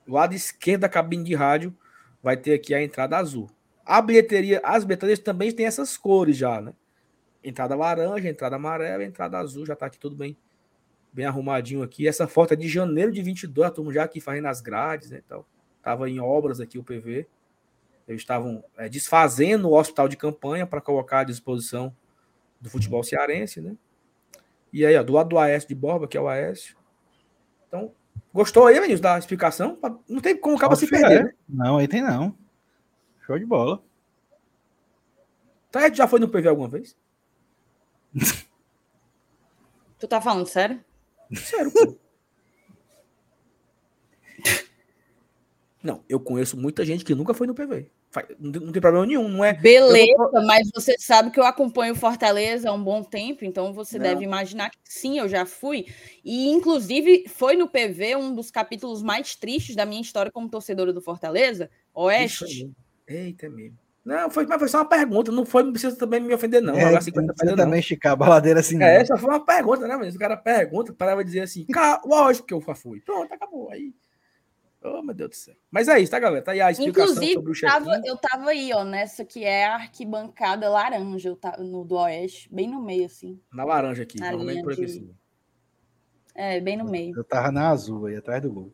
[0.06, 1.76] Do lado esquerdo da cabine de rádio
[2.22, 3.49] vai ter aqui a entrada azul.
[3.84, 6.72] A bilheteria, as bilheterias também têm essas cores já, né?
[7.44, 10.38] Entrada laranja, entrada amarela, entrada azul, já tá aqui tudo bem
[11.12, 12.07] bem arrumadinho aqui.
[12.07, 15.22] Essa foto é de janeiro de 22, a turma já aqui fazendo as grades, né?
[15.26, 15.44] Então,
[15.82, 17.26] tava em obras aqui o PV.
[18.07, 21.95] Eles estavam é, desfazendo o hospital de campanha para colocar à disposição
[22.62, 23.76] do futebol cearense, né?
[24.76, 26.76] E aí, ó, do lado do Aécio de Borba, que é o Aécio.
[27.66, 27.96] Então,
[28.34, 29.80] gostou aí, Vinícius, da explicação?
[30.06, 31.24] Não tem como acaba se perder, é.
[31.24, 31.34] né?
[31.48, 32.38] Não, aí tem não.
[33.26, 33.82] Show de bola.
[35.72, 36.98] Tá, já foi no PV alguma vez?
[39.98, 40.84] tu tá falando sério?
[41.34, 41.98] Sério, pô.
[45.82, 47.90] Não, eu conheço muita gente que nunca foi no PV.
[48.40, 49.54] Não tem problema nenhum, não é?
[49.54, 50.46] Beleza, vou...
[50.46, 54.04] mas você sabe que eu acompanho Fortaleza há um bom tempo, então você não.
[54.04, 55.86] deve imaginar que sim, eu já fui.
[56.24, 60.94] E, inclusive, foi no PV um dos capítulos mais tristes da minha história como torcedora
[60.94, 62.72] do Fortaleza, Oeste.
[63.08, 63.78] Eita, mesmo.
[64.06, 66.76] Não, foi, mas foi só uma pergunta, não foi, não precisa também me ofender, não.
[66.76, 68.82] É, assim, não precisa também esticar a baladeira assim.
[68.82, 69.98] É, só foi uma pergunta, né?
[69.98, 71.66] Mas o cara pergunta, parava dizer assim,
[72.06, 73.02] lógico que eu já fui.
[73.02, 73.72] Pronto, acabou.
[73.72, 73.92] Aí
[74.88, 75.56] Oh, meu Deus do céu.
[75.72, 76.44] Mas é isso, tá, galera?
[76.44, 78.07] Tá aí a explicação Inclusive, sobre o tava, check-in.
[78.07, 82.48] eu tava aí, ó, nessa que é a arquibancada laranja, eu tava no do Oeste,
[82.53, 83.40] bem no meio, assim.
[83.52, 84.20] Na laranja aqui.
[84.20, 85.16] Na Normalmente por aqui, de- assim.
[86.36, 87.18] É, bem no meio.
[87.18, 88.72] Eu tava na azul aí, atrás do gol.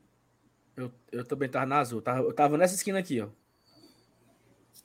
[0.75, 1.99] Eu, eu também tava na azul.
[1.99, 3.29] Eu tava, eu tava nessa esquina aqui, ó.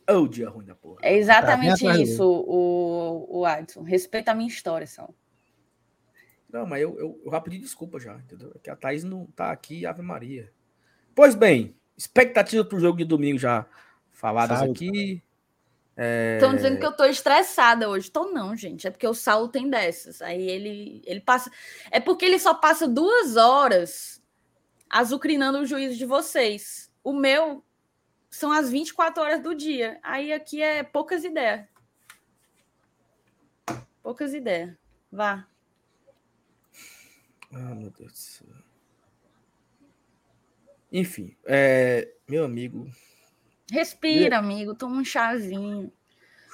[0.08, 1.00] Oh, dia ruim da porra.
[1.02, 3.82] É exatamente Tá isso, o, o Adson.
[3.82, 5.08] Respeita a minha história, só.
[6.48, 8.52] Não, mas eu, eu, eu já pedi desculpa já, entendeu?
[8.54, 10.52] É que a Thaís não tá aqui, Ave Maria.
[11.16, 13.64] Pois bem, expectativa pro jogo de domingo já
[14.12, 15.22] faladas aqui.
[15.96, 18.10] É, Estão dizendo que eu tô estressada hoje.
[18.10, 18.86] Tô não, gente.
[18.86, 20.20] É porque o Saulo tem dessas.
[20.20, 21.50] Aí ele, ele passa.
[21.90, 24.22] É porque ele só passa duas horas
[24.90, 26.92] azucrinando o juízo de vocês.
[27.02, 27.64] O meu
[28.28, 29.98] são as 24 horas do dia.
[30.02, 31.66] Aí aqui é poucas ideias.
[34.02, 34.76] Poucas ideias.
[35.10, 35.46] Vá.
[37.50, 38.65] Ah, meu Deus do céu.
[40.92, 42.88] Enfim, é, meu amigo.
[43.70, 44.74] Respira, amigo.
[44.74, 45.92] Toma um chazinho.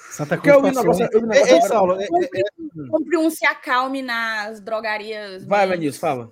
[0.09, 2.03] Santa Porque eu vi um passou, eu vi um Ei, negócio ei, agora- Saulo, é-
[2.03, 2.43] é- Compre,
[2.89, 5.45] compre um se acalme nas drogarias.
[5.45, 6.31] Vai, bem- Vanilson, fala.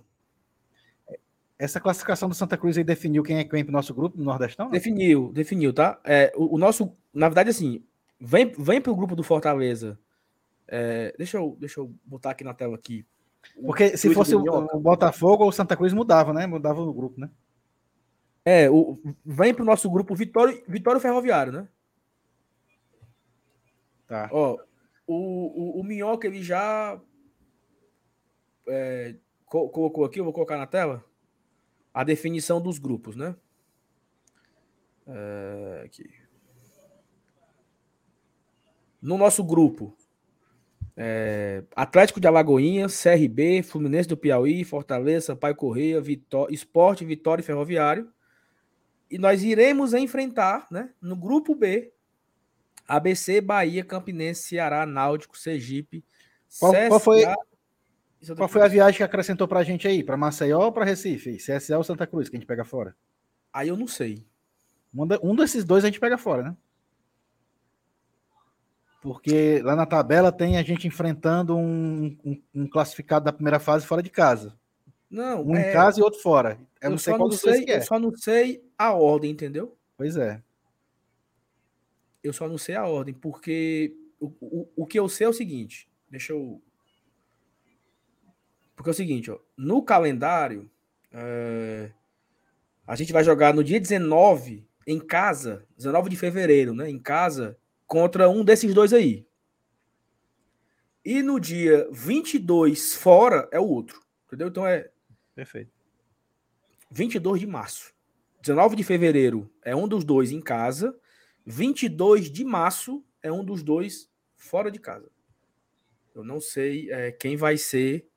[1.58, 4.24] essa classificação do Santa Cruz aí definiu quem é que vem pro nosso grupo no
[4.24, 4.66] Nordestão?
[4.66, 4.72] não?
[4.72, 6.00] Definiu, definiu, tá?
[6.04, 7.84] É, o, o nosso, na verdade, assim,
[8.20, 9.98] vem, vem pro grupo do Fortaleza.
[10.68, 13.06] É, deixa, eu, deixa eu botar aqui na tela aqui.
[13.64, 16.46] Porque se fosse o, o Botafogo ou o Santa Cruz mudava, né?
[16.48, 17.30] Mudava o grupo, né?
[18.44, 21.68] É, o, vem pro nosso grupo Vitório, Vitório Ferroviário, né?
[24.08, 24.30] Tá.
[24.32, 24.58] Ó,
[25.08, 27.00] o, o, o Minhoca, ele já
[28.68, 29.16] é,
[29.46, 31.06] co- colocou aqui, eu vou colocar na tela,
[31.94, 33.36] a definição dos grupos, né?
[35.08, 36.10] É, aqui.
[39.02, 39.96] No nosso grupo,
[40.96, 47.46] é, Atlético de Alagoinhas, CRB, Fluminense do Piauí, Fortaleza, Sampaio Correia, Vitó Esporte, Vitória e
[47.46, 48.12] Ferroviário.
[49.12, 51.92] E nós iremos enfrentar, né, no grupo B,
[52.88, 56.04] ABC, Bahia, Campinense, Ceará, Náutico, Sergipe,
[56.60, 57.36] Qual- qual foi- CSA
[58.22, 60.04] e Santa Qual foi a viagem que acrescentou pra gente aí?
[60.04, 61.38] Pra Maceió ou pra Recife?
[61.38, 62.96] CSA ou Santa Cruz, que a gente pega fora?
[63.54, 64.26] Aí eu não sei.
[64.94, 66.58] Um, um desses dois a gente pega fora, né?
[69.02, 73.86] Porque lá na tabela tem a gente enfrentando um, um- um classificado da primeira fase
[73.86, 74.56] fora de casa.
[75.12, 76.58] Não, Um é, em casa e outro fora.
[76.82, 77.78] Eu, eu, não sei só qual não sei, que é.
[77.78, 79.78] eu só não sei a ordem, entendeu?
[79.98, 80.42] Pois é.
[82.24, 85.34] Eu só não sei a ordem, porque o, o, o que eu sei é o
[85.34, 86.62] seguinte, deixa eu...
[88.74, 90.72] Porque é o seguinte, ó, no calendário,
[91.12, 91.92] é,
[92.88, 97.58] a gente vai jogar no dia 19, em casa, 19 de fevereiro, né, em casa,
[97.86, 99.28] contra um desses dois aí.
[101.04, 104.48] E no dia 22, fora, é o outro, entendeu?
[104.48, 104.90] Então é
[105.42, 105.72] Perfeito.
[106.92, 107.92] 22 de março.
[108.44, 110.96] 19 de fevereiro é um dos dois em casa.
[111.48, 115.10] 22 de março é um dos dois fora de casa.
[116.14, 118.08] Eu não sei é, quem vai ser.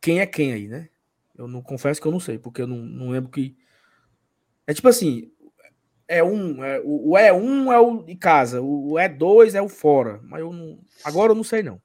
[0.00, 0.88] Quem é quem aí, né?
[1.36, 3.54] Eu não confesso que eu não sei, porque eu não, não lembro que.
[4.66, 5.30] É tipo assim:
[6.08, 9.68] é um, é, o, o E1 é o de casa, o, o E2 é o
[9.68, 10.22] fora.
[10.22, 10.80] Mas eu não.
[11.04, 11.82] Agora eu não sei, não.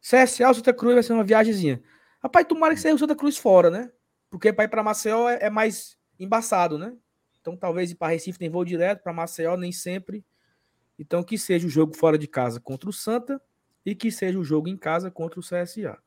[0.00, 1.82] CSA Santa Cruz vai ser uma viagemzinha.
[2.24, 3.92] Rapaz, tomara que seja o Santa Cruz fora, né?
[4.30, 6.96] Porque para ir para Maceió é, é mais embaçado, né?
[7.38, 10.24] Então talvez ir para Recife tem voo direto, para Maceió nem sempre.
[10.98, 13.38] Então que seja o jogo fora de casa contra o Santa
[13.84, 15.98] e que seja o jogo em casa contra o CSA.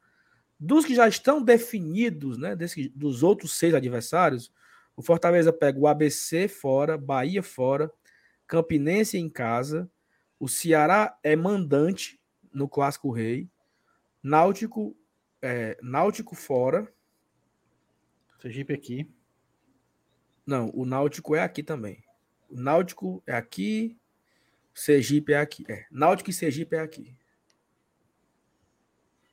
[0.59, 2.55] Dos que já estão definidos, né?
[2.55, 4.51] Desse, dos outros seis adversários,
[4.95, 7.91] o Fortaleza pega o ABC fora, Bahia fora,
[8.47, 9.87] Campinense em casa,
[10.39, 12.19] o Ceará é mandante
[12.51, 13.47] no Clássico Rei,
[14.23, 14.97] Náutico,
[15.41, 16.91] é, Náutico fora.
[18.39, 19.09] Sergipe aqui.
[20.45, 22.03] Não, o Náutico é aqui também.
[22.49, 23.97] O Náutico é aqui,
[24.73, 25.65] Sergipe é aqui.
[25.67, 27.15] É, Náutico e Sergipe é aqui.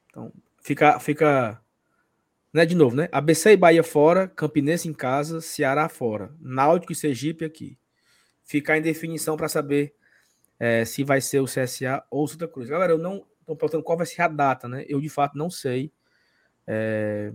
[0.09, 1.63] Então, fica, fica,
[2.53, 3.09] né, de novo, né?
[3.13, 7.79] ABC e Bahia fora, Campinense em casa, Ceará fora, Náutico e Sergipe aqui.
[8.43, 9.95] Ficar em definição para saber
[10.59, 12.69] é, se vai ser o CSA ou o Santa Cruz.
[12.69, 14.85] Galera, eu não estou perguntando qual vai ser a data, né?
[14.89, 15.93] Eu de fato não sei.
[16.67, 17.33] É,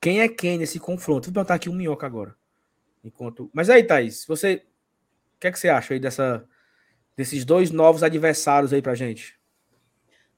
[0.00, 1.26] quem é quem nesse confronto?
[1.26, 2.34] Vou perguntar aqui um minhoca agora.
[3.02, 3.50] Enquanto...
[3.52, 4.64] Mas aí, Thaís, você.
[5.36, 6.48] O que, é que você acha aí dessa,
[7.16, 9.38] desses dois novos adversários aí pra gente?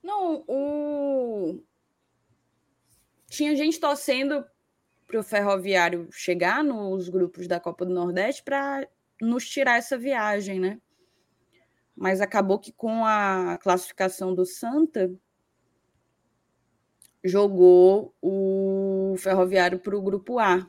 [0.03, 1.63] Não, o.
[3.29, 4.45] Tinha gente torcendo
[5.07, 8.89] para o Ferroviário chegar nos grupos da Copa do Nordeste para
[9.21, 10.81] nos tirar essa viagem, né?
[11.97, 15.11] Mas acabou que com a classificação do Santa
[17.25, 20.67] jogou o Ferroviário para o grupo A.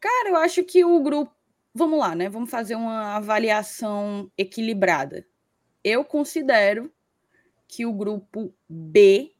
[0.00, 1.34] Cara, eu acho que o grupo.
[1.74, 2.28] Vamos lá, né?
[2.28, 5.26] Vamos fazer uma avaliação equilibrada.
[5.82, 6.92] Eu considero
[7.66, 9.34] que o grupo B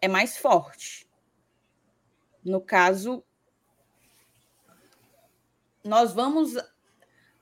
[0.00, 1.08] é mais forte.
[2.44, 3.24] No caso,
[5.84, 6.54] nós vamos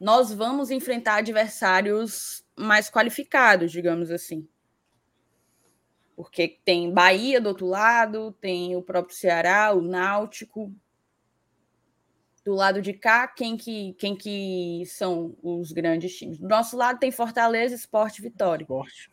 [0.04, 4.46] nós vamos enfrentar adversários mais qualificados, digamos assim.
[6.14, 10.70] Porque tem Bahia do outro lado, tem o próprio Ceará, o Náutico.
[12.44, 16.38] Do lado de cá, quem que, quem que são os grandes times?
[16.38, 18.64] Do nosso lado tem Fortaleza, Esporte Vitória.
[18.64, 19.10] Esporte.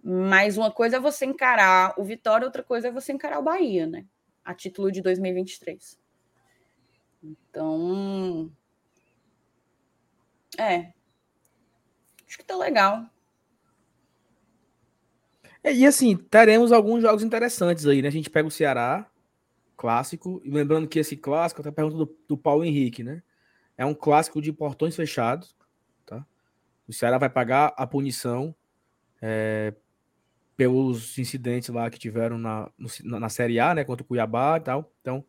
[0.00, 3.84] Mas uma coisa é você encarar o Vitória, outra coisa é você encarar o Bahia,
[3.84, 4.06] né?
[4.44, 5.98] A título de 2023.
[7.20, 8.52] Então.
[10.58, 10.92] É.
[12.26, 13.06] Acho que tá legal.
[15.62, 18.08] É, e assim, teremos alguns jogos interessantes aí, né?
[18.08, 19.06] A gente pega o Ceará,
[19.76, 23.22] clássico, e lembrando que esse clássico, até pergunta do, do Paulo Henrique, né?
[23.76, 25.56] É um clássico de portões fechados,
[26.04, 26.26] tá?
[26.88, 28.54] O Ceará vai pagar a punição
[29.20, 29.72] é,
[30.56, 32.70] pelos incidentes lá que tiveram na,
[33.04, 33.84] na Série A, né?
[33.84, 34.92] Contra o Cuiabá e tal.
[35.00, 35.24] Então,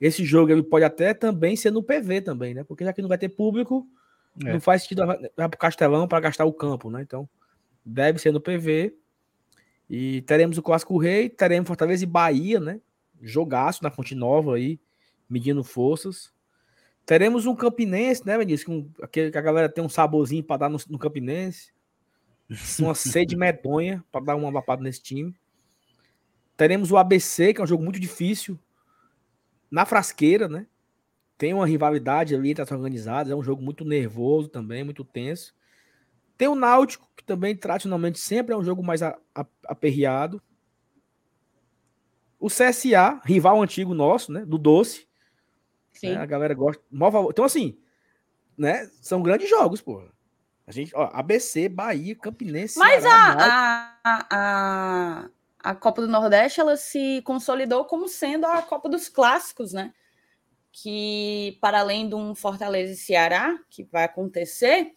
[0.00, 2.64] esse jogo ele pode até também ser no PV também, né?
[2.64, 3.88] Porque já que não vai ter público,
[4.44, 4.52] é.
[4.52, 7.02] não faz sentido vai para o Castelão para gastar o campo, né?
[7.02, 7.28] Então,
[7.84, 8.94] deve ser no PV.
[9.88, 12.80] E teremos o Clássico Rei, teremos Fortaleza e Bahia, né?
[13.20, 14.78] Jogaço na Fonte Nova aí,
[15.28, 16.32] medindo forças.
[17.06, 18.86] Teremos um Campinense, né, Vinícius?
[19.10, 21.72] Que, que a galera tem um saborzinho para dar no, no Campinense.
[22.78, 25.34] Uma sede medonha para dar uma lapada nesse time.
[26.56, 28.58] Teremos o ABC, que é um jogo muito difícil.
[29.70, 30.66] Na frasqueira, né?
[31.38, 33.30] Tem uma rivalidade ali entre as organizadas.
[33.32, 35.54] É um jogo muito nervoso também, muito tenso.
[36.36, 40.42] Tem o Náutico, que também tradicionalmente sempre é um jogo mais a, a, aperreado.
[42.40, 44.44] O CSA, rival antigo nosso, né?
[44.44, 45.06] Do Doce.
[45.92, 46.10] Sim.
[46.10, 46.82] Né, a galera gosta.
[47.30, 47.78] Então, assim,
[48.56, 48.90] né?
[49.00, 50.02] São grandes jogos, pô.
[50.66, 52.78] A gente, ó, ABC, Bahia, Campinense.
[52.78, 58.60] Mas Ceará, a, a, a, a Copa do Nordeste, ela se consolidou como sendo a
[58.60, 59.94] Copa dos Clássicos, né?
[60.72, 64.92] Que, para além de um Fortaleza e Ceará, que vai acontecer,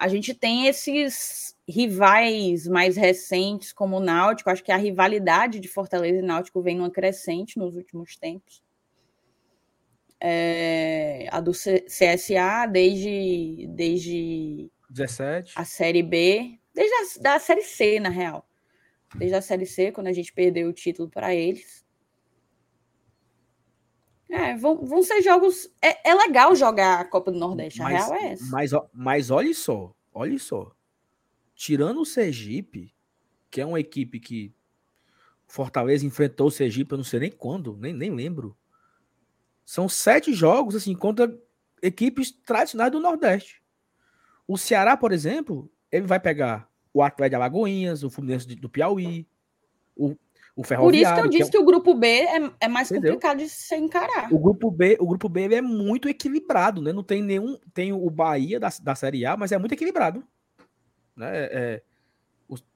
[0.00, 4.48] a gente tem esses rivais mais recentes, como o Náutico.
[4.48, 8.62] Acho que a rivalidade de Fortaleza e Náutico vem numa crescente nos últimos tempos.
[10.18, 15.52] É, a do CSA desde, desde 17.
[15.56, 18.46] a Série B, desde a da Série C, na real.
[19.14, 21.84] Desde a Série C, quando a gente perdeu o título para eles.
[24.30, 25.68] É, vão, vão ser jogos.
[25.82, 28.46] É, é legal jogar a Copa do Nordeste, mas, a real é essa.
[28.46, 30.72] Mas, mas olha só, olha só.
[31.54, 32.94] Tirando o Sergipe,
[33.50, 34.54] que é uma equipe que
[35.46, 38.56] Fortaleza enfrentou o Sergipe, eu não sei nem quando, nem, nem lembro.
[39.64, 41.36] São sete jogos, assim, contra
[41.82, 43.60] equipes tradicionais do Nordeste.
[44.46, 49.26] O Ceará, por exemplo, ele vai pegar o Atlético de Alagoinhas, o Fluminense do Piauí,
[49.96, 50.16] o
[50.60, 51.60] o Por isso que eu disse que, é...
[51.60, 53.12] que o grupo B é, é mais Entendeu?
[53.12, 54.32] complicado de se encarar.
[54.32, 56.92] O grupo B, o grupo B é muito equilibrado, né?
[56.92, 57.58] Não tem nenhum.
[57.72, 60.22] Tem o Bahia da, da Série A, mas é muito equilibrado.
[61.16, 61.28] Né?
[61.32, 61.82] É, é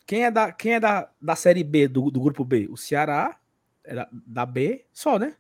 [0.07, 2.69] quem é, da, quem é da, da Série B do, do grupo B?
[2.71, 3.41] O Ceará,
[3.83, 5.37] é da, da B, só, né?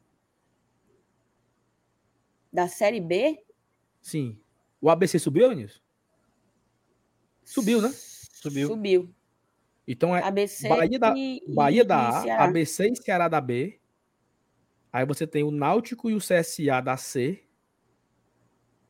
[2.52, 3.44] Da Série B?
[4.00, 4.38] Sim.
[4.80, 5.82] O ABC subiu, Vinícius?
[7.44, 7.90] Subiu, né?
[7.92, 8.68] Subiu.
[8.68, 9.14] Subiu.
[9.86, 13.78] Então é ABC Bahia da, e, Bahia da A, ABC e Ceará da B.
[14.92, 17.42] Aí você tem o Náutico e o CSA da C.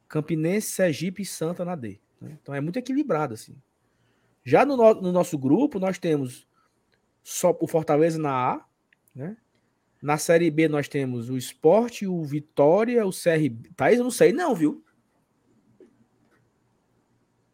[0.06, 1.98] Campinense, Sergipe e Santa na D.
[2.20, 2.38] Né?
[2.40, 3.56] Então é muito equilibrado assim.
[4.44, 6.46] Já no, no, nosso grupo, nós temos
[7.22, 8.64] só o Fortaleza na A,
[9.14, 9.36] né?
[10.02, 13.70] Na Série B nós temos o Esporte, o Vitória, o CRB.
[13.74, 14.84] Thaís, eu não sei não, viu?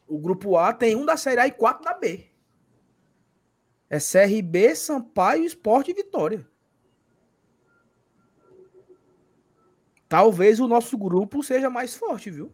[0.08, 2.29] O grupo A tem um da Série A e quatro da B.
[3.90, 6.46] É CRB, Sampaio, Esporte e Vitória.
[10.08, 12.52] Talvez o nosso grupo seja mais forte, viu?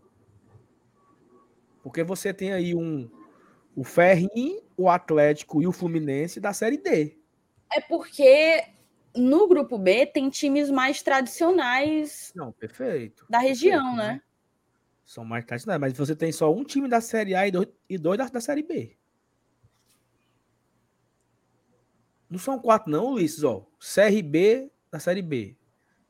[1.82, 3.08] Porque você tem aí um
[3.76, 7.18] o Ferrim, o Atlético e o Fluminense da Série D.
[7.70, 8.64] É porque
[9.14, 12.32] no grupo B tem times mais tradicionais.
[12.34, 13.26] Não, perfeito.
[13.28, 14.12] Da região, perfeito, né?
[14.14, 14.22] né?
[15.04, 17.98] São mais tradicionais, mas você tem só um time da Série A e dois, e
[17.98, 18.96] dois da, da Série B.
[22.28, 23.42] Não são quatro, não, Luiz.
[23.42, 25.56] Ó, CRB da Série B.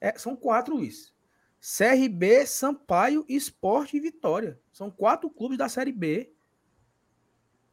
[0.00, 1.14] É, são quatro, Luiz.
[1.60, 4.60] CRB, Sampaio, Esporte e Vitória.
[4.72, 6.32] São quatro clubes da Série B.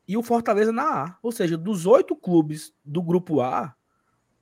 [0.07, 1.17] E o Fortaleza na A.
[1.21, 3.75] Ou seja, dos oito clubes do grupo A,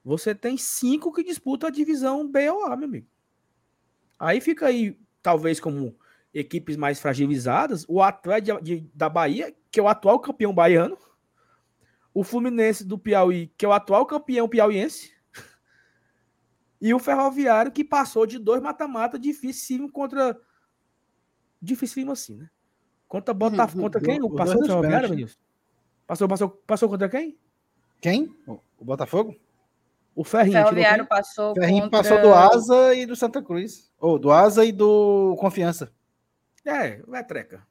[0.04, 3.08] você tem cinco que disputam a divisão B ou A, meu amigo.
[4.18, 5.96] Aí fica aí, talvez, como
[6.34, 8.60] equipes mais fragilizadas, o Atlético
[8.94, 10.98] da Bahia, que é o atual campeão baiano,
[12.14, 15.14] o Fluminense do Piauí, que é o atual campeão piauiense,
[16.82, 20.40] e o Ferroviário, que passou de dois mata-mata difícil contra.
[21.62, 22.50] Difícil assim, né?
[23.08, 23.78] Contra Botafogo.
[23.78, 23.84] Uhum.
[23.84, 24.22] Contra quem?
[24.22, 25.40] O passou o Ferroviário, Vinícius?
[26.08, 27.38] Passou, passou, passou contra quem?
[28.02, 28.36] Quem?
[28.48, 29.36] O Botafogo?
[30.16, 30.60] O Ferrinho.
[30.60, 31.52] O Ferroviário passou.
[31.52, 32.00] O Ferrinho contra...
[32.00, 33.92] passou do Asa e do Santa Cruz.
[34.00, 35.94] Ou do Asa e do Confiança.
[36.66, 37.66] É, é treca.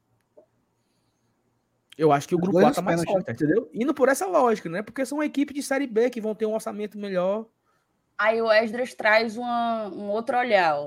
[2.01, 3.69] Eu acho que o grupo A tá mais forte, entendeu?
[3.75, 4.81] Indo por essa lógica, né?
[4.81, 7.45] Porque são uma equipe de Série B que vão ter um orçamento melhor.
[8.17, 10.79] Aí o Esdras traz uma, um outro olhar,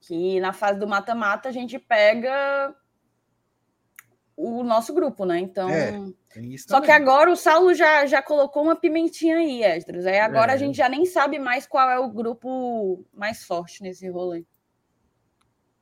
[0.00, 2.72] que na fase do mata-mata a gente pega
[4.36, 5.40] o nosso grupo, né?
[5.40, 5.68] Então.
[5.68, 5.92] É,
[6.58, 10.06] só que agora o Saulo já, já colocou uma pimentinha aí, Esdras.
[10.06, 10.54] Aí agora é.
[10.54, 14.44] a gente já nem sabe mais qual é o grupo mais forte nesse rolê.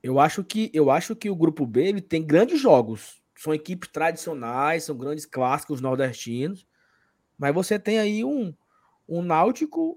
[0.03, 3.18] Eu acho que eu acho que o grupo B ele tem grandes jogos.
[3.39, 6.67] São equipes tradicionais, são grandes clássicos nordestinos.
[7.39, 8.53] Mas você tem aí um,
[9.09, 9.97] um Náutico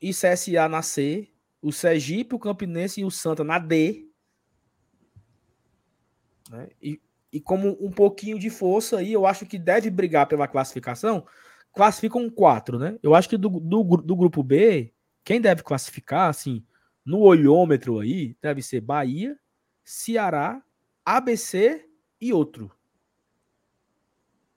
[0.00, 1.28] e CSA na C,
[1.60, 4.08] o Sergipe, o Campinense e o Santa na D.
[6.48, 6.70] Né?
[6.80, 6.98] E,
[7.30, 11.26] e como um pouquinho de força aí, eu acho que deve brigar pela classificação.
[11.74, 12.98] Classificam quatro, né?
[13.02, 14.90] Eu acho que do, do, do grupo B,
[15.22, 16.64] quem deve classificar, assim,
[17.04, 19.38] no olhômetro aí, deve ser Bahia,
[19.84, 20.62] Ceará,
[21.04, 21.87] ABC
[22.20, 22.70] e outro.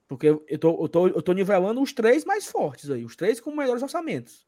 [0.08, 3.40] Porque eu tô, eu, tô, eu tô nivelando os três mais fortes aí, os três
[3.40, 4.46] com melhores orçamentos.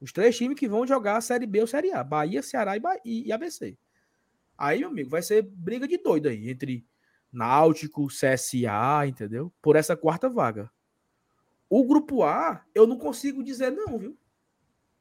[0.00, 2.80] Os três times que vão jogar a Série B ou Série A: Bahia, Ceará e,
[2.80, 3.76] Bahia, e ABC.
[4.56, 6.86] Aí, meu amigo, vai ser briga de doido aí entre
[7.32, 9.52] Náutico, CSA, entendeu?
[9.60, 10.70] Por essa quarta vaga.
[11.68, 14.16] O grupo A, eu não consigo dizer não, viu?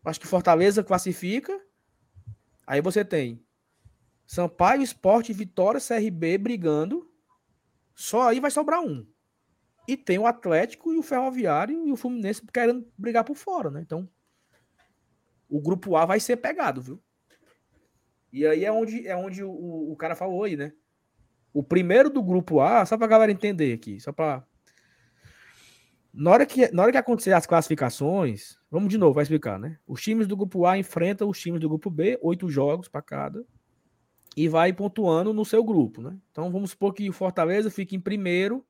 [0.03, 1.61] Acho que Fortaleza classifica
[2.65, 3.43] Aí você tem
[4.25, 7.11] Sampaio, Esporte, Vitória, CRB brigando.
[7.93, 9.05] Só aí vai sobrar um.
[9.87, 13.81] E tem o Atlético e o Ferroviário e o Fluminense querendo brigar por fora, né?
[13.81, 14.07] Então,
[15.49, 17.03] o grupo A vai ser pegado, viu?
[18.31, 20.71] E aí é onde, é onde o, o cara falou aí, né?
[21.53, 24.43] O primeiro do grupo A, só pra galera entender aqui, só pra.
[26.13, 29.77] Na hora que, na hora que acontecer as classificações, Vamos de novo, vai explicar, né?
[29.85, 33.45] Os times do grupo A enfrentam os times do grupo B, oito jogos para cada,
[34.35, 36.17] e vai pontuando no seu grupo, né?
[36.31, 38.65] Então vamos supor que o Fortaleza fique em primeiro.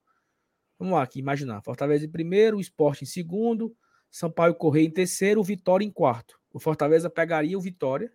[0.77, 1.61] Vamos lá, aqui imaginar.
[1.61, 3.75] Fortaleza em primeiro, o Sport em segundo,
[4.11, 6.39] Sampaio Correia em terceiro, o Vitória em quarto.
[6.51, 8.11] O Fortaleza pegaria o Vitória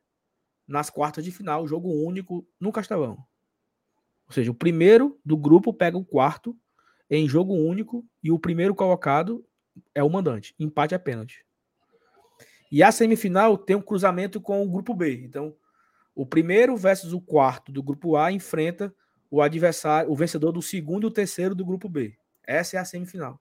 [0.67, 3.17] nas quartas de final, jogo único no Castelão.
[4.27, 6.55] Ou seja, o primeiro do grupo pega o quarto
[7.09, 9.43] em jogo único e o primeiro colocado
[9.95, 10.55] é o mandante.
[10.59, 11.45] Empate é pênalti.
[12.71, 15.23] E a semifinal tem um cruzamento com o grupo B.
[15.25, 15.57] Então,
[16.19, 18.93] o primeiro versus o quarto do grupo A enfrenta
[19.31, 22.17] o adversário, o vencedor do segundo e o terceiro do grupo B.
[22.45, 23.41] Essa é a semifinal.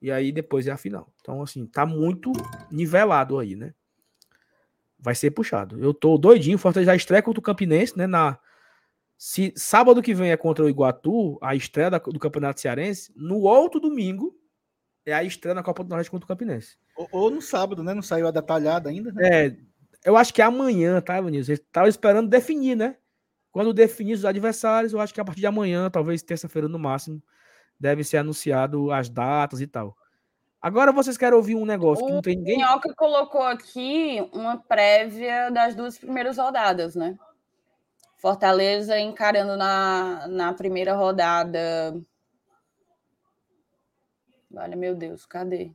[0.00, 1.12] E aí depois é a final.
[1.20, 2.30] Então, assim, tá muito
[2.70, 3.74] nivelado aí, né?
[4.96, 5.76] Vai ser puxado.
[5.82, 6.56] Eu tô doidinho.
[6.56, 8.06] Fortaleza já estreia contra o Campinense, né?
[8.06, 8.38] Na,
[9.18, 13.80] se sábado que vem é contra o Iguatu, a estreia do Campeonato Cearense, no outro
[13.80, 14.38] domingo
[15.04, 16.76] é a estreia na Copa do Nordeste contra o Campinense.
[16.96, 17.92] Ou, ou, no sábado, né?
[17.92, 19.46] Não saiu a detalhada ainda, né?
[19.46, 19.56] É,
[20.04, 21.60] eu acho que é amanhã, tá, Vinícius?
[21.60, 22.96] Ele tava esperando definir, né?
[23.50, 27.22] Quando definir os adversários, eu acho que a partir de amanhã, talvez terça-feira no máximo,
[27.78, 29.96] deve ser anunciado as datas e tal.
[30.60, 32.56] Agora vocês querem ouvir um negócio o que não tem ninguém.
[32.56, 37.18] O Minhoca colocou aqui uma prévia das duas primeiras rodadas, né?
[38.16, 42.00] Fortaleza encarando na, na primeira rodada
[44.54, 45.72] Olha, meu Deus, cadê?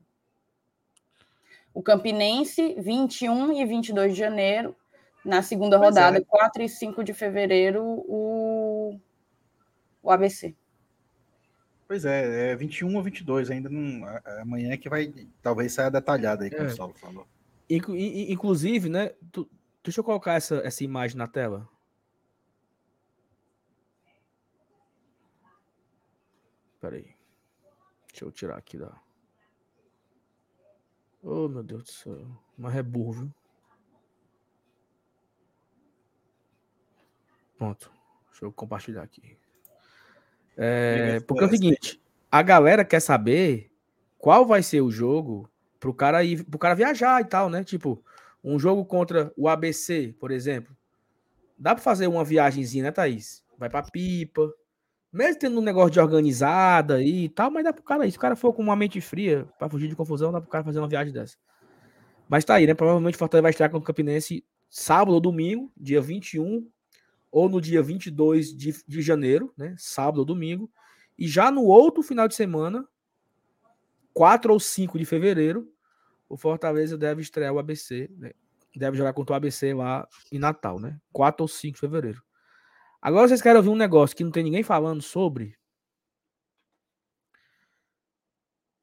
[1.77, 4.75] O Campinense, 21 e 22 de janeiro.
[5.23, 6.21] Na segunda pois rodada, é.
[6.21, 8.99] 4 e 5 de fevereiro, o,
[10.01, 10.55] o ABC.
[11.87, 14.07] Pois é, é 21 ou 22, ainda não.
[14.41, 15.13] Amanhã é que vai.
[15.39, 16.65] Talvez saia detalhada aí, como é.
[16.65, 17.27] o Saulo falou.
[17.69, 19.11] Inclusive, né?
[19.31, 19.47] Tu,
[19.83, 21.69] deixa eu colocar essa, essa imagem na tela.
[26.81, 27.13] Peraí.
[28.11, 28.99] Deixa eu tirar aqui da.
[31.29, 32.25] Oh, meu Deus do céu.
[32.57, 33.31] Mas é burro, viu?
[37.57, 37.91] Pronto.
[38.29, 39.37] Deixa eu compartilhar aqui.
[40.55, 42.01] É, porque é o seguinte,
[42.31, 43.69] a galera quer saber
[44.17, 45.49] qual vai ser o jogo
[45.81, 47.61] pro cara ir, pro cara viajar e tal, né?
[47.61, 48.01] Tipo,
[48.41, 50.73] um jogo contra o ABC, por exemplo.
[51.59, 53.43] Dá para fazer uma viagemzinha, né, Thaís?
[53.57, 54.49] Vai para Pipa,
[55.17, 58.13] mesmo tendo um negócio de organizada e tal, mas dá pro cara isso.
[58.13, 60.63] Se o cara for com uma mente fria para fugir de confusão, dá pro cara
[60.63, 61.35] fazer uma viagem dessa.
[62.29, 62.73] Mas tá aí, né?
[62.73, 66.69] Provavelmente o Fortaleza vai estar com o Campinense sábado ou domingo, dia 21
[67.31, 69.75] ou no dia 22 de, de janeiro, né?
[69.77, 70.69] Sábado ou domingo.
[71.17, 72.87] E já no outro final de semana,
[74.13, 75.67] 4 ou 5 de fevereiro,
[76.29, 78.31] o Fortaleza deve estrear o ABC, né?
[78.75, 80.99] deve jogar contra o ABC lá em Natal, né?
[81.11, 82.21] 4 ou 5 de fevereiro.
[83.01, 85.57] Agora vocês querem ouvir um negócio que não tem ninguém falando sobre?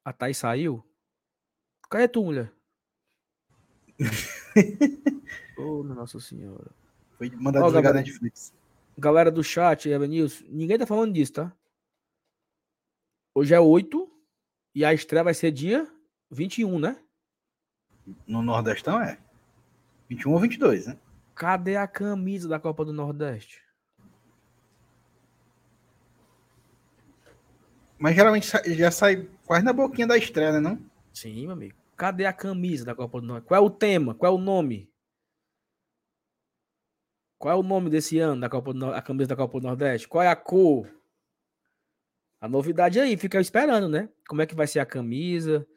[0.03, 0.83] A Thaís saiu?
[1.89, 2.53] Cadê tu, mulher?
[5.57, 6.71] oh, Nossa Senhora.
[7.17, 8.53] Foi mandado oh, desligar galera, Netflix.
[8.97, 11.53] Galera do chat, Evanils, ninguém tá falando disso, tá?
[13.33, 14.09] Hoje é 8
[14.73, 15.91] e a estreia vai ser dia
[16.31, 16.97] 21, né?
[18.27, 19.19] No Nordestão é.
[20.09, 20.97] 21 ou 22, né?
[21.33, 23.64] Cadê a camisa da Copa do Nordeste?
[28.05, 30.79] Mas geralmente já sai quase na boquinha da estreia, né, não?
[31.11, 31.75] Sim, meu amigo.
[31.97, 33.47] Cadê a camisa da Copa do Nordeste?
[33.47, 34.13] Qual é o tema?
[34.13, 34.93] Qual é o nome?
[37.39, 40.07] Qual é o nome desse ano da Copa do, a camisa da Copa do Nordeste?
[40.07, 40.87] Qual é a cor?
[42.39, 44.07] A novidade aí, fica esperando, né?
[44.29, 45.67] Como é que vai ser a camisa?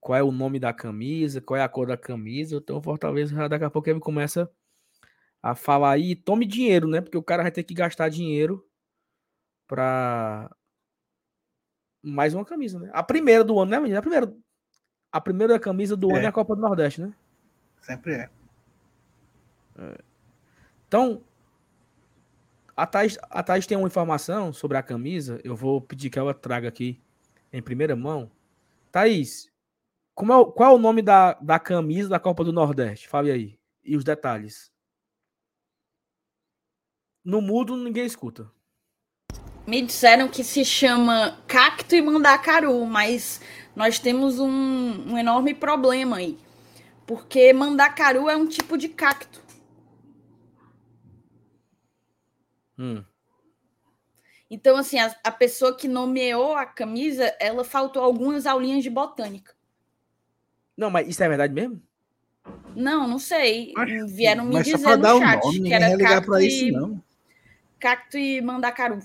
[0.00, 1.42] Qual é o nome da camisa?
[1.42, 2.56] Qual é a cor da camisa?
[2.56, 4.50] Então, Fortaleza daqui a pouco ele começa
[5.42, 7.02] a falar aí, tome dinheiro, né?
[7.02, 8.66] Porque o cara vai ter que gastar dinheiro
[9.66, 10.50] para
[12.02, 12.90] mais uma camisa, né?
[12.92, 13.98] A primeira do ano, né, menina?
[13.98, 14.34] A primeira,
[15.12, 16.16] a primeira camisa do é.
[16.16, 17.12] ano é a Copa do Nordeste, né?
[17.80, 18.30] Sempre é.
[19.78, 19.98] é.
[20.86, 21.22] Então,
[22.76, 25.40] a Thais, a Thais tem uma informação sobre a camisa.
[25.42, 27.00] Eu vou pedir que ela traga aqui
[27.52, 28.30] em primeira mão.
[28.90, 29.50] Thaís,
[30.14, 33.08] como é, qual é o nome da, da camisa da Copa do Nordeste?
[33.08, 33.58] Fale aí.
[33.84, 34.72] E os detalhes.
[37.24, 38.50] No mudo, ninguém escuta.
[39.68, 43.38] Me disseram que se chama cacto e mandacaru, mas
[43.76, 46.38] nós temos um, um enorme problema aí.
[47.06, 49.42] Porque mandacaru é um tipo de cacto.
[52.78, 53.04] Hum.
[54.50, 59.52] Então, assim, a, a, pessoa que nomeou a camisa, ela faltou algumas aulinhas de botânica.
[60.74, 61.82] Não, mas isso é verdade mesmo?
[62.74, 63.74] Não, não sei.
[63.76, 67.04] Mas, Vieram me dizer no chat nome, que era cacto, isso, e, não.
[67.78, 69.00] cacto e mandacaru.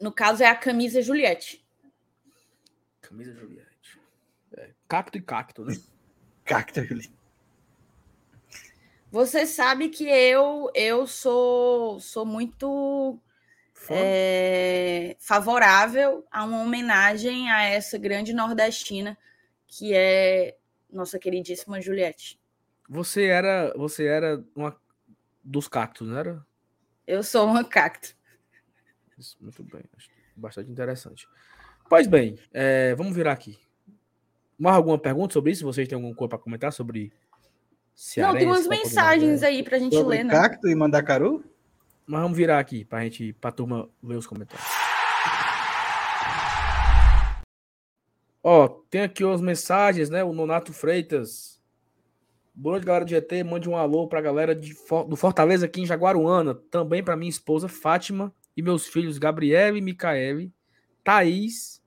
[0.00, 1.64] No caso, é a camisa Juliette.
[3.00, 4.00] Camisa Juliette.
[4.56, 5.74] É, cacto e cacto, né?
[6.44, 7.24] cacto e Juliette.
[9.10, 13.16] Você sabe que eu eu sou sou muito
[13.88, 19.16] é, favorável a uma homenagem a essa grande nordestina
[19.68, 20.56] que é
[20.90, 22.40] nossa queridíssima Juliette.
[22.88, 24.76] Você era você era uma
[25.44, 26.46] dos cactos, não era?
[27.06, 28.16] Eu sou uma cacto.
[29.18, 29.82] Isso, muito bem,
[30.36, 31.26] bastante interessante.
[31.88, 33.58] Pois bem, é, vamos virar aqui.
[34.58, 35.64] Mais alguma pergunta sobre isso?
[35.64, 37.12] Vocês têm alguma coisa para comentar sobre
[37.94, 40.32] Cearense, não, tem umas mensagens aí pra gente Sobre ler, né?
[40.32, 41.44] Cacto e Mandacaru?
[42.06, 44.66] Mas vamos virar aqui pra gente, pra turma ver os comentários.
[48.42, 50.22] Ó, tem aqui as mensagens, né?
[50.22, 51.60] O Nonato Freitas.
[52.52, 53.42] Boa noite, galera do GT.
[53.44, 54.74] Mande um alô pra galera de,
[55.08, 56.54] do Fortaleza aqui em Jaguaruana.
[56.54, 60.52] Também pra minha esposa Fátima e meus filhos Gabriel e Micaele,
[61.02, 61.82] Thaís.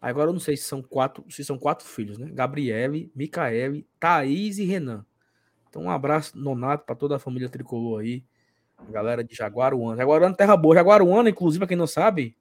[0.00, 2.28] Agora eu não sei se são quatro, se são quatro filhos, né?
[2.32, 5.04] Gabriele, Micaele, Thaís e Renan.
[5.68, 8.22] Então, um abraço nonato para toda a família tricolor aí.
[8.90, 9.96] Galera de Jaguaruana.
[9.96, 10.74] Jaguaruana, terra boa.
[10.74, 12.36] Jaguaruana, inclusive, para quem não sabe,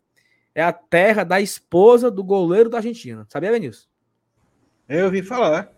[0.53, 3.26] é a terra da esposa do goleiro da Argentina.
[3.30, 3.90] Sabia, Vinícius?
[4.88, 5.72] Eu ouvi falar.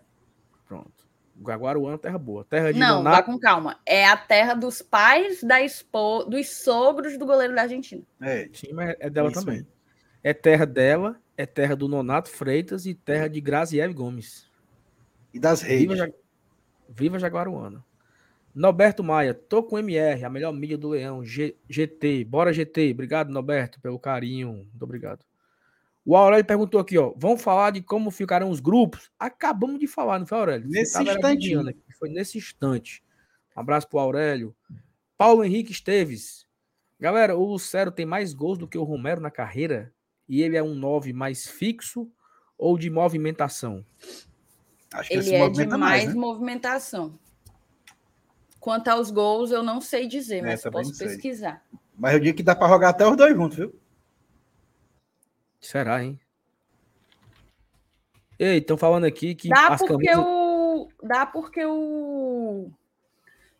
[1.36, 1.50] Pronto.
[1.50, 2.44] Jaguaruana, terra boa.
[2.44, 3.16] Terra de Não, nonato.
[3.16, 3.78] vá com calma.
[3.84, 8.02] É a terra dos pais da esposa, dos sogros do goleiro da Argentina.
[8.20, 8.48] É.
[8.52, 9.60] Sim, mas é dela Isso também.
[9.60, 9.66] Aí.
[10.22, 14.50] É terra dela, é terra do Nonato Freitas e terra de Graziele Gomes.
[15.32, 15.86] E das redes.
[15.88, 16.12] Viva,
[16.88, 17.84] Viva Jaguaruana.
[18.54, 21.22] Norberto Maia, tô com MR, a melhor mídia do Leão.
[21.22, 22.90] G, GT, bora GT.
[22.90, 24.54] Obrigado, Norberto, pelo carinho.
[24.54, 25.20] Muito obrigado.
[26.06, 27.12] O Aurélio perguntou aqui, ó.
[27.16, 29.10] Vamos falar de como ficarão os grupos?
[29.18, 30.68] Acabamos de falar, não foi, Aurélio?
[30.68, 31.76] Nesse instante.
[31.98, 33.02] Foi nesse instante.
[33.56, 34.54] Um abraço pro Aurélio.
[35.18, 36.46] Paulo Henrique Esteves.
[37.00, 39.92] Galera, o Lucero tem mais gols do que o Romero na carreira?
[40.28, 42.08] E ele é um 9 mais fixo
[42.56, 43.84] ou de movimentação?
[44.92, 46.14] Acho que ele, ele é de mais, mais né?
[46.14, 47.18] movimentação.
[48.60, 51.64] Quanto aos gols, eu não sei dizer, é, mas posso pesquisar.
[51.96, 53.74] Mas eu digo que dá para jogar até os dois juntos, viu?
[55.66, 56.20] Será, hein?
[58.38, 59.48] Ei, estão falando aqui que.
[59.48, 60.24] Dá porque camisas...
[60.24, 60.88] o.
[61.02, 62.70] Dá porque o.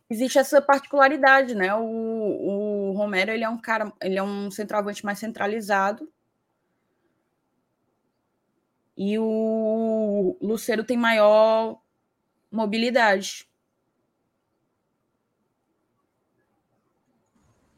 [0.09, 1.75] Existe essa particularidade, né?
[1.75, 6.09] O, o Romero ele é um cara, ele é um centroavante mais centralizado.
[8.95, 11.77] E o Lucero tem maior
[12.49, 13.49] mobilidade.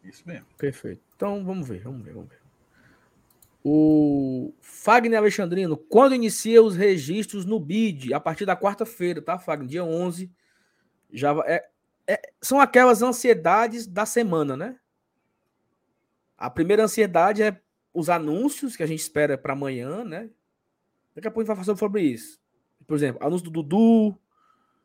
[0.04, 0.46] Isso mesmo.
[0.56, 1.02] Perfeito.
[1.16, 2.39] Então vamos ver, vamos ver, vamos ver.
[3.64, 8.14] O Fagner Alexandrino, quando inicia os registros no BID?
[8.14, 9.68] A partir da quarta-feira, tá, Fagner?
[9.70, 10.32] Dia 11.
[11.12, 11.68] Já é,
[12.08, 14.80] é- são aquelas ansiedades da semana, né?
[16.38, 17.62] A primeira ansiedade é
[17.94, 20.30] os anúncios que a gente espera para amanhã, né?
[21.14, 22.40] Daqui a pouco a gente vai falar sobre isso.
[22.88, 24.18] Por exemplo, anúncio do Dudu,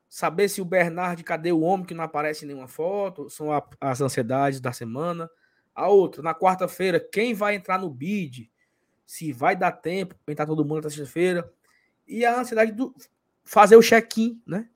[0.09, 3.65] saber se o Bernard, cadê o homem que não aparece em nenhuma foto, são a-
[3.81, 5.31] as ansiedades da semana.
[5.75, 8.51] A outra, na quarta-feira, quem vai entrar no bid,
[9.07, 11.51] se vai dar tempo para entrar todo mundo na terça-feira.
[12.07, 12.95] E a ansiedade do
[13.43, 14.69] fazer o check-in, né?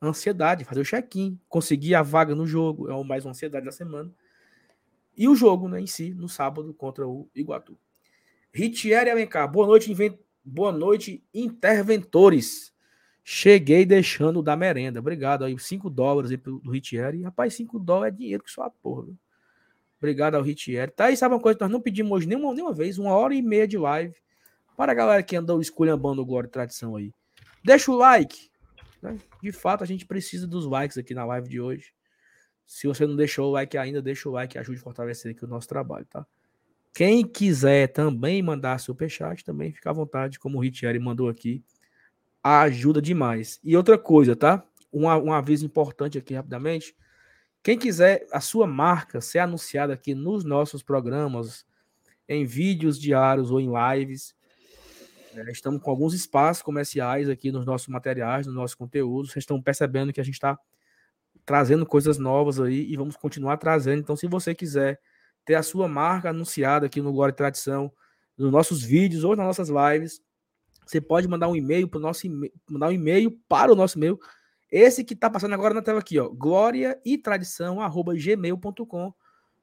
[0.00, 4.12] Ansiedade, fazer o check-in, conseguir a vaga no jogo, é mais uma ansiedade da semana.
[5.16, 7.78] E o jogo, né, em si, no sábado contra o Iguatu.
[8.52, 12.72] Ritieri Alencar, boa noite, inven- boa noite, interventores.
[13.22, 15.00] Cheguei deixando da merenda.
[15.00, 17.22] Obrigado aí, 5 dólares aí do Ritieri.
[17.22, 19.18] Rapaz, 5 dólares é dinheiro que só a porra, viu?
[19.98, 20.90] Obrigado ao Ritieri.
[20.92, 22.98] Tá aí, sabe uma coisa nós não pedimos hoje nenhuma, nenhuma vez?
[22.98, 24.14] Uma hora e meia de live.
[24.76, 27.12] Para a galera que andou esculhambando o Glória e Tradição aí.
[27.64, 28.50] Deixa o like.
[29.00, 29.16] né?
[29.42, 31.92] De fato, a gente precisa dos likes aqui na live de hoje.
[32.66, 34.58] Se você não deixou o like ainda, deixa o like.
[34.58, 36.26] Ajude a fortalecer aqui o nosso trabalho, tá?
[36.92, 41.62] Quem quiser também mandar superchat, também fica à vontade, como o Ritieri mandou aqui.
[42.42, 43.58] Ajuda demais.
[43.64, 44.64] E outra coisa, tá?
[44.92, 46.94] Um, um aviso importante aqui rapidamente.
[47.64, 51.64] Quem quiser a sua marca ser anunciada aqui nos nossos programas,
[52.28, 54.36] em vídeos diários ou em lives,
[55.34, 59.32] é, estamos com alguns espaços comerciais aqui nos nossos materiais, nos nossos conteúdos.
[59.32, 60.58] Vocês estão percebendo que a gente está
[61.46, 64.00] trazendo coisas novas aí e vamos continuar trazendo.
[64.00, 65.00] Então, se você quiser
[65.42, 67.90] ter a sua marca anunciada aqui no Glória e Tradição,
[68.36, 70.20] nos nossos vídeos ou nas nossas lives,
[70.84, 72.28] você pode mandar um e-mail para o nosso
[72.68, 74.20] mandar um e-mail para o nosso e-mail.
[74.76, 77.78] Esse que está passando agora na tela aqui, ó, glória e tradição
[78.12, 79.14] gmail.com.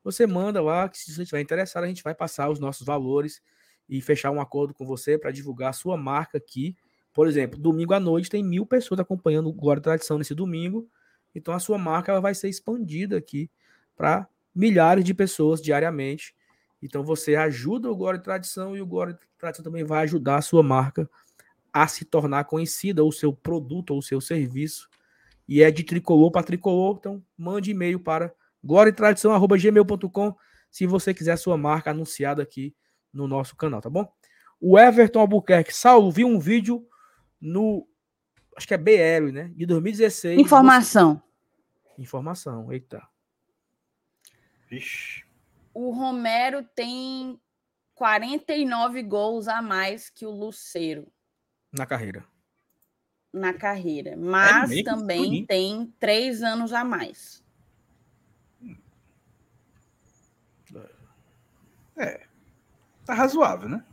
[0.05, 3.41] Você manda lá que se você estiver interessado, a gente vai passar os nossos valores
[3.89, 6.77] e fechar um acordo com você para divulgar a sua marca aqui.
[7.11, 10.89] Por exemplo, domingo à noite tem mil pessoas acompanhando o Glória e Tradição nesse domingo.
[11.35, 13.51] Então a sua marca ela vai ser expandida aqui
[13.97, 14.25] para
[14.55, 16.33] milhares de pessoas diariamente.
[16.81, 20.37] Então você ajuda o Glória e Tradição e o Glória e Tradição também vai ajudar
[20.37, 21.09] a sua marca
[21.73, 24.89] a se tornar conhecida, ou o seu produto ou o seu serviço.
[25.51, 28.33] E é de tricolor para tricolor, então mande e-mail para
[28.63, 30.33] gloriatradição.gmail.com
[30.69, 32.73] se você quiser a sua marca anunciada aqui
[33.11, 34.09] no nosso canal, tá bom?
[34.61, 36.87] O Everton Albuquerque, Saulo, vi um vídeo
[37.41, 37.85] no,
[38.55, 39.51] acho que é BL, né?
[39.53, 40.39] De 2016.
[40.39, 41.21] Informação.
[41.83, 42.01] Você...
[42.01, 43.05] Informação, eita.
[44.69, 45.25] Vixe.
[45.73, 47.37] O Romero tem
[47.95, 51.11] 49 gols a mais que o Luceiro
[51.73, 52.30] Na carreira.
[53.33, 55.47] Na carreira, mas meio que também bonito.
[55.47, 57.41] tem três anos a mais.
[63.05, 63.83] Tá razoável, né?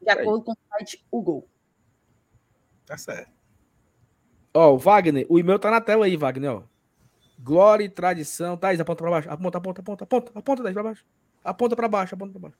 [0.00, 1.48] De acordo com o site O Gol.
[2.84, 3.32] Tá certo.
[4.52, 6.62] Ó, o Wagner, o e-mail tá na tela aí, Wagner, ó.
[7.38, 8.56] Glória e tradição.
[8.56, 9.30] Thaís, aponta pra baixo.
[9.30, 11.04] Aponta, aponta, aponta, aponta, aponta, Thaís, pra baixo.
[11.44, 12.58] Aponta pra baixo, aponta pra baixo.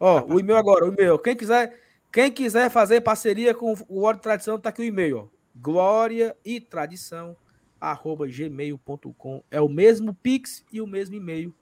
[0.00, 1.18] Ó, o e-mail agora, o e-mail.
[1.18, 1.78] Quem quiser,
[2.10, 5.40] quem quiser fazer parceria com o Glória e Tradição, tá aqui o e-mail, ó.
[5.54, 7.36] Glória e tradição,
[7.80, 9.44] arroba gmail.com.
[9.50, 11.54] É o mesmo Pix e o mesmo e-mail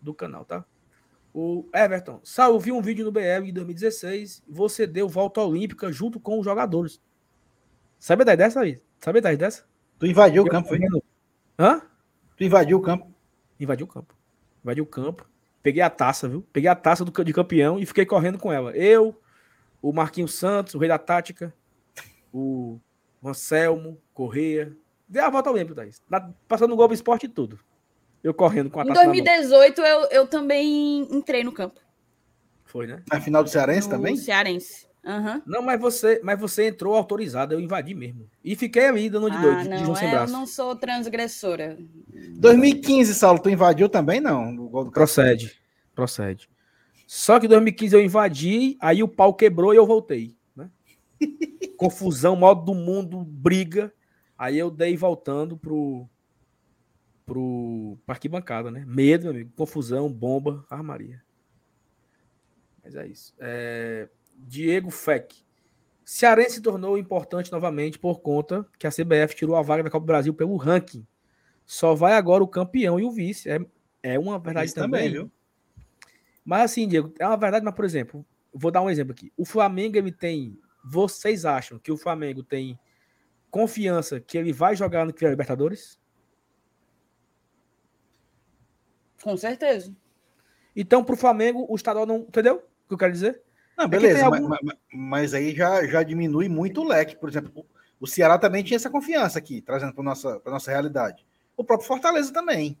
[0.00, 0.64] do canal, tá?
[1.32, 4.42] O Everton, Sal, eu vi um vídeo no BL em 2016.
[4.48, 7.00] Você deu volta olímpica junto com os jogadores.
[7.98, 8.82] Sabe daí dessa aí?
[8.98, 9.64] Sabe daí dessa?
[9.98, 10.80] Tu invadiu o campo, foi?
[11.58, 11.82] Hã?
[12.36, 13.14] Tu invadiu o campo.
[13.60, 14.14] Invadiu o campo.
[14.64, 15.29] Invadiu o campo.
[15.62, 16.44] Peguei a taça, viu?
[16.52, 18.70] Peguei a taça do, de campeão e fiquei correndo com ela.
[18.76, 19.18] Eu,
[19.82, 21.54] o Marquinhos Santos, o Rei da Tática,
[22.32, 22.78] o
[23.24, 24.74] Anselmo, Correia.
[25.08, 26.02] Dei a volta olímpica, Thaís.
[26.08, 27.58] Na- Passando no Globo Esporte e tudo.
[28.22, 29.14] Eu correndo com a Em taça na mão.
[29.14, 31.80] 2018, eu, eu também entrei no campo.
[32.64, 33.02] Foi, né?
[33.10, 34.16] Na final do Cearense no também?
[34.16, 34.86] Cearense.
[35.04, 35.42] Aham.
[35.46, 38.28] Não, mas você, mas você entrou autorizado, eu invadi mesmo.
[38.44, 40.32] E fiquei ali dando de Ah, doido, de não, João sem é, eu braço.
[40.32, 41.78] não sou transgressora.
[42.38, 44.52] 2015, Saulo, tu invadiu também, não?
[44.52, 45.58] No gol do Procede,
[45.94, 46.48] procede.
[47.06, 50.36] Só que em 2015 eu invadi, aí o pau quebrou e eu voltei.
[50.54, 50.70] Né?
[51.76, 53.92] Confusão, modo do mundo, briga.
[54.38, 56.08] Aí eu dei voltando pro,
[57.26, 58.84] pro pra arquibancada, né?
[58.86, 59.52] Medo, meu amigo.
[59.56, 61.22] Confusão, bomba, armaria.
[62.82, 63.34] Mas é isso.
[63.38, 64.08] É,
[64.46, 65.44] Diego Feck.
[66.04, 70.04] Cearense se tornou importante novamente por conta que a CBF tirou a vaga da Copa
[70.04, 71.06] do Brasil pelo ranking.
[71.64, 73.48] Só vai agora o campeão e o vice.
[73.48, 73.60] É,
[74.02, 75.30] é uma verdade Isso também, também, viu?
[76.44, 79.32] Mas assim, Diego, é uma verdade, mas por exemplo, vou dar um exemplo aqui.
[79.36, 80.58] O Flamengo ele tem.
[80.84, 82.78] Vocês acham que o Flamengo tem
[83.50, 86.00] confiança que ele vai jogar no que é Libertadores?
[89.22, 89.94] Com certeza.
[90.74, 92.18] Então, para o Flamengo, o estadual não.
[92.18, 93.42] Entendeu o que eu quero dizer?
[93.80, 94.46] Não, beleza, algum...
[94.46, 97.16] mas, mas, mas, aí já, já diminui muito o leque.
[97.16, 97.64] Por exemplo,
[97.98, 101.26] o Ceará também tinha essa confiança aqui, trazendo para nossa, a nossa realidade.
[101.56, 102.78] O próprio Fortaleza também.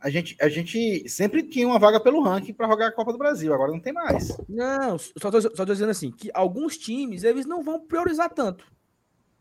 [0.00, 3.18] A gente, a gente sempre tinha uma vaga pelo ranking para jogar a Copa do
[3.18, 4.36] Brasil, agora não tem mais.
[4.48, 8.64] Não, só tô, só tô dizendo assim, que alguns times eles não vão priorizar tanto.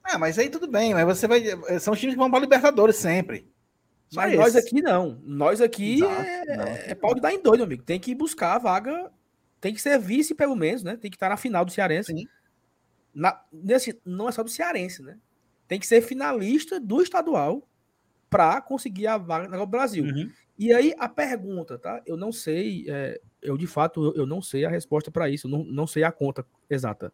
[0.04, 1.44] Ah, mas aí tudo bem, mas você vai.
[1.80, 3.50] São os times que vão para Libertadores sempre.
[4.10, 4.42] Só mas esse.
[4.42, 5.20] nós aqui não.
[5.24, 6.66] Nós aqui Exato, é, não.
[6.66, 7.84] é pau de dar em doido, amigo.
[7.84, 9.12] Tem que buscar a vaga.
[9.60, 10.96] Tem que ser vice, pelo menos, né?
[10.96, 12.14] Tem que estar na final do Cearense.
[12.14, 12.28] Sim.
[13.14, 15.18] Na, nesse, não é só do Cearense, né?
[15.68, 17.68] Tem que ser finalista do estadual
[18.30, 20.04] para conseguir a vaga no Brasil.
[20.04, 20.32] Uhum.
[20.58, 22.02] E aí a pergunta, tá?
[22.06, 25.48] Eu não sei, é, eu de fato eu, eu, não sei a resposta para isso,
[25.48, 27.14] não, não sei a conta exata.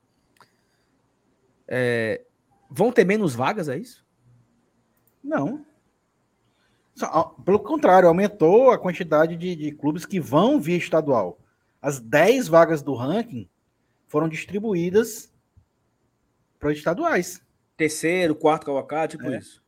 [1.67, 2.23] É,
[2.69, 4.05] vão ter menos vagas, é isso?
[5.23, 5.65] Não.
[7.43, 11.37] Pelo contrário, aumentou a quantidade de, de clubes que vão via estadual.
[11.85, 13.47] As 10 vagas do ranking
[14.07, 15.31] foram distribuídas
[16.57, 17.45] para os estaduais.
[17.77, 19.37] Terceiro, quarto colocado, tipo é.
[19.37, 19.63] isso.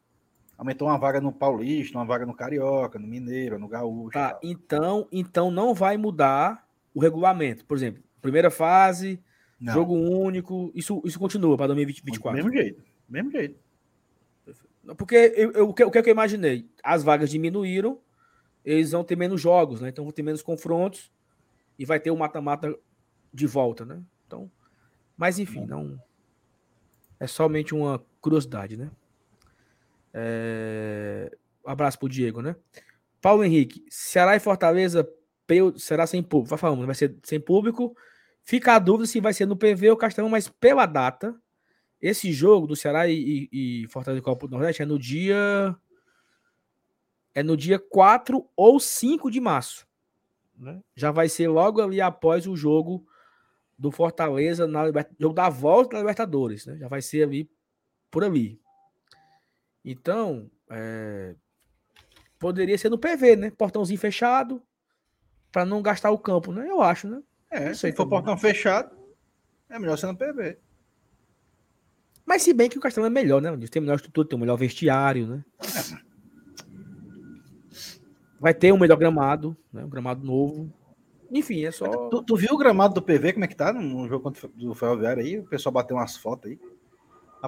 [0.57, 4.13] Aumentou uma vaga no Paulista, uma vaga no Carioca, no Mineiro, no Gaúcho.
[4.13, 7.63] Tá, então, então não vai mudar o regulamento.
[7.65, 9.21] Por exemplo, primeira fase,
[9.61, 9.71] não.
[9.71, 12.31] jogo único, isso, isso continua para 2024.
[12.31, 13.59] Do mesmo jeito, mesmo jeito.
[14.97, 16.67] Porque eu, eu, o, que, o que eu imaginei?
[16.83, 17.99] As vagas diminuíram,
[18.65, 19.89] eles vão ter menos jogos, né?
[19.89, 21.15] Então vão ter menos confrontos
[21.77, 22.73] e vai ter o mata-mata
[23.33, 24.01] de volta, né?
[24.25, 24.49] Então,
[25.15, 25.99] mas enfim, não
[27.19, 28.91] é somente uma curiosidade, né?
[30.13, 31.35] É...
[31.65, 32.55] Abraço pro Diego, né?
[33.21, 35.07] Paulo Henrique, Ceará e Fortaleza
[35.77, 36.49] será sem público.
[36.49, 37.95] Vai falando, vai ser sem público.
[38.43, 41.35] Fica a dúvida se vai ser no PV ou Castelão, mas pela data,
[42.01, 45.75] esse jogo do Ceará e, e, e Fortaleza Copa do Nordeste é no dia.
[47.33, 49.86] É no dia 4 ou 5 de março.
[50.57, 50.81] Né?
[50.95, 53.05] Já vai ser logo ali após o jogo
[53.77, 54.85] do Fortaleza na
[55.19, 56.65] jogo da volta da Libertadores.
[56.65, 56.77] Né?
[56.77, 57.49] Já vai ser ali
[58.09, 58.59] por ali.
[59.85, 61.35] Então, é,
[62.39, 63.51] poderia ser no PV, né?
[63.51, 64.61] Portãozinho fechado,
[65.51, 66.69] para não gastar o campo, né?
[66.69, 67.21] Eu acho, né?
[67.49, 68.97] É, se for portão fechado,
[69.69, 70.57] é melhor ser no PV.
[72.25, 73.55] Mas se bem que o Castelo é melhor, né?
[73.71, 75.45] Tem melhor estrutura, tem um melhor vestiário, né?
[78.39, 79.83] Vai ter um melhor gramado, né?
[79.83, 80.71] Um gramado novo.
[81.31, 82.09] Enfim, é só.
[82.09, 84.73] Tu, tu, viu o gramado do PV, como é que tá no jogo contra do
[84.73, 85.39] Ferroviário aí?
[85.39, 86.59] O pessoal bateu umas fotos aí.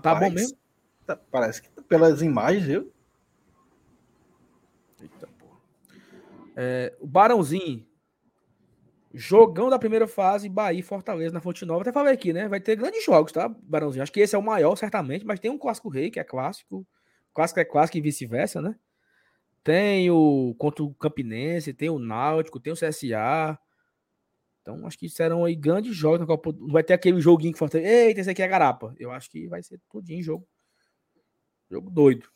[0.02, 0.58] Tá bom mesmo?
[1.06, 2.92] Tá, parece que pelas imagens, viu?
[5.02, 5.58] Eita porra.
[6.56, 7.88] É, o Barãozinho
[9.14, 11.82] Jogão da primeira fase, Bahia Fortaleza na Fonte Nova.
[11.82, 12.48] Até falei aqui, né?
[12.48, 14.04] Vai ter grandes jogos, tá, Barãozinho?
[14.04, 16.86] Acho que esse é o maior, certamente, mas tem um clássico rei, que é clássico.
[17.34, 18.76] Clássico é clássico e vice-versa, né?
[19.64, 23.60] Tem o contra o Campinense, tem o Náutico, tem o CSA.
[24.62, 26.52] Então, acho que serão aí grandes jogos na Copa.
[26.54, 27.90] Não vai ter aquele joguinho que Fortaleza.
[27.90, 28.94] Eita, esse aqui é garapa.
[28.98, 30.48] Eu acho que vai ser tudinho jogo.
[31.70, 32.30] Jogo doido.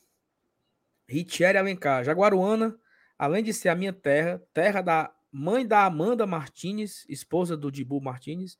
[1.07, 2.03] Richelle Alencar.
[2.03, 2.77] Jaguaruana,
[3.17, 7.99] além de ser a minha terra, terra da mãe da Amanda Martinez, esposa do Dibu
[7.99, 8.57] Martinez,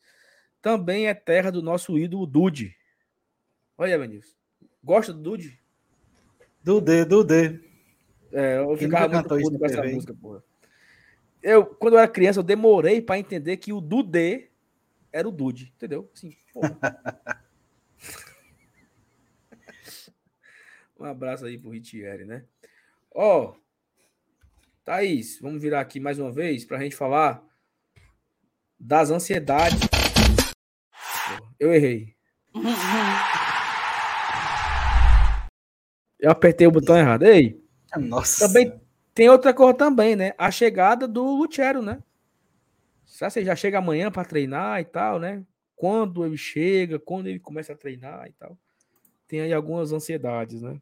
[0.62, 2.76] também é terra do nosso ídolo Dude.
[3.78, 4.36] Olha, Benilson.
[4.84, 5.60] Gosta do Dude?
[6.64, 7.73] Dude, Dude.
[8.34, 10.44] É, eu Quem ficava muito puto com essa música, porra.
[11.42, 14.50] Eu, quando eu era criança, eu demorei para entender que o Dude
[15.12, 16.10] era o Dude, entendeu?
[16.14, 16.36] Assim,
[21.00, 22.44] um abraço aí pro Ritieri, né?
[23.14, 23.56] Ó, oh,
[24.84, 27.44] Thaís, vamos virar aqui mais uma vez para a gente falar
[28.80, 29.80] das ansiedades.
[31.60, 32.16] Eu errei.
[36.20, 37.24] Eu apertei o botão errado.
[37.24, 37.63] Ei,
[37.98, 38.48] Nossa.
[38.48, 38.80] também
[39.14, 40.34] tem outra coisa também, né?
[40.38, 42.02] A chegada do Lutero, né?
[43.06, 45.46] Será que já chega amanhã para treinar e tal, né?
[45.76, 48.58] Quando ele chega, quando ele começa a treinar e tal.
[49.28, 50.82] Tem aí algumas ansiedades, né?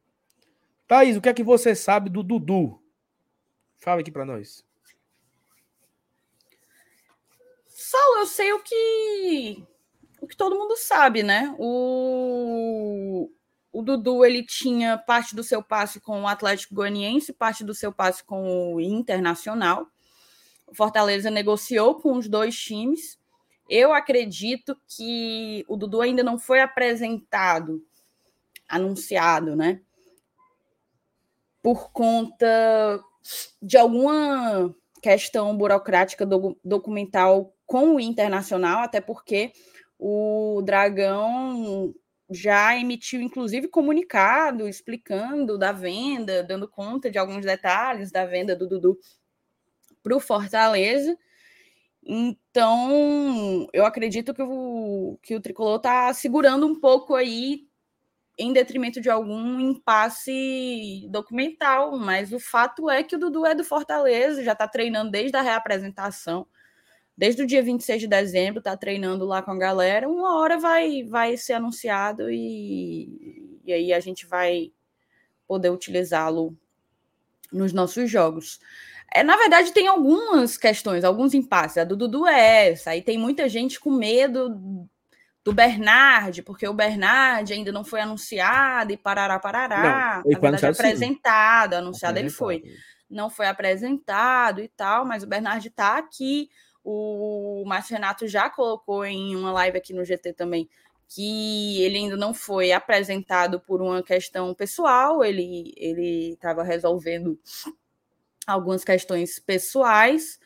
[0.87, 2.81] Thaís, o que é que você sabe do Dudu?
[3.77, 4.63] Fala aqui para nós.
[7.65, 9.65] Saulo, eu sei o que
[10.21, 11.53] o que todo mundo sabe, né?
[11.57, 13.29] O,
[13.71, 17.91] o Dudu ele tinha parte do seu passe com o Atlético Goianiense, parte do seu
[17.91, 19.87] passe com o Internacional.
[20.67, 23.17] O Fortaleza negociou com os dois times.
[23.69, 27.81] Eu acredito que o Dudu ainda não foi apresentado,
[28.67, 29.81] anunciado, né?
[31.61, 33.01] Por conta
[33.61, 39.53] de alguma questão burocrática do, documental com o internacional, até porque
[39.97, 41.93] o Dragão
[42.31, 48.67] já emitiu, inclusive, comunicado explicando da venda, dando conta de alguns detalhes da venda do
[48.67, 48.97] Dudu
[50.01, 51.17] para o Fortaleza.
[52.03, 57.67] Então, eu acredito que o, que o Tricolor está segurando um pouco aí
[58.37, 63.63] em detrimento de algum impasse documental, mas o fato é que o Dudu é do
[63.63, 66.47] Fortaleza, já está treinando desde a reapresentação,
[67.21, 70.09] desde o dia 26 de dezembro, está treinando lá com a galera.
[70.09, 74.71] Uma hora vai, vai ser anunciado e, e aí a gente vai
[75.47, 76.57] poder utilizá-lo
[77.53, 78.59] nos nossos jogos.
[79.13, 81.77] É, na verdade, tem algumas questões, alguns impasses.
[81.77, 82.89] A do Dudu é essa.
[82.89, 84.89] Aí tem muita gente com medo
[85.43, 90.23] do Bernard, porque o Bernard ainda não foi anunciado e parará, parará.
[90.25, 91.77] Não, na verdade, apresentado, sim.
[91.77, 92.63] anunciado ele foi.
[93.07, 96.49] Não foi apresentado e tal, mas o Bernard está aqui.
[96.83, 100.67] O Márcio Renato já colocou em uma live aqui no GT também
[101.13, 105.73] que ele ainda não foi apresentado por uma questão pessoal, ele
[106.31, 107.37] estava resolvendo
[108.47, 110.39] algumas questões pessoais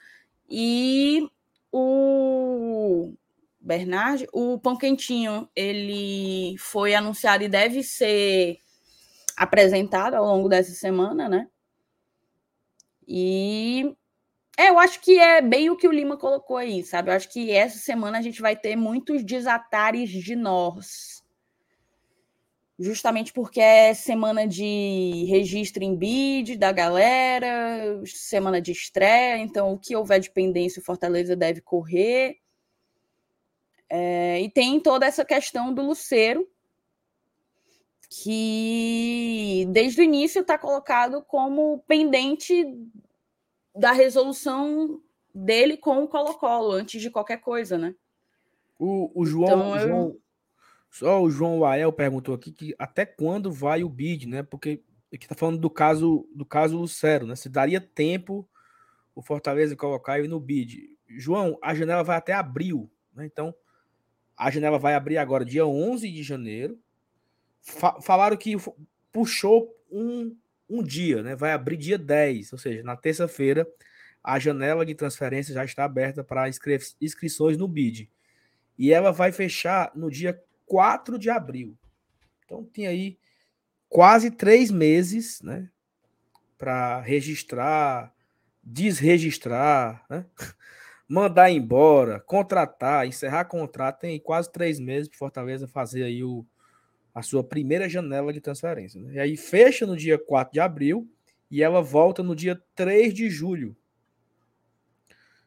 [0.49, 1.29] e
[1.71, 3.13] o
[3.59, 8.57] Bernard, o pão quentinho, ele foi anunciado e deve ser
[9.37, 11.47] apresentado ao longo dessa semana, né?
[13.07, 13.95] E
[14.57, 17.09] é, eu acho que é bem o que o Lima colocou aí, sabe?
[17.09, 21.15] Eu acho que essa semana a gente vai ter muitos desatares de nós
[22.77, 29.79] justamente porque é semana de registro em bid da galera, semana de estreia, então o
[29.79, 32.37] que houver de pendência o Fortaleza deve correr.
[33.89, 36.47] É, e tem toda essa questão do Luceiro,
[38.09, 42.65] que desde o início está colocado como pendente
[43.75, 45.01] da resolução
[45.33, 47.93] dele com o Colo-Colo, antes de qualquer coisa, né?
[48.79, 50.17] O, o João, então, João,
[50.89, 54.43] só o João Wael perguntou aqui que até quando vai o bid, né?
[54.43, 54.81] Porque
[55.13, 57.35] aqui tá falando do caso do caso Lucero, né?
[57.35, 58.47] Se daria tempo
[59.13, 60.89] o Fortaleza colocar ele no bid.
[61.07, 63.25] João, a janela vai até abril, né?
[63.25, 63.53] Então,
[64.37, 66.79] a janela vai abrir agora dia 11 de janeiro.
[67.61, 68.55] Fa falaram que
[69.11, 70.35] puxou um,
[70.69, 71.35] um dia, né?
[71.35, 73.67] Vai abrir dia 10, ou seja, na terça-feira
[74.23, 78.11] a janela de transferência já está aberta para inscri inscrições no bid.
[78.75, 81.77] E ela vai fechar no dia 4 de abril.
[82.43, 83.19] Então tem aí
[83.87, 85.69] quase três meses, né?
[86.57, 88.11] Para registrar,
[88.63, 90.25] desregistrar, né?
[91.07, 93.99] mandar embora, contratar, encerrar contrato.
[93.99, 96.43] Tem quase três meses para Fortaleza fazer aí o,
[97.15, 98.99] a sua primeira janela de transferência.
[98.99, 99.13] Né?
[99.13, 101.09] E aí fecha no dia 4 de abril
[101.49, 103.73] e ela volta no dia 3 de julho.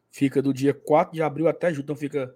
[0.09, 1.83] Fica do dia 4 de abril até julho.
[1.83, 2.35] Então fica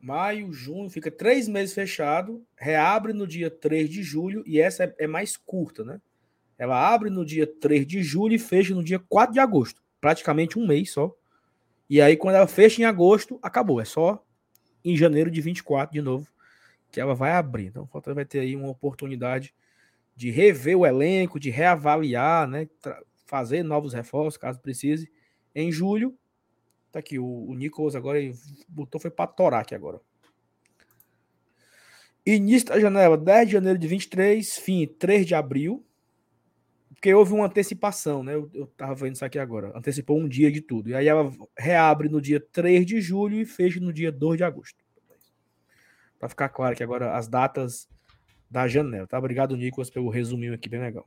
[0.00, 4.94] maio, junho, fica três meses fechado, reabre no dia 3 de julho, e essa é,
[5.00, 6.00] é, mais curta, né?
[6.56, 9.82] Ela abre no dia 3 de julho e fecha no dia 4 de agosto.
[10.00, 11.12] Praticamente um mês só.
[11.90, 13.80] E aí, quando ela fecha em agosto, acabou.
[13.80, 14.24] É só
[14.84, 16.28] em janeiro de 24, de novo,
[16.92, 17.66] que ela vai abrir.
[17.66, 19.52] Então, o Fortaleza vai ter aí uma oportunidade
[20.14, 22.68] de rever o elenco, de reavaliar, né?
[23.26, 25.10] Fazer novos reforços, caso precise,
[25.54, 26.16] em julho
[26.92, 28.18] Tá aqui, o, o Nicolas agora
[28.68, 29.98] botou, foi para torar aqui agora.
[32.24, 35.84] Início da janela, 10 de janeiro de 23, fim, 3 de abril.
[36.90, 38.34] Porque houve uma antecipação, né?
[38.34, 39.76] Eu, eu tava vendo isso aqui agora.
[39.76, 40.90] Antecipou um dia de tudo.
[40.90, 44.44] E aí ela reabre no dia 3 de julho e fecha no dia 2 de
[44.44, 44.81] agosto.
[46.22, 47.88] Para ficar claro que agora as datas
[48.48, 49.18] da janela, tá?
[49.18, 51.04] Obrigado, Nicolas, pelo resuminho aqui, bem legal.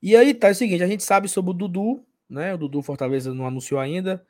[0.00, 2.54] E aí tá é o seguinte, a gente sabe sobre o Dudu, né?
[2.54, 4.24] O Dudu Fortaleza não anunciou ainda.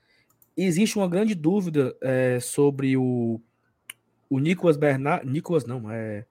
[0.56, 3.38] Existe uma grande dúvida é, sobre o,
[4.30, 5.28] o Nicolas Bernard.
[5.28, 6.24] Nicolas não, é.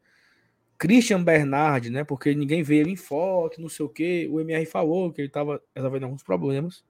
[0.76, 2.04] Christian Bernard, né?
[2.04, 4.28] Porque ninguém ele em foto, não sei o que.
[4.28, 6.84] O MR falou que ele estava resolvendo alguns problemas.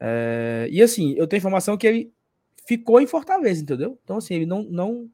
[0.00, 2.14] É, e assim, eu tenho informação que ele
[2.66, 3.98] ficou em Fortaleza, entendeu?
[4.02, 5.10] Então, assim, ele não, não,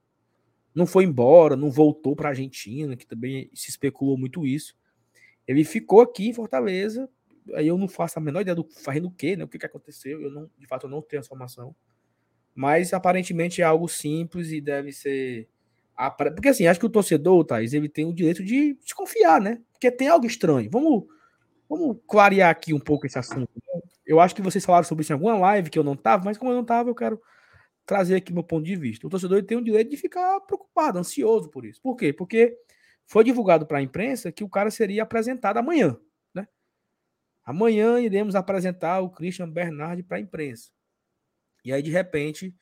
[0.75, 4.77] não foi embora, não voltou para a Argentina, que também se especulou muito isso.
[5.47, 7.09] Ele ficou aqui em Fortaleza
[7.55, 9.45] aí eu não faço a menor ideia do fazendo o quê, né?
[9.45, 10.21] O que, que aconteceu?
[10.21, 11.75] Eu não, de fato, eu não tenho essa informação.
[12.55, 15.49] Mas aparentemente é algo simples e deve ser.
[16.35, 19.61] Porque assim, acho que o torcedor, Thaís, ele tem o direito de desconfiar, né?
[19.73, 20.71] Porque tem algo estranho.
[20.71, 21.05] Vamos,
[21.69, 23.51] vamos clarear aqui um pouco esse assunto.
[23.57, 23.81] Né?
[24.07, 26.39] Eu acho que vocês falaram sobre isso em alguma live que eu não estava, mas
[26.39, 27.21] como eu não estava, eu quero
[27.89, 29.07] trazer aqui meu ponto de vista.
[29.07, 31.81] O torcedor tem o direito de ficar preocupado, ansioso por isso.
[31.83, 32.13] Por quê?
[32.13, 32.57] Porque
[33.07, 35.99] foi divulgado para a imprensa que o cara seria apresentado amanhã.
[37.43, 40.71] Amanhã iremos apresentar o Christian Bernard para a imprensa.
[41.65, 42.55] E aí, de repente,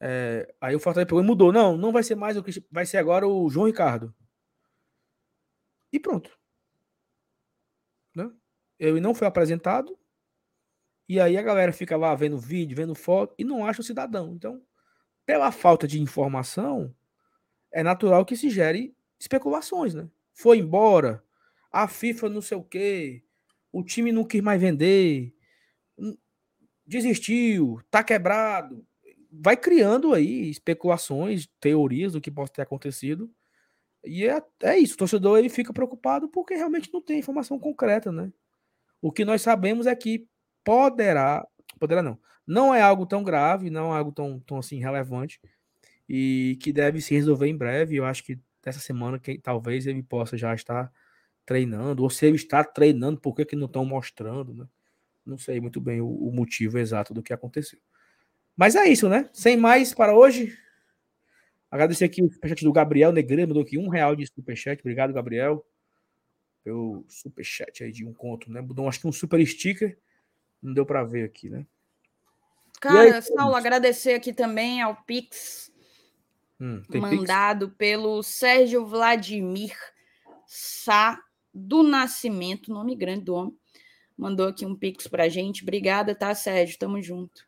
[0.00, 1.52] É, aí o Fortaleza pegou e mudou.
[1.52, 4.12] Não, não vai ser mais o que vai ser agora o João Ricardo.
[5.92, 6.36] E pronto.
[8.14, 8.30] Né?
[8.78, 9.96] Ele não foi apresentado.
[11.08, 14.34] E aí a galera fica lá vendo vídeo, vendo foto e não acha o cidadão.
[14.34, 14.62] Então,
[15.26, 16.94] pela falta de informação,
[17.70, 20.08] é natural que se gere especulações, né?
[20.32, 21.22] Foi embora,
[21.70, 23.22] a FIFA não sei o quê,
[23.72, 25.34] o time não quis mais vender,
[25.98, 26.16] hum,
[26.86, 28.86] desistiu, tá quebrado.
[29.30, 33.30] Vai criando aí especulações, teorias do que pode ter acontecido.
[34.04, 38.12] E é, é isso, o torcedor ele fica preocupado porque realmente não tem informação concreta,
[38.12, 38.32] né?
[39.02, 40.28] O que nós sabemos é que
[40.64, 41.46] poderá,
[41.78, 45.40] poderá não, não é algo tão grave, não é algo tão, tão assim relevante
[46.08, 47.96] e que deve se resolver em breve.
[47.96, 50.92] Eu acho que dessa semana que talvez ele possa já estar
[51.46, 54.66] treinando, ou se ele está treinando, por que, que não estão mostrando, né?
[55.24, 57.78] Não sei muito bem o, o motivo exato do que aconteceu.
[58.56, 59.28] Mas é isso, né?
[59.32, 60.56] Sem mais para hoje.
[61.70, 64.80] Agradecer aqui o superchat do Gabriel Negreiro, mandou aqui um real de superchat.
[64.80, 65.66] Obrigado, Gabriel.
[66.62, 68.60] Pelo superchat aí de um conto, né?
[68.60, 69.98] Mudou, acho que um super sticker.
[70.64, 71.66] Não deu para ver aqui, né?
[72.80, 75.70] Cara, aí, Saulo, agradecer aqui também ao Pix
[76.58, 77.76] hum, mandado Pix?
[77.76, 79.76] pelo Sérgio Vladimir
[80.46, 81.20] Sá
[81.52, 83.58] do Nascimento, nome grande do homem.
[84.16, 85.62] Mandou aqui um Pix pra gente.
[85.62, 86.78] Obrigada, tá, Sérgio?
[86.78, 87.46] Tamo junto.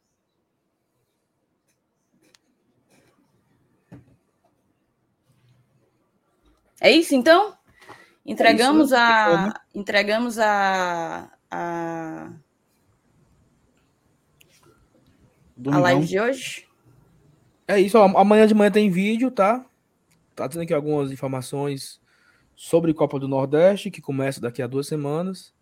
[6.78, 7.56] É isso então?
[8.24, 9.60] Entregamos é isso, a.
[9.74, 11.32] Entregamos a.
[11.51, 12.45] a...
[15.70, 16.66] a live de hoje?
[17.68, 19.64] É isso, amanhã de manhã tem vídeo, tá?
[20.34, 22.00] Tá tendo aqui algumas informações
[22.54, 25.52] sobre Copa do Nordeste, que começa daqui a duas semanas.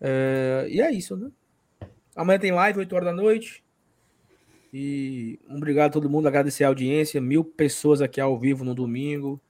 [0.00, 0.66] É...
[0.68, 1.30] E é isso, né?
[2.16, 3.62] Amanhã tem live, 8 horas da noite.
[4.72, 8.74] E um obrigado a todo mundo, agradecer a audiência, mil pessoas aqui ao vivo no
[8.74, 9.40] domingo.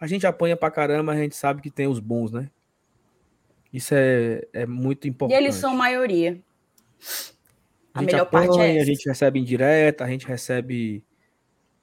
[0.00, 2.50] A gente apanha pra caramba, a gente sabe que tem os bons, né?
[3.72, 5.40] Isso é, é muito importante.
[5.40, 6.40] E eles são maioria.
[7.94, 8.82] A, a melhor apanha, parte é essa.
[8.82, 11.04] A gente recebe indireta, a gente recebe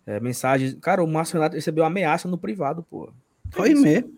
[0.06, 0.76] é, mensagens.
[0.82, 3.12] Cara, o Márcio Renato recebeu ameaça no privado, pô.
[3.50, 4.14] Foi mesmo.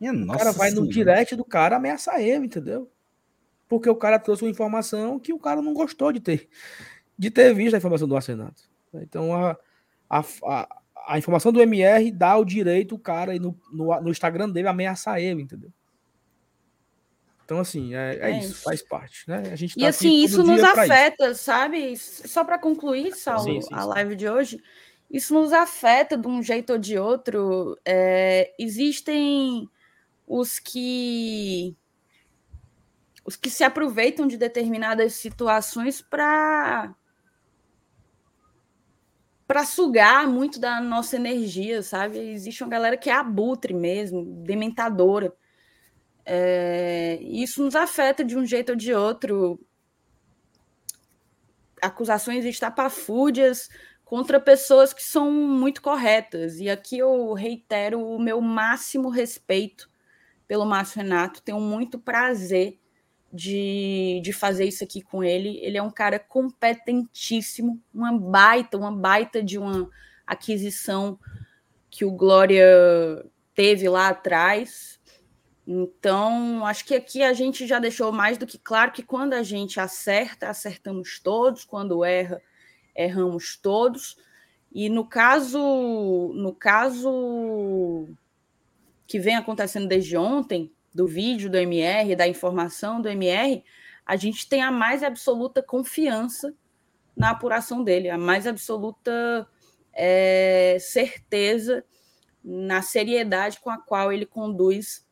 [0.00, 2.90] o cara vai no direct do cara ameaçar ele, entendeu?
[3.68, 6.48] Porque o cara trouxe uma informação que o cara não gostou de ter,
[7.16, 8.62] de ter visto a informação do Márcio Renato.
[8.94, 9.56] Então a,
[10.08, 14.10] a, a a informação do MR dá o direito o cara aí no, no, no
[14.10, 15.72] Instagram dele ameaçar ele, entendeu?
[17.50, 19.42] Então, assim, é, é, é isso, isso, faz parte, né?
[19.50, 21.42] A gente tá e assim, isso nos afeta, isso.
[21.42, 21.96] sabe?
[21.96, 24.62] Só para concluir, Saulo, sim, sim, a live de hoje,
[25.10, 27.76] isso nos afeta de um jeito ou de outro.
[27.84, 29.68] É, existem
[30.28, 31.76] os que
[33.24, 36.94] os que se aproveitam de determinadas situações para
[39.44, 42.16] para sugar muito da nossa energia, sabe?
[42.16, 45.34] Existe uma galera que é abutre mesmo, dementadora.
[46.24, 49.60] É, isso nos afeta de um jeito ou de outro.
[51.80, 53.68] Acusações estapafúrdias
[54.04, 56.58] contra pessoas que são muito corretas.
[56.58, 59.88] E aqui eu reitero o meu máximo respeito
[60.48, 61.40] pelo Márcio Renato.
[61.42, 62.80] Tenho muito prazer
[63.32, 65.58] de, de fazer isso aqui com ele.
[65.62, 69.88] Ele é um cara competentíssimo, uma baita, uma baita de uma
[70.26, 71.16] aquisição
[71.88, 72.66] que o Glória
[73.54, 74.89] teve lá atrás.
[75.72, 79.42] Então, acho que aqui a gente já deixou mais do que claro que quando a
[79.44, 82.42] gente acerta, acertamos todos, quando erra,
[82.92, 84.16] erramos todos.
[84.72, 88.08] E no caso, no caso
[89.06, 93.62] que vem acontecendo desde ontem, do vídeo do MR, da informação do MR,
[94.04, 96.52] a gente tem a mais absoluta confiança
[97.16, 99.48] na apuração dele, a mais absoluta
[99.92, 101.84] é, certeza
[102.42, 105.08] na seriedade com a qual ele conduz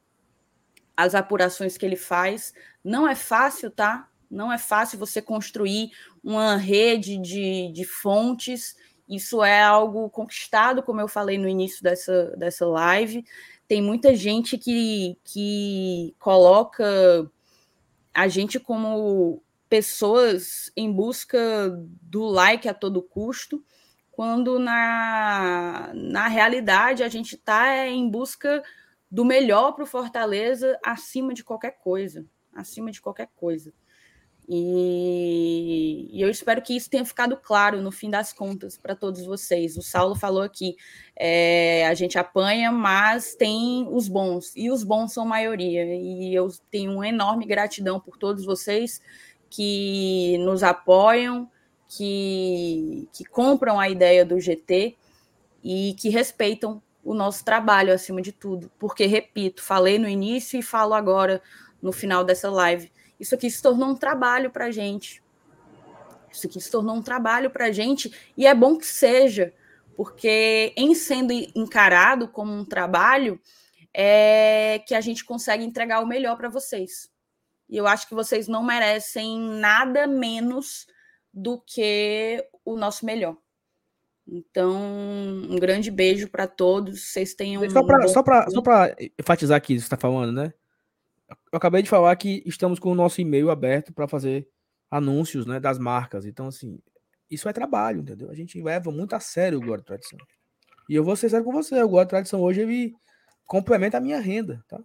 [0.99, 2.53] as apurações que ele faz.
[2.83, 4.09] Não é fácil, tá?
[4.31, 5.91] Não é fácil você construir
[6.23, 8.77] uma rede de, de fontes.
[9.09, 13.25] Isso é algo conquistado, como eu falei no início dessa, dessa live
[13.69, 17.31] tem muita gente que, que coloca
[18.15, 21.39] a gente como pessoas em busca
[22.01, 23.62] do like a todo custo,
[24.11, 28.65] quando na, na realidade a gente está em busca
[29.11, 32.27] do melhor para o Fortaleza acima de qualquer coisa.
[32.55, 33.73] Acima de qualquer coisa.
[34.51, 39.27] E, e, eu espero que isso tenha ficado claro no fim das contas para todos
[39.27, 39.77] vocês.
[39.77, 40.75] O Saulo falou aqui:
[41.15, 45.85] é, a gente apanha, mas tem os bons, e os bons são maioria.
[45.95, 49.03] E eu tenho uma enorme gratidão por todos vocês
[49.51, 51.51] que nos apoiam,
[51.87, 54.97] que, que compram a ideia do GT
[55.63, 58.71] e que respeitam o nosso trabalho acima de tudo.
[58.79, 61.41] Porque, repito, falei no início e falo agora
[61.81, 62.93] no final dessa live.
[63.19, 65.23] Isso aqui se tornou um trabalho para a gente.
[66.31, 69.55] Isso aqui se tornou um trabalho para a gente e é bom que seja,
[69.97, 73.41] porque em sendo encarado como um trabalho,
[73.95, 77.11] é que a gente consegue entregar o melhor para vocês.
[77.71, 80.87] E eu acho que vocês não merecem nada menos
[81.33, 83.39] do que o nosso melhor.
[84.31, 87.09] Então, um grande beijo para todos.
[87.09, 87.69] Vocês tenham.
[87.71, 88.63] Só para um só pra, só
[89.19, 90.53] enfatizar aqui isso que você está falando, né?
[91.51, 94.47] Eu acabei de falar que estamos com o nosso e-mail aberto para fazer
[94.91, 96.27] anúncios né, das marcas.
[96.27, 96.79] Então, assim,
[97.31, 98.31] isso é trabalho, entendeu?
[98.31, 100.19] A gente leva muito a sério o Guarda Tradição.
[100.89, 102.95] E eu vou ser sério com você, o Guarda Tradição hoje ele
[103.47, 104.79] complementa a minha renda, tá?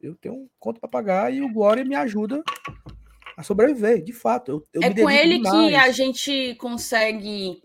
[0.00, 2.42] Eu tenho um conto para pagar e o Glória me ajuda
[3.36, 4.50] a sobreviver, de fato.
[4.50, 5.68] Eu, eu é com ele demais.
[5.68, 7.62] que a gente consegue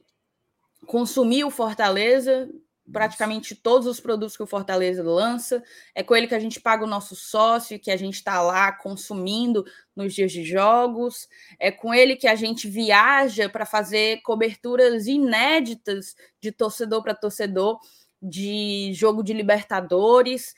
[0.85, 2.49] consumir o Fortaleza,
[2.91, 5.64] praticamente todos os produtos que o Fortaleza lança.
[5.95, 8.72] É com ele que a gente paga o nosso sócio, que a gente está lá
[8.72, 9.65] consumindo
[9.95, 11.27] nos dias de jogos.
[11.60, 17.80] É com ele que a gente viaja para fazer coberturas inéditas de torcedor para torcedor
[18.22, 20.53] de jogo de Libertadores.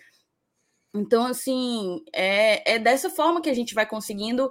[0.93, 4.49] Então, assim, é, é dessa forma que a gente vai conseguindo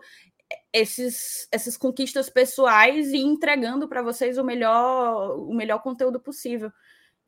[0.72, 6.72] esses, essas conquistas pessoais e entregando para vocês o melhor, o melhor conteúdo possível.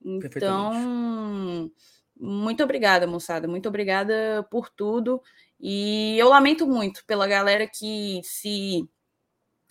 [0.05, 1.71] Então,
[2.19, 3.47] muito obrigada, moçada.
[3.47, 5.23] Muito obrigada por tudo.
[5.61, 8.89] E eu lamento muito pela galera que se,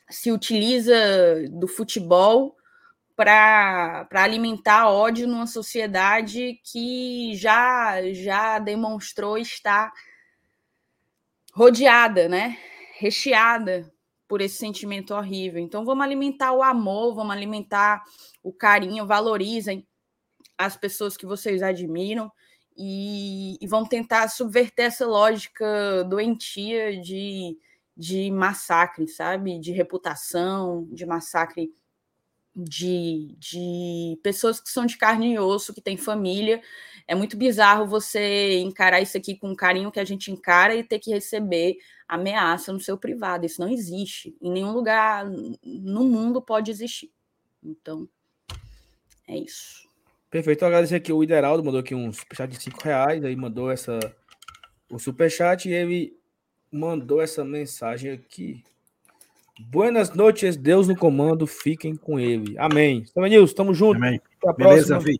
[0.10, 0.96] se utiliza
[1.52, 2.56] do futebol
[3.16, 9.92] para alimentar ódio numa sociedade que já, já demonstrou estar
[11.54, 12.58] rodeada, né?
[12.98, 13.92] Recheada
[14.28, 15.62] por esse sentimento horrível.
[15.62, 18.04] Então, vamos alimentar o amor, vamos alimentar
[18.42, 19.86] o carinho, valorizem
[20.58, 22.32] as pessoas que vocês admiram
[22.78, 27.58] e, e vão tentar subverter essa lógica doentia de,
[27.96, 29.60] de massacre, sabe?
[29.60, 31.72] De reputação, de massacre
[32.56, 36.62] de, de pessoas que são de carne e osso, que têm família.
[37.08, 40.84] É muito bizarro você encarar isso aqui com o carinho que a gente encara e
[40.84, 41.78] ter que receber
[42.08, 43.46] ameaça no seu privado.
[43.46, 44.36] Isso não existe.
[44.42, 45.26] Em nenhum lugar
[45.64, 47.12] no mundo pode existir.
[47.64, 48.08] Então,
[49.28, 49.88] é isso.
[50.30, 50.58] Perfeito.
[50.58, 54.00] Então, agradecer aqui o Ideraldo, mandou aqui um superchat de 5 reais, aí mandou essa
[54.90, 56.18] o superchat e ele
[56.72, 58.64] mandou essa mensagem aqui.
[59.60, 62.58] Buenas noites, Deus no comando, fiquem com ele.
[62.58, 63.06] Amém.
[63.10, 63.98] Então, Nilson, tamo junto.
[63.98, 64.20] Amém.
[64.38, 65.20] Até a Beleza, próxima.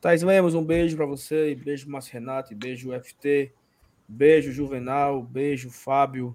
[0.00, 3.52] Thais Lemos, um beijo para você, beijo Márcio Renato, beijo FT,
[4.08, 6.34] beijo Juvenal, beijo Fábio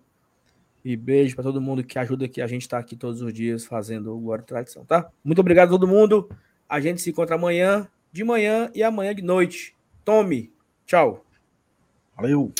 [0.83, 3.65] e beijo para todo mundo que ajuda aqui a gente está aqui todos os dias
[3.65, 5.09] fazendo o Guarda Tradição, tá?
[5.23, 6.29] Muito obrigado a todo mundo.
[6.69, 9.75] A gente se encontra amanhã de manhã e amanhã de noite.
[10.03, 10.53] Tome.
[10.85, 11.25] Tchau.
[12.15, 12.53] Valeu.